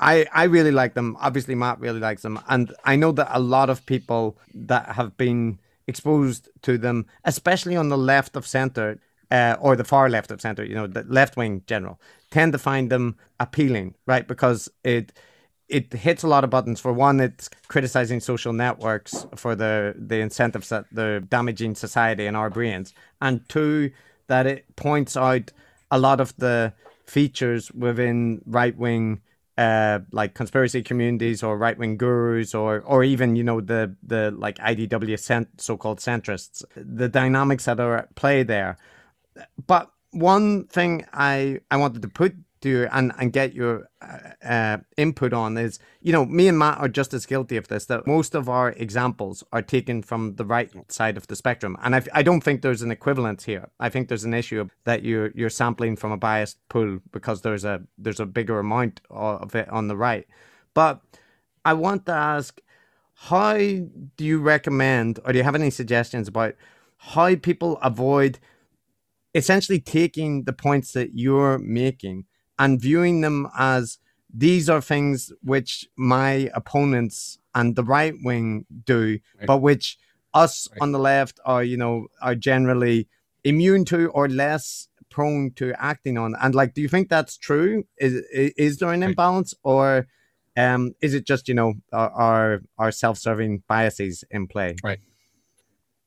[0.00, 1.16] I, I really like them.
[1.20, 2.40] Obviously, Matt really likes them.
[2.48, 7.76] And I know that a lot of people that have been exposed to them, especially
[7.76, 8.98] on the left of center
[9.30, 12.00] uh, or the far left of center, you know, the left wing general,
[12.30, 14.26] tend to find them appealing, right?
[14.26, 15.12] Because it
[15.68, 16.80] it hits a lot of buttons.
[16.80, 22.36] For one, it's criticizing social networks for the the incentives that they're damaging society and
[22.36, 23.92] our brains, and two,
[24.26, 25.52] that it points out
[25.90, 26.72] a lot of the
[27.06, 29.20] features within right wing
[29.60, 34.30] uh, like conspiracy communities or right wing gurus or or even you know the the
[34.30, 38.78] like IDW cent- so-called centrists, the dynamics that are at play there.
[39.66, 44.76] But one thing I I wanted to put to and and get your uh, uh,
[44.96, 48.06] input on is you know me and Matt are just as guilty of this that
[48.06, 51.76] most of our examples are taken from the right side of the spectrum.
[51.82, 53.70] And I, I don't think there's an equivalence here.
[53.78, 57.64] I think there's an issue that you're you're sampling from a biased pool because there's
[57.64, 60.26] a there's a bigger amount of it on the right.
[60.74, 61.00] But
[61.64, 62.60] I want to ask
[63.14, 66.54] how do you recommend or do you have any suggestions about
[66.96, 68.38] how people avoid
[69.34, 72.24] essentially taking the points that you're making
[72.60, 73.98] and viewing them as
[74.32, 79.46] these are things which my opponents and the right wing do, right.
[79.46, 79.98] but which
[80.34, 80.82] us right.
[80.82, 83.08] on the left are, you know, are generally
[83.42, 86.36] immune to or less prone to acting on.
[86.40, 87.84] And like, do you think that's true?
[87.96, 90.06] Is is there an imbalance, or
[90.56, 94.76] um, is it just you know our our self serving biases in play?
[94.84, 95.00] Right,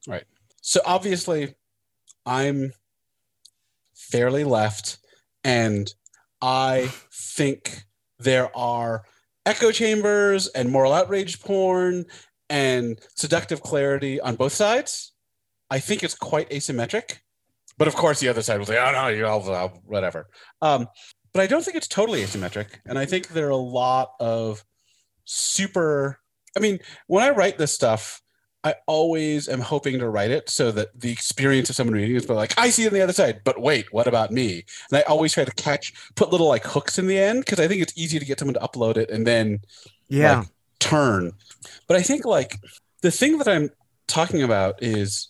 [0.07, 0.23] right.
[0.61, 1.55] So obviously,
[2.25, 2.73] I'm
[3.95, 4.99] fairly left,
[5.43, 5.93] and
[6.43, 7.85] I think
[8.19, 9.05] there are
[9.45, 12.05] echo chambers and moral outrage porn
[12.49, 15.13] and seductive clarity on both sides.
[15.69, 17.19] I think it's quite asymmetric.
[17.77, 20.27] But of course, the other side will say, oh, no, you all, uh, whatever.
[20.61, 20.89] Um,
[21.33, 22.67] but I don't think it's totally asymmetric.
[22.85, 24.65] And I think there are a lot of
[25.23, 26.19] super.
[26.57, 28.21] I mean, when I write this stuff,
[28.63, 32.29] I always am hoping to write it so that the experience of someone reading is
[32.29, 34.63] like, I see it on the other side, but wait, what about me?
[34.89, 37.67] And I always try to catch, put little like hooks in the end because I
[37.67, 39.59] think it's easy to get someone to upload it and then
[40.07, 40.47] yeah like,
[40.79, 41.33] turn.
[41.87, 42.59] But I think like
[43.01, 43.69] the thing that I'm
[44.07, 45.29] talking about is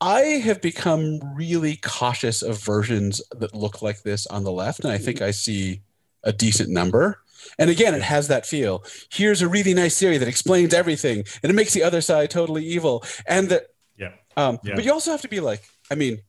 [0.00, 4.92] I have become really cautious of versions that look like this on the left, and
[4.92, 5.82] I think I see
[6.24, 7.20] a decent number.
[7.58, 8.84] And again, it has that feel.
[9.10, 12.64] Here's a really nice theory that explains everything, and it makes the other side totally
[12.64, 13.04] evil.
[13.26, 14.12] And that, yeah.
[14.36, 14.74] Um, yeah.
[14.74, 16.22] But you also have to be like, I mean,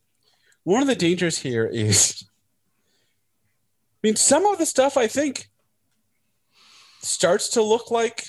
[0.63, 2.23] one of the dangers here is,
[4.03, 5.49] I mean, some of the stuff I think
[7.01, 8.25] starts to look like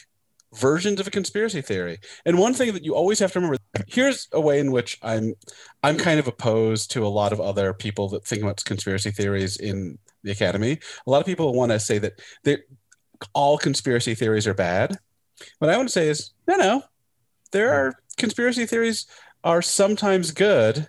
[0.55, 1.99] versions of a conspiracy theory.
[2.25, 5.35] And one thing that you always have to remember here's a way in which I'm
[5.83, 9.57] I'm kind of opposed to a lot of other people that think about conspiracy theories
[9.57, 10.79] in the academy.
[11.07, 12.21] A lot of people want to say that
[13.35, 14.99] all conspiracy theories are bad.
[15.59, 16.83] What I want to say is no no.
[17.53, 17.75] There hmm.
[17.75, 19.07] are conspiracy theories
[19.45, 20.89] are sometimes good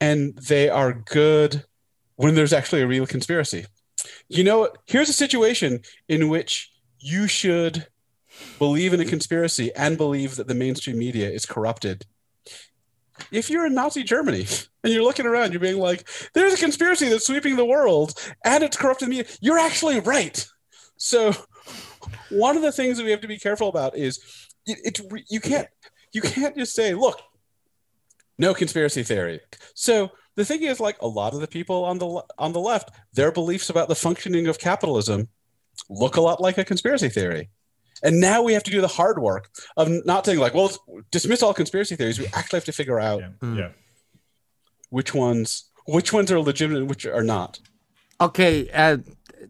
[0.00, 1.64] and they are good
[2.16, 3.66] when there's actually a real conspiracy.
[4.28, 7.86] You know, here's a situation in which you should
[8.58, 12.04] believe in a conspiracy and believe that the mainstream media is corrupted.
[13.32, 14.46] If you're in Nazi Germany
[14.84, 18.62] and you're looking around, you're being like, there's a conspiracy that's sweeping the world and
[18.62, 20.46] it's corrupting the media, you're actually right.
[20.96, 21.34] So,
[22.30, 24.20] one of the things that we have to be careful about is
[24.66, 25.68] it, it you can't
[26.12, 27.20] you can't just say, look,
[28.38, 29.40] no conspiracy theory.
[29.74, 32.90] So the thing is, like a lot of the people on the on the left,
[33.12, 35.28] their beliefs about the functioning of capitalism
[35.88, 37.50] look a lot like a conspiracy theory.
[38.02, 40.70] And now we have to do the hard work of not saying like, well,
[41.10, 42.18] dismiss all conspiracy theories.
[42.18, 43.28] We actually have to figure out yeah.
[43.40, 43.58] Mm.
[43.58, 43.68] yeah.
[44.90, 47.60] which ones which ones are legitimate and which are not.
[48.20, 48.98] Okay, uh,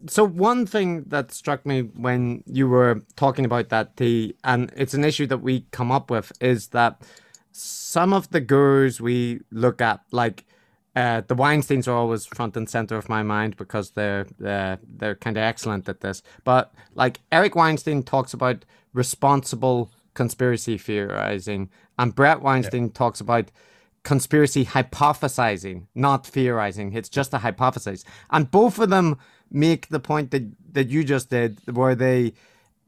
[0.07, 4.93] so one thing that struck me when you were talking about that, the and it's
[4.93, 7.01] an issue that we come up with is that
[7.51, 10.45] some of the gurus we look at, like
[10.97, 15.13] uh, the Weinsteins are always front and center of my mind because they're uh, they're
[15.13, 16.23] kind of excellent at this.
[16.43, 21.69] But like Eric Weinstein talks about responsible conspiracy theorizing,
[21.99, 22.93] and Bret Weinstein yeah.
[22.95, 23.51] talks about
[24.01, 26.93] conspiracy hypothesizing, not theorizing.
[26.93, 29.19] It's just a hypothesis, and both of them
[29.51, 32.33] make the point that that you just did, where they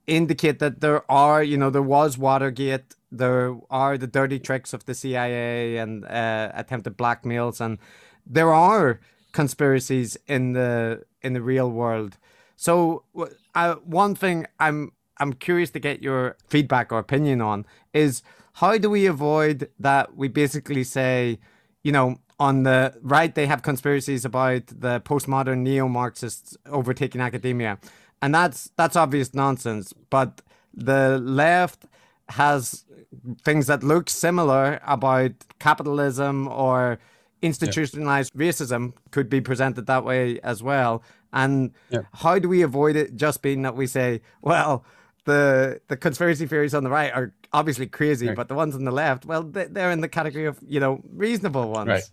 [0.07, 4.85] indicate that there are, you know, there was Watergate, there are the dirty tricks of
[4.85, 7.77] the CIA and uh, attempted blackmails, and
[8.25, 8.99] there are
[9.31, 12.17] conspiracies in the in the real world.
[12.55, 13.03] So,
[13.55, 18.21] uh, one thing I'm I'm curious to get your feedback or opinion on is
[18.53, 20.15] how do we avoid that?
[20.15, 21.39] We basically say,
[21.83, 27.79] you know, on the right they have conspiracies about the postmodern neo-Marxists overtaking academia,
[28.21, 29.93] and that's that's obvious nonsense.
[30.09, 30.41] But
[30.73, 31.85] the left
[32.29, 32.85] has
[33.43, 36.99] things that look similar about capitalism or
[37.41, 38.47] institutionalized yeah.
[38.47, 41.03] racism could be presented that way as well.
[41.31, 42.01] And yeah.
[42.13, 44.83] how do we avoid it just being that we say, well,
[45.29, 48.35] the the conspiracy theories on the right are obviously crazy, right.
[48.35, 51.69] but the ones on the left, well, they're in the category of you know reasonable
[51.69, 51.87] ones.
[51.87, 52.03] Right.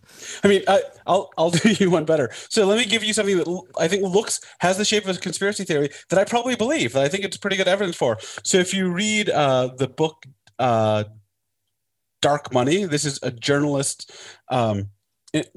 [0.43, 2.29] I mean, I, will I'll do you one better.
[2.49, 5.19] So let me give you something that I think looks has the shape of a
[5.19, 8.17] conspiracy theory that I probably believe that I think it's pretty good evidence for.
[8.43, 10.25] So if you read uh, the book
[10.59, 11.05] uh,
[12.21, 14.11] Dark Money, this is a journalist.
[14.49, 14.89] Um,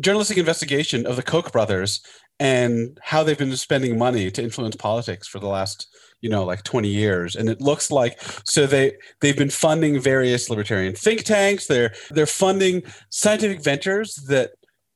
[0.00, 2.02] journalistic investigation of the Koch brothers
[2.40, 5.86] and how they've been spending money to influence politics for the last
[6.22, 10.50] you know like 20 years and it looks like so they they've been funding various
[10.50, 14.52] libertarian think tanks they're they're funding scientific ventures that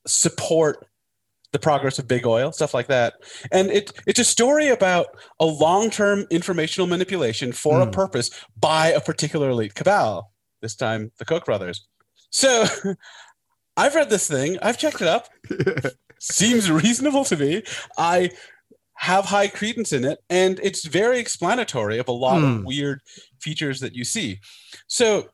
[0.06, 0.86] support
[1.52, 3.14] the progress of big oil stuff like that
[3.52, 5.06] and it it's a story about
[5.38, 7.82] a long-term informational manipulation for mm.
[7.82, 7.92] a hmm.
[7.92, 11.86] purpose by a particular elite cabal this time the koch brothers
[12.30, 12.66] so
[13.76, 14.58] i've read this thing.
[14.62, 15.28] I've checked it up.
[16.18, 17.62] Seems reasonable to me.
[17.98, 18.30] I
[18.94, 22.64] have high credence in it and it's very explanatory of a lot of hmm.
[22.64, 23.00] weird
[23.40, 24.40] features that you see.
[24.86, 25.28] So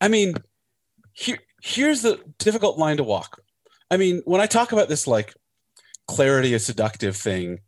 [0.00, 0.34] i mean
[1.12, 3.40] here, here's the difficult line to walk.
[3.90, 5.34] I mean when i talk about this like
[6.06, 7.60] clarity is seductive thing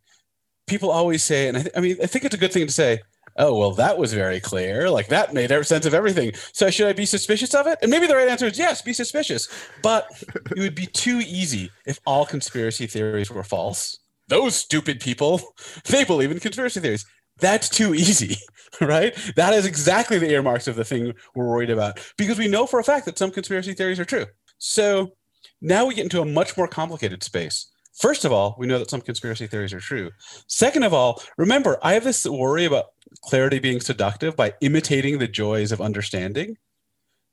[0.67, 2.71] people always say and I, th- I mean i think it's a good thing to
[2.71, 3.01] say
[3.39, 6.93] oh well that was very clear like that made sense of everything so should i
[6.93, 9.47] be suspicious of it and maybe the right answer is yes be suspicious
[9.81, 10.07] but
[10.55, 13.99] it would be too easy if all conspiracy theories were false
[14.29, 15.41] those stupid people,
[15.85, 17.05] they believe in conspiracy theories.
[17.39, 18.37] That's too easy,
[18.81, 19.15] right?
[19.35, 22.79] That is exactly the earmarks of the thing we're worried about because we know for
[22.79, 24.25] a fact that some conspiracy theories are true.
[24.57, 25.13] So
[25.61, 27.67] now we get into a much more complicated space.
[27.99, 30.11] First of all, we know that some conspiracy theories are true.
[30.47, 32.85] Second of all, remember, I have this worry about
[33.23, 36.57] clarity being seductive by imitating the joys of understanding.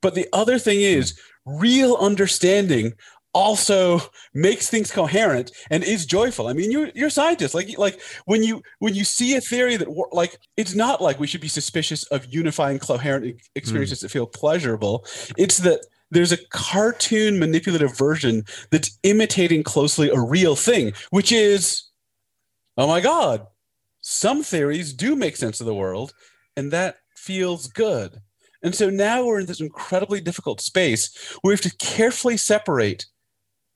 [0.03, 2.95] But the other thing is, real understanding
[3.33, 4.01] also
[4.35, 6.49] makes things coherent and is joyful.
[6.49, 7.55] I mean, you you're scientists.
[7.55, 11.27] Like like when you when you see a theory that like it's not like we
[11.27, 14.03] should be suspicious of unifying coherent experiences mm.
[14.03, 15.05] that feel pleasurable.
[15.37, 21.85] It's that there's a cartoon manipulative version that's imitating closely a real thing, which is,
[22.77, 23.47] oh my god,
[24.01, 26.15] some theories do make sense of the world,
[26.57, 28.21] and that feels good.
[28.63, 33.07] And so now we're in this incredibly difficult space where we have to carefully separate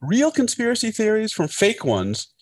[0.01, 2.33] real conspiracy theories from fake ones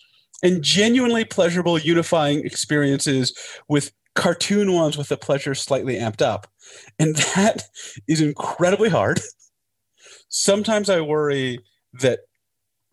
[0.41, 3.37] and genuinely pleasurable unifying experiences
[3.67, 6.47] with cartoon ones with the pleasure slightly amped up.
[6.97, 7.63] And that
[8.07, 9.19] is incredibly hard.
[10.29, 11.59] Sometimes I worry
[11.93, 12.19] that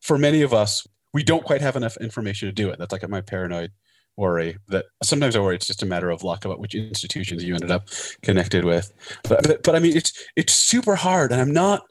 [0.01, 2.79] for many of us, we don't quite have enough information to do it.
[2.79, 3.71] That's like my paranoid
[4.17, 7.55] worry that sometimes I worry it's just a matter of luck about which institutions you
[7.55, 7.89] ended up
[8.23, 8.93] connected with.
[9.25, 11.33] But, but, but I mean, it's, it's super hard.
[11.33, 11.83] And I'm not,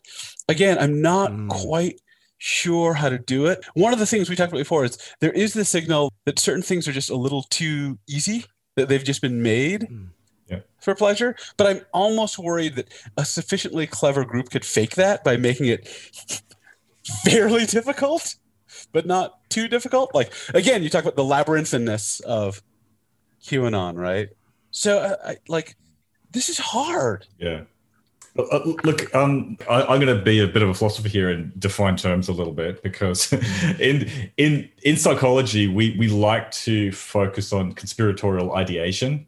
[0.50, 1.50] again, I'm not mm.
[1.50, 2.02] quite
[2.38, 3.64] sure how to do it.
[3.76, 6.64] One of the things we talked about before is there is the signal that certain
[6.64, 8.46] things are just a little too easy,
[8.76, 10.10] that they've just been made mm.
[10.48, 10.60] Yeah.
[10.80, 11.36] for pleasure.
[11.58, 15.88] But I'm almost worried that a sufficiently clever group could fake that by making it
[17.24, 18.36] fairly difficult,
[18.92, 20.14] but not too difficult.
[20.14, 22.62] Like, again, you talk about the labyrinthiness of
[23.44, 24.30] QAnon, right?
[24.72, 25.76] So, uh, I, like,
[26.32, 27.26] this is hard.
[27.38, 27.62] Yeah.
[28.38, 31.58] Uh, look, um, I, am going to be a bit of a philosopher here and
[31.58, 33.32] define terms a little bit because
[33.80, 39.26] in in in psychology we we like to focus on conspiratorial ideation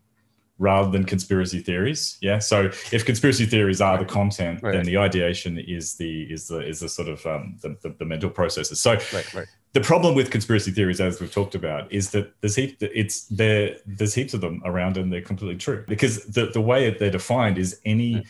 [0.60, 2.18] rather than conspiracy theories.
[2.22, 2.40] Yeah.
[2.40, 4.74] So if conspiracy theories are the content, right.
[4.74, 8.06] then the ideation is the is the is the sort of um, the, the, the
[8.06, 8.82] mental processes.
[8.82, 9.48] So right, right.
[9.74, 13.78] the problem with conspiracy theories, as we've talked about, is that there's heap it's there
[13.86, 17.12] there's heaps of them around and they're completely true because the the way that they're
[17.12, 18.26] defined is any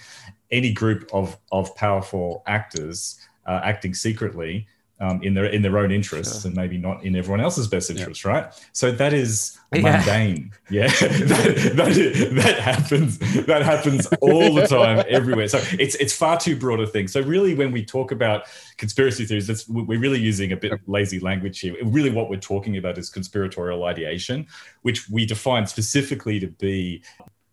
[0.52, 4.68] any group of of powerful actors uh, acting secretly
[5.00, 6.50] um, in their in their own interests sure.
[6.50, 8.32] and maybe not in everyone else's best interest, yeah.
[8.32, 8.70] right?
[8.74, 10.52] So that is mundane.
[10.70, 13.20] Yeah, that, that, that, happens.
[13.46, 15.48] That happens all the time, everywhere.
[15.48, 17.08] So it's it's far too broad a thing.
[17.08, 18.48] So really, when we talk about
[18.78, 21.76] conspiracy theories, that's we're really using a bit of lazy language here.
[21.84, 24.48] Really, what we're talking about is conspiratorial ideation,
[24.82, 27.04] which we define specifically to be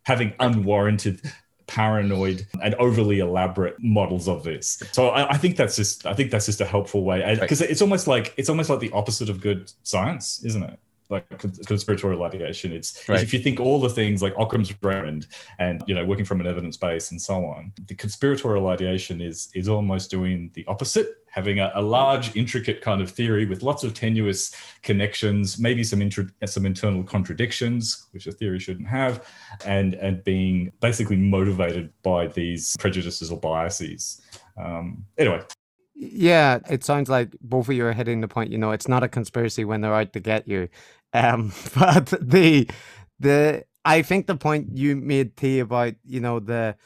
[0.04, 1.20] having unwarranted
[1.66, 4.82] paranoid and overly elaborate models of this.
[4.92, 7.82] So I, I, think that's just I think that's just a helpful way because it's
[7.82, 10.78] almost like it's almost like the opposite of good science, isn't it?
[11.10, 11.28] Like
[11.66, 12.72] conspiratorial ideation.
[12.72, 13.22] It's right.
[13.22, 15.26] if you think all the things like Occam's razor and
[15.58, 17.72] and you know working from an evidence base and so on.
[17.86, 23.02] The conspiratorial ideation is is almost doing the opposite having a, a, large, intricate kind
[23.02, 28.32] of theory with lots of tenuous connections, maybe some inter- some internal contradictions, which a
[28.32, 29.26] theory shouldn't have,
[29.66, 34.22] and and being basically motivated by these prejudices or biases.
[34.56, 35.42] Um, anyway.
[35.96, 38.50] Yeah, it sounds like both of you are hitting the point.
[38.50, 40.68] You know, it's not a conspiracy when they're out to get you.
[41.12, 42.68] Um, but the
[43.18, 46.76] the I think the point you made, Thi, about you know the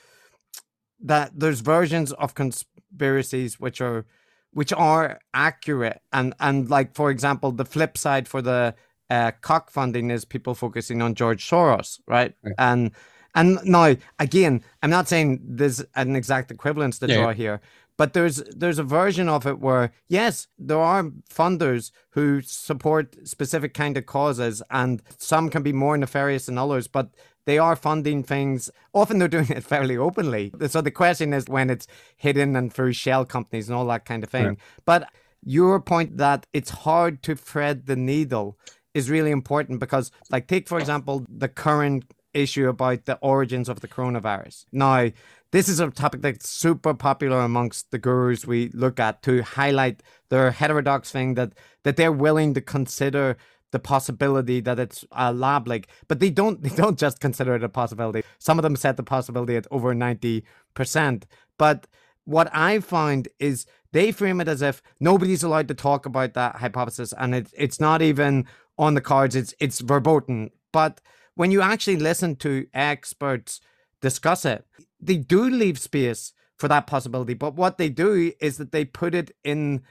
[1.00, 4.06] that there's versions of conspiracies which are
[4.52, 8.74] which are accurate and and like for example the flip side for the
[9.10, 12.34] uh, Koch funding is people focusing on George Soros, right?
[12.42, 12.54] right.
[12.58, 12.92] And
[13.34, 17.16] And now, again, I'm not saying there's an exact equivalence to yeah.
[17.16, 17.60] draw here,
[17.96, 23.74] but there's there's a version of it where yes, there are funders who support specific
[23.74, 27.14] kind of causes, and some can be more nefarious than others, but
[27.48, 28.70] they are funding things.
[28.92, 30.52] Often they're doing it fairly openly.
[30.66, 34.22] So the question is when it's hidden and through shell companies and all that kind
[34.22, 34.48] of thing.
[34.48, 34.58] Right.
[34.84, 35.08] But
[35.42, 38.58] your point that it's hard to thread the needle
[38.92, 43.80] is really important because, like, take for example the current issue about the origins of
[43.80, 44.66] the coronavirus.
[44.70, 45.08] Now,
[45.50, 50.02] this is a topic that's super popular amongst the gurus we look at to highlight
[50.28, 51.54] their heterodox thing that
[51.84, 53.38] that they're willing to consider
[53.70, 57.64] the possibility that it's a lab leak, but they don't they don't just consider it
[57.64, 58.22] a possibility.
[58.38, 61.24] Some of them set the possibility at over 90%.
[61.58, 61.86] But
[62.24, 66.56] what I find is they frame it as if nobody's allowed to talk about that
[66.56, 68.46] hypothesis and it, it's not even
[68.78, 70.50] on the cards, it's it's verboten.
[70.72, 71.00] But
[71.34, 73.60] when you actually listen to experts
[74.00, 74.64] discuss it,
[75.00, 77.34] they do leave space for that possibility.
[77.34, 79.82] But what they do is that they put it in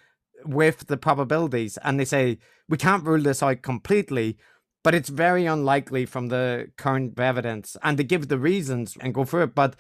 [0.46, 2.38] with the probabilities and they say,
[2.70, 4.38] we can't rule this out completely,
[4.84, 7.76] but it's very unlikely from the current evidence.
[7.84, 9.56] And they give the reasons and go through it.
[9.56, 9.76] But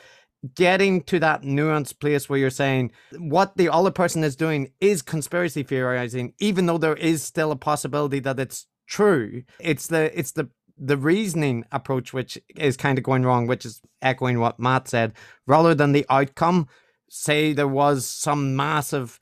[0.56, 5.02] getting to that nuanced place where you're saying what the other person is doing is
[5.02, 9.44] conspiracy theorizing, even though there is still a possibility that it's true.
[9.60, 13.82] It's the it's the the reasoning approach which is kind of going wrong, which is
[14.02, 15.14] echoing what Matt said,
[15.46, 16.68] rather than the outcome.
[17.10, 19.20] Say there was some massive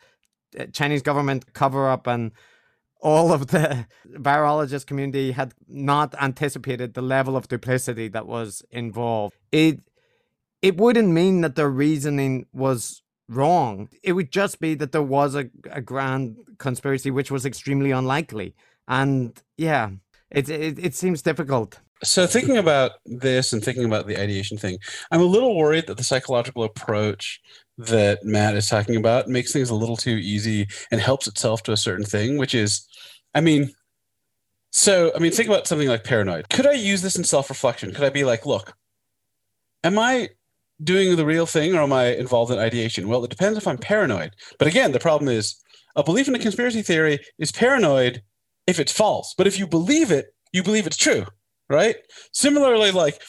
[0.74, 2.32] Chinese government cover up and
[3.02, 9.36] all of the virologist community had not anticipated the level of duplicity that was involved.
[9.52, 9.82] It
[10.62, 13.90] it wouldn't mean that their reasoning was wrong.
[14.02, 18.56] It would just be that there was a, a grand conspiracy which was extremely unlikely.
[18.88, 19.92] And yeah,
[20.32, 21.80] it, it, it seems difficult.
[22.04, 24.78] So thinking about this and thinking about the ideation thing,
[25.12, 27.40] I'm a little worried that the psychological approach
[27.78, 31.72] that Matt is talking about makes things a little too easy and helps itself to
[31.72, 32.88] a certain thing, which is,
[33.34, 33.72] I mean,
[34.72, 36.50] so I mean, think about something like paranoid.
[36.50, 37.94] Could I use this in self-reflection?
[37.94, 38.74] Could I be like, look,
[39.84, 40.30] am I
[40.84, 43.08] doing the real thing or am I involved in ideation?
[43.08, 44.36] Well, it depends if I'm paranoid.
[44.60, 45.56] But again, the problem is
[45.96, 48.22] a belief in a conspiracy theory is paranoid
[48.68, 49.34] if it's false.
[49.38, 51.26] But if you believe it, you believe it's true,
[51.70, 51.96] right?
[52.32, 53.22] Similarly, like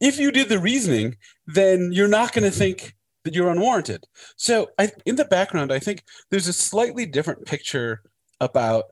[0.00, 2.94] if you did the reasoning, then you're not going to think
[3.24, 4.04] that you're unwarranted.
[4.36, 8.02] So, I, in the background, I think there's a slightly different picture
[8.40, 8.84] about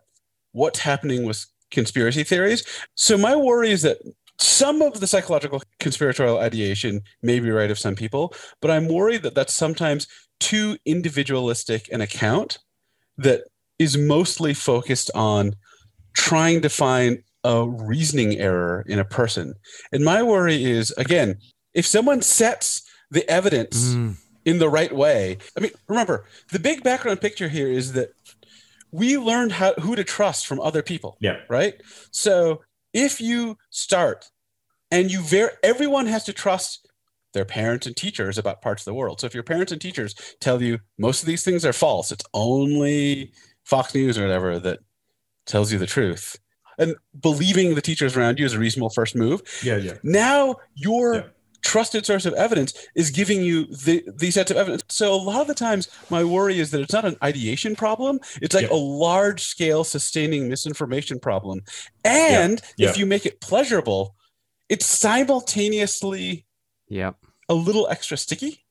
[0.52, 2.64] what's happening with conspiracy theories.
[2.94, 3.98] So, my worry is that
[4.38, 9.22] some of the psychological conspiratorial ideation may be right of some people, but I'm worried
[9.22, 10.06] that that's sometimes
[10.40, 12.58] too individualistic an account
[13.18, 13.42] that
[13.78, 15.54] is mostly focused on
[16.14, 19.54] trying to find a reasoning error in a person.
[19.90, 21.38] And my worry is again,
[21.74, 24.16] if someone sets the evidence mm.
[24.44, 28.10] in the right way, I mean, remember, the big background picture here is that
[28.90, 31.16] we learned how who to trust from other people.
[31.20, 31.38] Yeah.
[31.48, 31.74] Right.
[32.10, 32.62] So
[32.92, 34.30] if you start
[34.90, 36.86] and you ver everyone has to trust
[37.32, 39.20] their parents and teachers about parts of the world.
[39.20, 42.24] So if your parents and teachers tell you most of these things are false, it's
[42.34, 43.32] only
[43.64, 44.80] Fox News or whatever that
[45.46, 46.38] tells you the truth.
[46.82, 49.42] And believing the teachers around you is a reasonable first move.
[49.62, 49.94] Yeah, yeah.
[50.02, 51.22] Now your yeah.
[51.62, 54.82] trusted source of evidence is giving you the, these sets of evidence.
[54.88, 58.18] So a lot of the times, my worry is that it's not an ideation problem.
[58.40, 58.76] It's like yeah.
[58.76, 61.62] a large scale sustaining misinformation problem.
[62.04, 62.88] And yeah.
[62.88, 64.16] if you make it pleasurable,
[64.68, 66.46] it's simultaneously
[66.88, 67.16] yep.
[67.48, 68.64] a little extra sticky.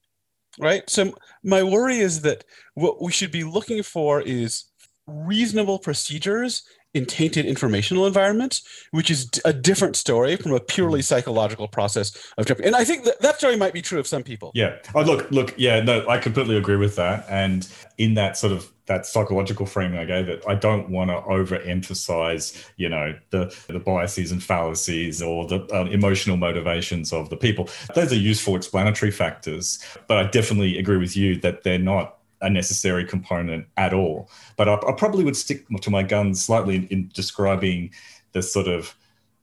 [0.59, 0.89] Right.
[0.89, 2.43] So my worry is that
[2.73, 4.65] what we should be looking for is
[5.07, 6.63] reasonable procedures
[6.93, 11.03] in tainted informational environments, which is a different story from a purely mm.
[11.03, 12.65] psychological process of jumping.
[12.65, 14.51] And I think that, that story might be true of some people.
[14.53, 14.77] Yeah.
[14.93, 15.53] Oh, look, look.
[15.57, 15.81] Yeah.
[15.81, 17.25] No, I completely agree with that.
[17.29, 21.21] And in that sort of that psychological framing I gave it, I don't want to
[21.21, 27.37] overemphasize, you know, the the biases and fallacies or the uh, emotional motivations of the
[27.37, 27.69] people.
[27.95, 32.49] Those are useful explanatory factors, but I definitely agree with you that they're not a
[32.49, 34.29] necessary component at all.
[34.57, 37.91] But I, I probably would stick to my guns slightly in, in describing
[38.33, 38.95] the sort of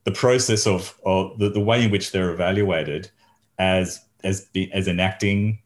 [0.03, 3.11] the process of, of the, the way in which they're evaluated
[3.57, 5.59] as as as enacting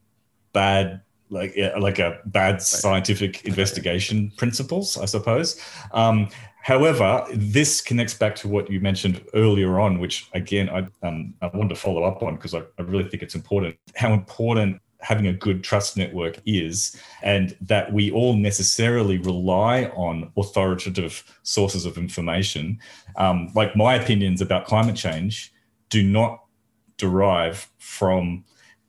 [0.52, 1.00] bad
[1.30, 5.60] like like a bad scientific investigation principles, I suppose.
[5.92, 6.28] Um,
[6.62, 11.46] however, this connects back to what you mentioned earlier on, which again I um, I
[11.48, 13.76] wanted to follow up on because I, I really think it's important.
[13.96, 20.32] How important having a good trust network is, and that we all necessarily rely on
[20.36, 22.78] authoritative sources of information.
[23.16, 25.52] Um, like my opinions about climate change
[25.90, 26.42] do not
[26.96, 28.44] derive from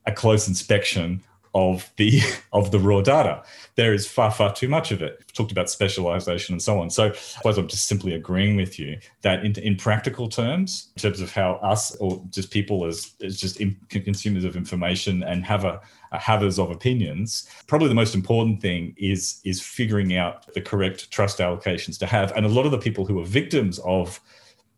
[0.06, 1.22] a close inspection
[1.56, 2.22] of the
[2.54, 3.42] of the raw data.
[3.76, 5.16] There is far far too much of it.
[5.18, 6.90] We've talked about specialization and so on.
[6.90, 11.02] So I suppose I'm just simply agreeing with you that in, in practical terms, in
[11.02, 15.46] terms of how us or just people as, as just in, consumers of information and
[15.46, 20.54] have a, a havers of opinions, probably the most important thing is is figuring out
[20.54, 22.32] the correct trust allocations to have.
[22.36, 24.20] And a lot of the people who are victims of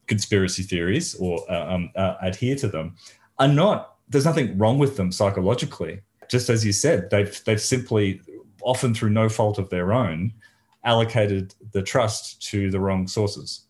[0.08, 2.96] conspiracy theories or uh, um, uh, adhere to them
[3.40, 3.96] are not.
[4.10, 8.22] There's nothing wrong with them psychologically just as you said, they've they've simply,
[8.62, 10.34] often through no fault of their own,
[10.84, 13.64] allocated the trust to the wrong sources.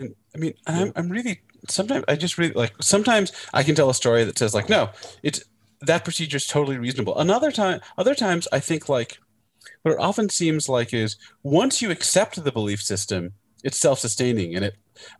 [0.00, 3.94] I mean, I'm, I'm really sometimes I just really like sometimes I can tell a
[3.94, 4.90] story that says like no,
[5.22, 5.42] it's
[5.86, 7.18] that procedure is totally reasonable.
[7.18, 9.18] Another time, other times I think like
[9.82, 13.32] what it often seems like is once you accept the belief system,
[13.64, 14.74] it's self-sustaining and it,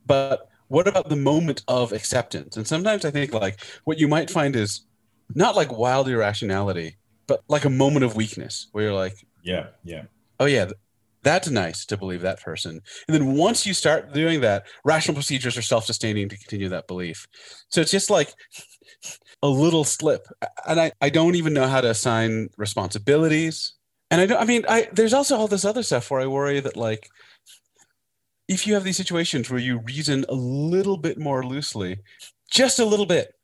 [0.07, 2.57] but what about the moment of acceptance?
[2.57, 4.87] And sometimes I think like what you might find is
[5.35, 10.05] not like wild irrationality, but like a moment of weakness where you're like, yeah, yeah,
[10.41, 10.71] oh yeah,
[11.23, 12.81] that's nice to believe that person.
[13.07, 17.29] And then once you start doing that, rational procedures are self-sustaining to continue that belief.
[17.69, 18.35] So it's just like
[19.43, 20.27] a little slip,
[20.69, 23.75] and I I don't even know how to assign responsibilities.
[24.11, 24.41] And I don't.
[24.41, 27.09] I mean, I there's also all this other stuff where I worry that like
[28.49, 31.99] if you have these situations where you reason a little bit more loosely,
[32.51, 33.35] just a little bit,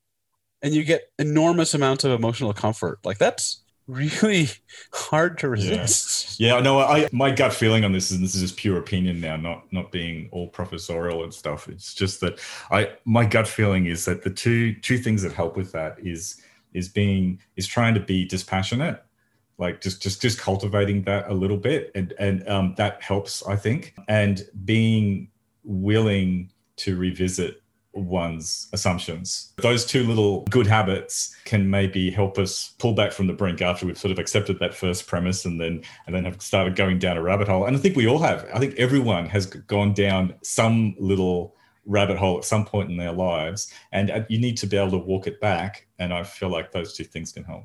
[0.62, 2.98] and you get enormous amounts of emotional comfort.
[3.04, 4.48] Like that's really
[4.93, 6.39] hard to resist.
[6.39, 9.20] Yeah, yeah no, I my gut feeling on this is this is just pure opinion
[9.20, 11.69] now, not not being all professorial and stuff.
[11.69, 12.39] It's just that
[12.70, 16.40] I my gut feeling is that the two two things that help with that is
[16.74, 19.02] is being is trying to be dispassionate
[19.59, 23.56] like just just just cultivating that a little bit and and um, that helps i
[23.56, 25.28] think and being
[25.65, 27.62] willing to revisit
[27.98, 29.52] one's assumptions.
[29.56, 33.86] Those two little good habits can maybe help us pull back from the brink after
[33.86, 37.16] we've sort of accepted that first premise and then and then have started going down
[37.16, 37.64] a rabbit hole.
[37.64, 38.48] And I think we all have.
[38.54, 41.54] I think everyone has gone down some little
[41.86, 44.90] rabbit hole at some point in their lives and uh, you need to be able
[44.90, 47.64] to walk it back and I feel like those two things can help.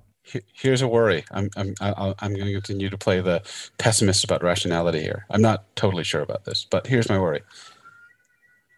[0.54, 1.26] Here's a worry.
[1.32, 3.44] I'm I'm I'm going to continue to play the
[3.78, 5.26] pessimist about rationality here.
[5.30, 7.42] I'm not totally sure about this, but here's my worry.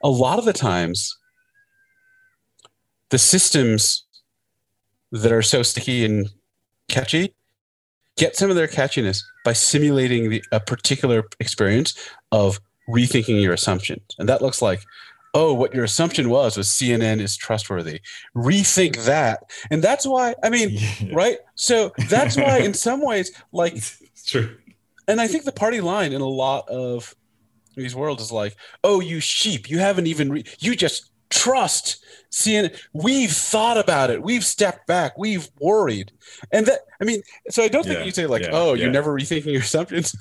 [0.01, 1.15] A lot of the times
[3.09, 4.05] the systems
[5.11, 6.29] that are so sticky and
[6.89, 7.33] catchy
[8.17, 11.93] get some of their catchiness by simulating the, a particular experience
[12.31, 12.59] of
[12.89, 14.03] rethinking your assumptions.
[14.17, 14.83] And that looks like,
[15.33, 17.99] oh, what your assumption was was CNN is trustworthy.
[18.35, 19.43] Rethink that.
[19.69, 21.13] And that's why, I mean, yeah.
[21.13, 21.37] right?
[21.55, 23.75] So that's why, in some ways, like,
[24.25, 24.55] true.
[25.07, 27.13] And I think the party line in a lot of
[27.75, 31.11] these worlds is like, oh, you sheep, you haven't even, re- you just
[31.45, 32.03] trust.
[32.31, 34.21] Seeing we've thought about it.
[34.21, 35.17] We've stepped back.
[35.17, 36.11] We've worried.
[36.51, 38.83] And that i mean so i don't think yeah, you say like yeah, oh yeah.
[38.83, 40.15] you're never rethinking your assumptions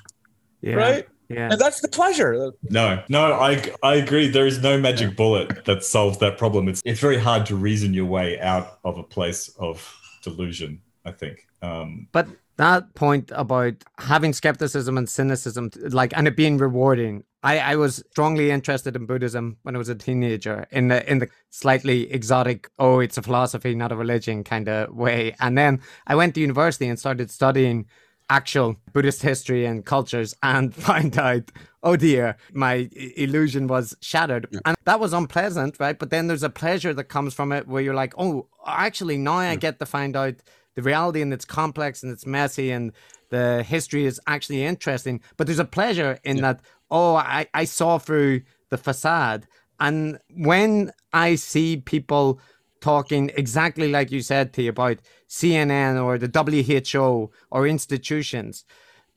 [0.72, 1.06] right?
[1.28, 1.50] yeah.
[1.52, 2.52] And that's the pleasure.
[2.70, 4.28] No no i i agree.
[4.28, 6.68] There is no magic bullet that solves that problem.
[6.68, 9.76] It's it's very hard to reason your way out of a place of
[10.22, 11.46] delusion i think.
[11.62, 12.26] Um but
[12.56, 18.02] that point about having skepticism and cynicism like and it being rewarding I, I was
[18.10, 22.70] strongly interested in Buddhism when I was a teenager in the in the slightly exotic,
[22.78, 25.36] oh, it's a philosophy, not a religion kind of way.
[25.40, 27.84] And then I went to university and started studying
[28.30, 31.50] actual Buddhist history and cultures and find out,
[31.82, 34.48] oh dear, my illusion was shattered.
[34.50, 34.60] Yeah.
[34.64, 35.98] And that was unpleasant, right?
[35.98, 39.34] But then there's a pleasure that comes from it where you're like, oh, actually, now
[39.34, 40.36] I get to find out
[40.74, 42.92] the reality and it's complex and it's messy and
[43.30, 45.20] the history is actually interesting.
[45.36, 46.42] But there's a pleasure in yeah.
[46.42, 46.60] that,
[46.90, 49.46] oh, I, I saw through the facade.
[49.80, 52.40] And when I see people
[52.80, 54.98] talking exactly like you said to you about
[55.28, 58.64] CNN or the WHO or institutions,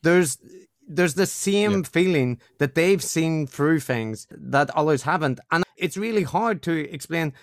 [0.02, 0.38] there's
[0.90, 1.82] there's the same yeah.
[1.82, 5.38] feeling that they've seen through things that others haven't.
[5.50, 7.34] And it's really hard to explain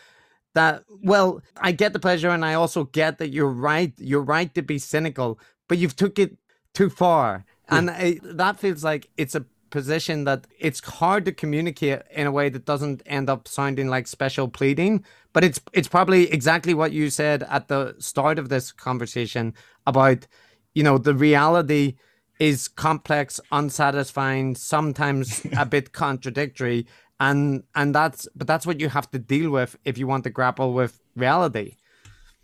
[0.55, 4.55] that well i get the pleasure and i also get that you're right you're right
[4.55, 6.37] to be cynical but you've took it
[6.73, 7.77] too far yeah.
[7.77, 12.31] and it, that feels like it's a position that it's hard to communicate in a
[12.31, 15.03] way that doesn't end up sounding like special pleading
[15.33, 19.53] but it's it's probably exactly what you said at the start of this conversation
[19.85, 20.27] about
[20.73, 21.95] you know the reality
[22.39, 26.85] is complex unsatisfying sometimes a bit contradictory
[27.19, 30.29] and and that's but that's what you have to deal with if you want to
[30.29, 31.75] grapple with reality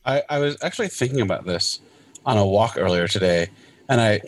[0.06, 1.80] i i was actually thinking about this
[2.26, 3.50] on a walk earlier today
[3.90, 4.22] and i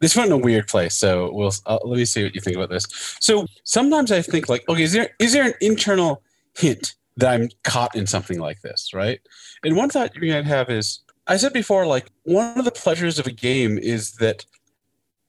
[0.00, 0.94] this went in a weird place.
[0.94, 2.86] So we'll uh, let me see what you think about this.
[3.20, 6.22] So sometimes I think like, okay, is there is there an internal
[6.56, 9.20] hint that I'm caught in something like this, right?
[9.64, 13.18] And one thought you might have is I said before, like one of the pleasures
[13.18, 14.46] of a game is that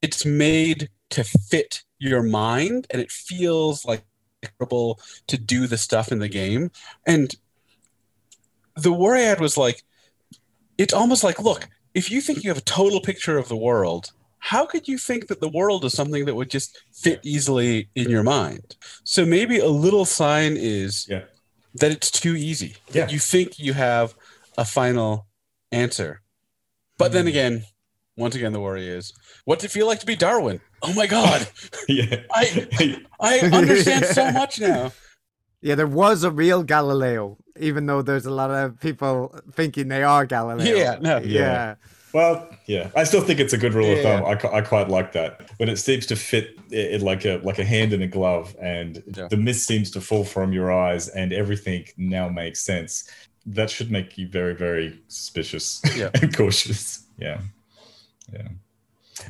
[0.01, 4.03] it's made to fit your mind and it feels like
[4.41, 6.71] to do the stuff in the game.
[7.05, 7.35] And
[8.75, 9.83] the worry I had was like,
[10.77, 14.11] it's almost like, look, if you think you have a total picture of the world,
[14.39, 18.09] how could you think that the world is something that would just fit easily in
[18.09, 18.77] your mind?
[19.03, 21.23] So maybe a little sign is yeah.
[21.75, 22.77] that it's too easy.
[22.93, 23.09] Yeah.
[23.09, 24.15] You think you have
[24.57, 25.27] a final
[25.71, 26.21] answer.
[26.97, 27.29] But then Mm.
[27.29, 27.65] again,
[28.19, 29.13] once again, the worry is,
[29.45, 30.59] what's it feel like to be Darwin?
[30.81, 31.47] Oh my God,
[31.89, 32.21] yeah.
[32.31, 34.91] I I understand so much now.
[35.61, 40.03] Yeah, there was a real Galileo, even though there's a lot of people thinking they
[40.03, 40.75] are Galileo.
[40.75, 41.17] Yeah, no.
[41.17, 41.75] yeah.
[42.13, 44.25] Well, yeah, I still think it's a good rule of thumb.
[44.25, 47.59] I, I quite like that when it seems to fit it, it like a like
[47.59, 49.27] a hand in a glove, and Yeah.
[49.27, 53.09] the mist seems to fall from your eyes, and everything now makes sense.
[53.45, 56.09] That should make you very very suspicious Yeah.
[56.21, 57.03] and cautious.
[57.17, 57.41] Yeah,
[58.33, 58.47] yeah.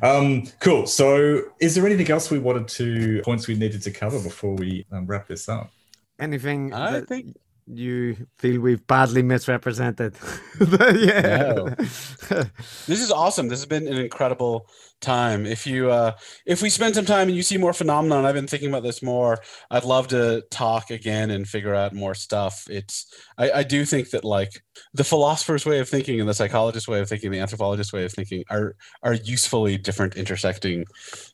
[0.02, 0.86] Um, cool.
[0.86, 4.86] So, is there anything else we wanted to points we needed to cover before we
[4.92, 5.72] um, wrap this up?
[6.20, 7.36] Anything I that think
[7.74, 10.16] you feel we've badly misrepresented?
[10.60, 11.76] yeah.
[12.88, 13.48] This is awesome.
[13.48, 14.68] This has been an incredible
[15.02, 15.46] time.
[15.46, 16.14] If you uh
[16.46, 19.02] if we spend some time and you see more phenomenon, I've been thinking about this
[19.02, 19.38] more.
[19.72, 22.66] I'd love to talk again and figure out more stuff.
[22.70, 23.06] It's
[23.38, 24.62] I, I do think that like
[24.94, 28.12] the philosopher's way of thinking and the psychologist's way of thinking, the anthropologist's way of
[28.12, 30.86] thinking are are usefully different intersecting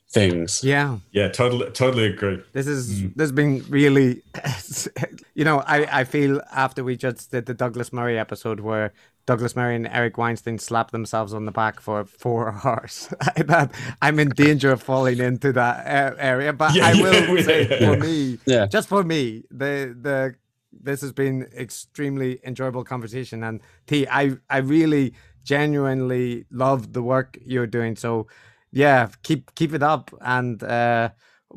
[0.09, 0.63] things.
[0.63, 0.97] yeah.
[1.11, 2.41] Yeah, totally, totally agree.
[2.53, 3.15] This is Mm.
[3.15, 4.21] this has been really
[5.35, 8.93] you know, I, I feel after we just did the Douglas Murray episode where
[9.25, 13.09] Douglas Murray and Eric Weinstein slapped themselves on the back for four hours.
[13.37, 13.71] that
[14.01, 17.67] I'm in danger of falling into that uh, area, but Yeah, I will yeah, say
[17.67, 17.93] yeah.
[17.93, 18.67] for me, Yeah.
[18.67, 20.35] just for me, the the
[20.71, 25.13] this has been extremely enjoyable conversation, and Thi, I I really
[25.43, 27.95] genuinely love the work you're doing.
[27.95, 28.27] So
[28.75, 31.09] yeah, keep keep it up, and uh,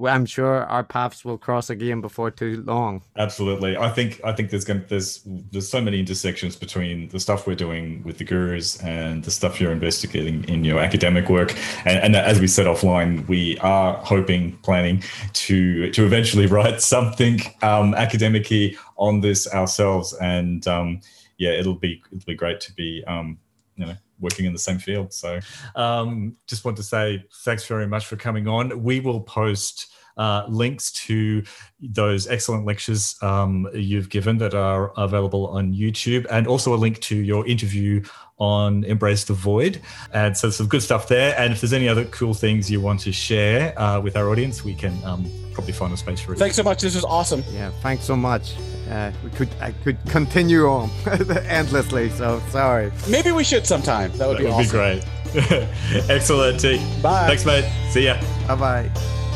[0.06, 3.02] I'm sure our paths will cross again before too long.
[3.16, 3.76] Absolutely.
[3.76, 7.56] I think I think there's going there's there's so many intersections between the stuff we're
[7.56, 11.56] doing with the gurus and the stuff you're investigating in your academic work.
[11.84, 17.40] And, and as we said offline, we are hoping, planning to to eventually write something
[17.62, 17.96] um,
[18.96, 20.12] on this ourselves.
[20.20, 21.00] And um,
[21.38, 23.38] yeah, it'll be it'll be great to be um,
[23.74, 25.12] you know working in the same field.
[25.12, 25.40] So
[25.74, 28.82] um, just want to say thanks very much for coming on.
[28.82, 31.42] We will post uh, links to
[31.80, 37.00] those excellent lectures um, you've given that are available on YouTube, and also a link
[37.02, 38.02] to your interview
[38.38, 39.80] on Embrace the Void.
[40.12, 41.36] And so some good stuff there.
[41.38, 44.62] And if there's any other cool things you want to share uh, with our audience,
[44.64, 46.38] we can um, probably find a space for it.
[46.38, 46.80] Thanks so much.
[46.82, 47.42] This was awesome.
[47.50, 48.54] Yeah, thanks so much.
[48.90, 50.88] Uh, we could I could continue on
[51.48, 52.10] endlessly.
[52.10, 52.92] So sorry.
[53.08, 54.16] Maybe we should sometime.
[54.18, 55.00] That would That be would awesome.
[55.34, 55.68] be great.
[56.08, 56.60] Excellent.
[56.60, 56.78] Thi.
[57.02, 57.26] Bye.
[57.26, 57.70] Thanks, mate.
[57.90, 58.20] See ya.
[58.46, 59.27] Bye bye.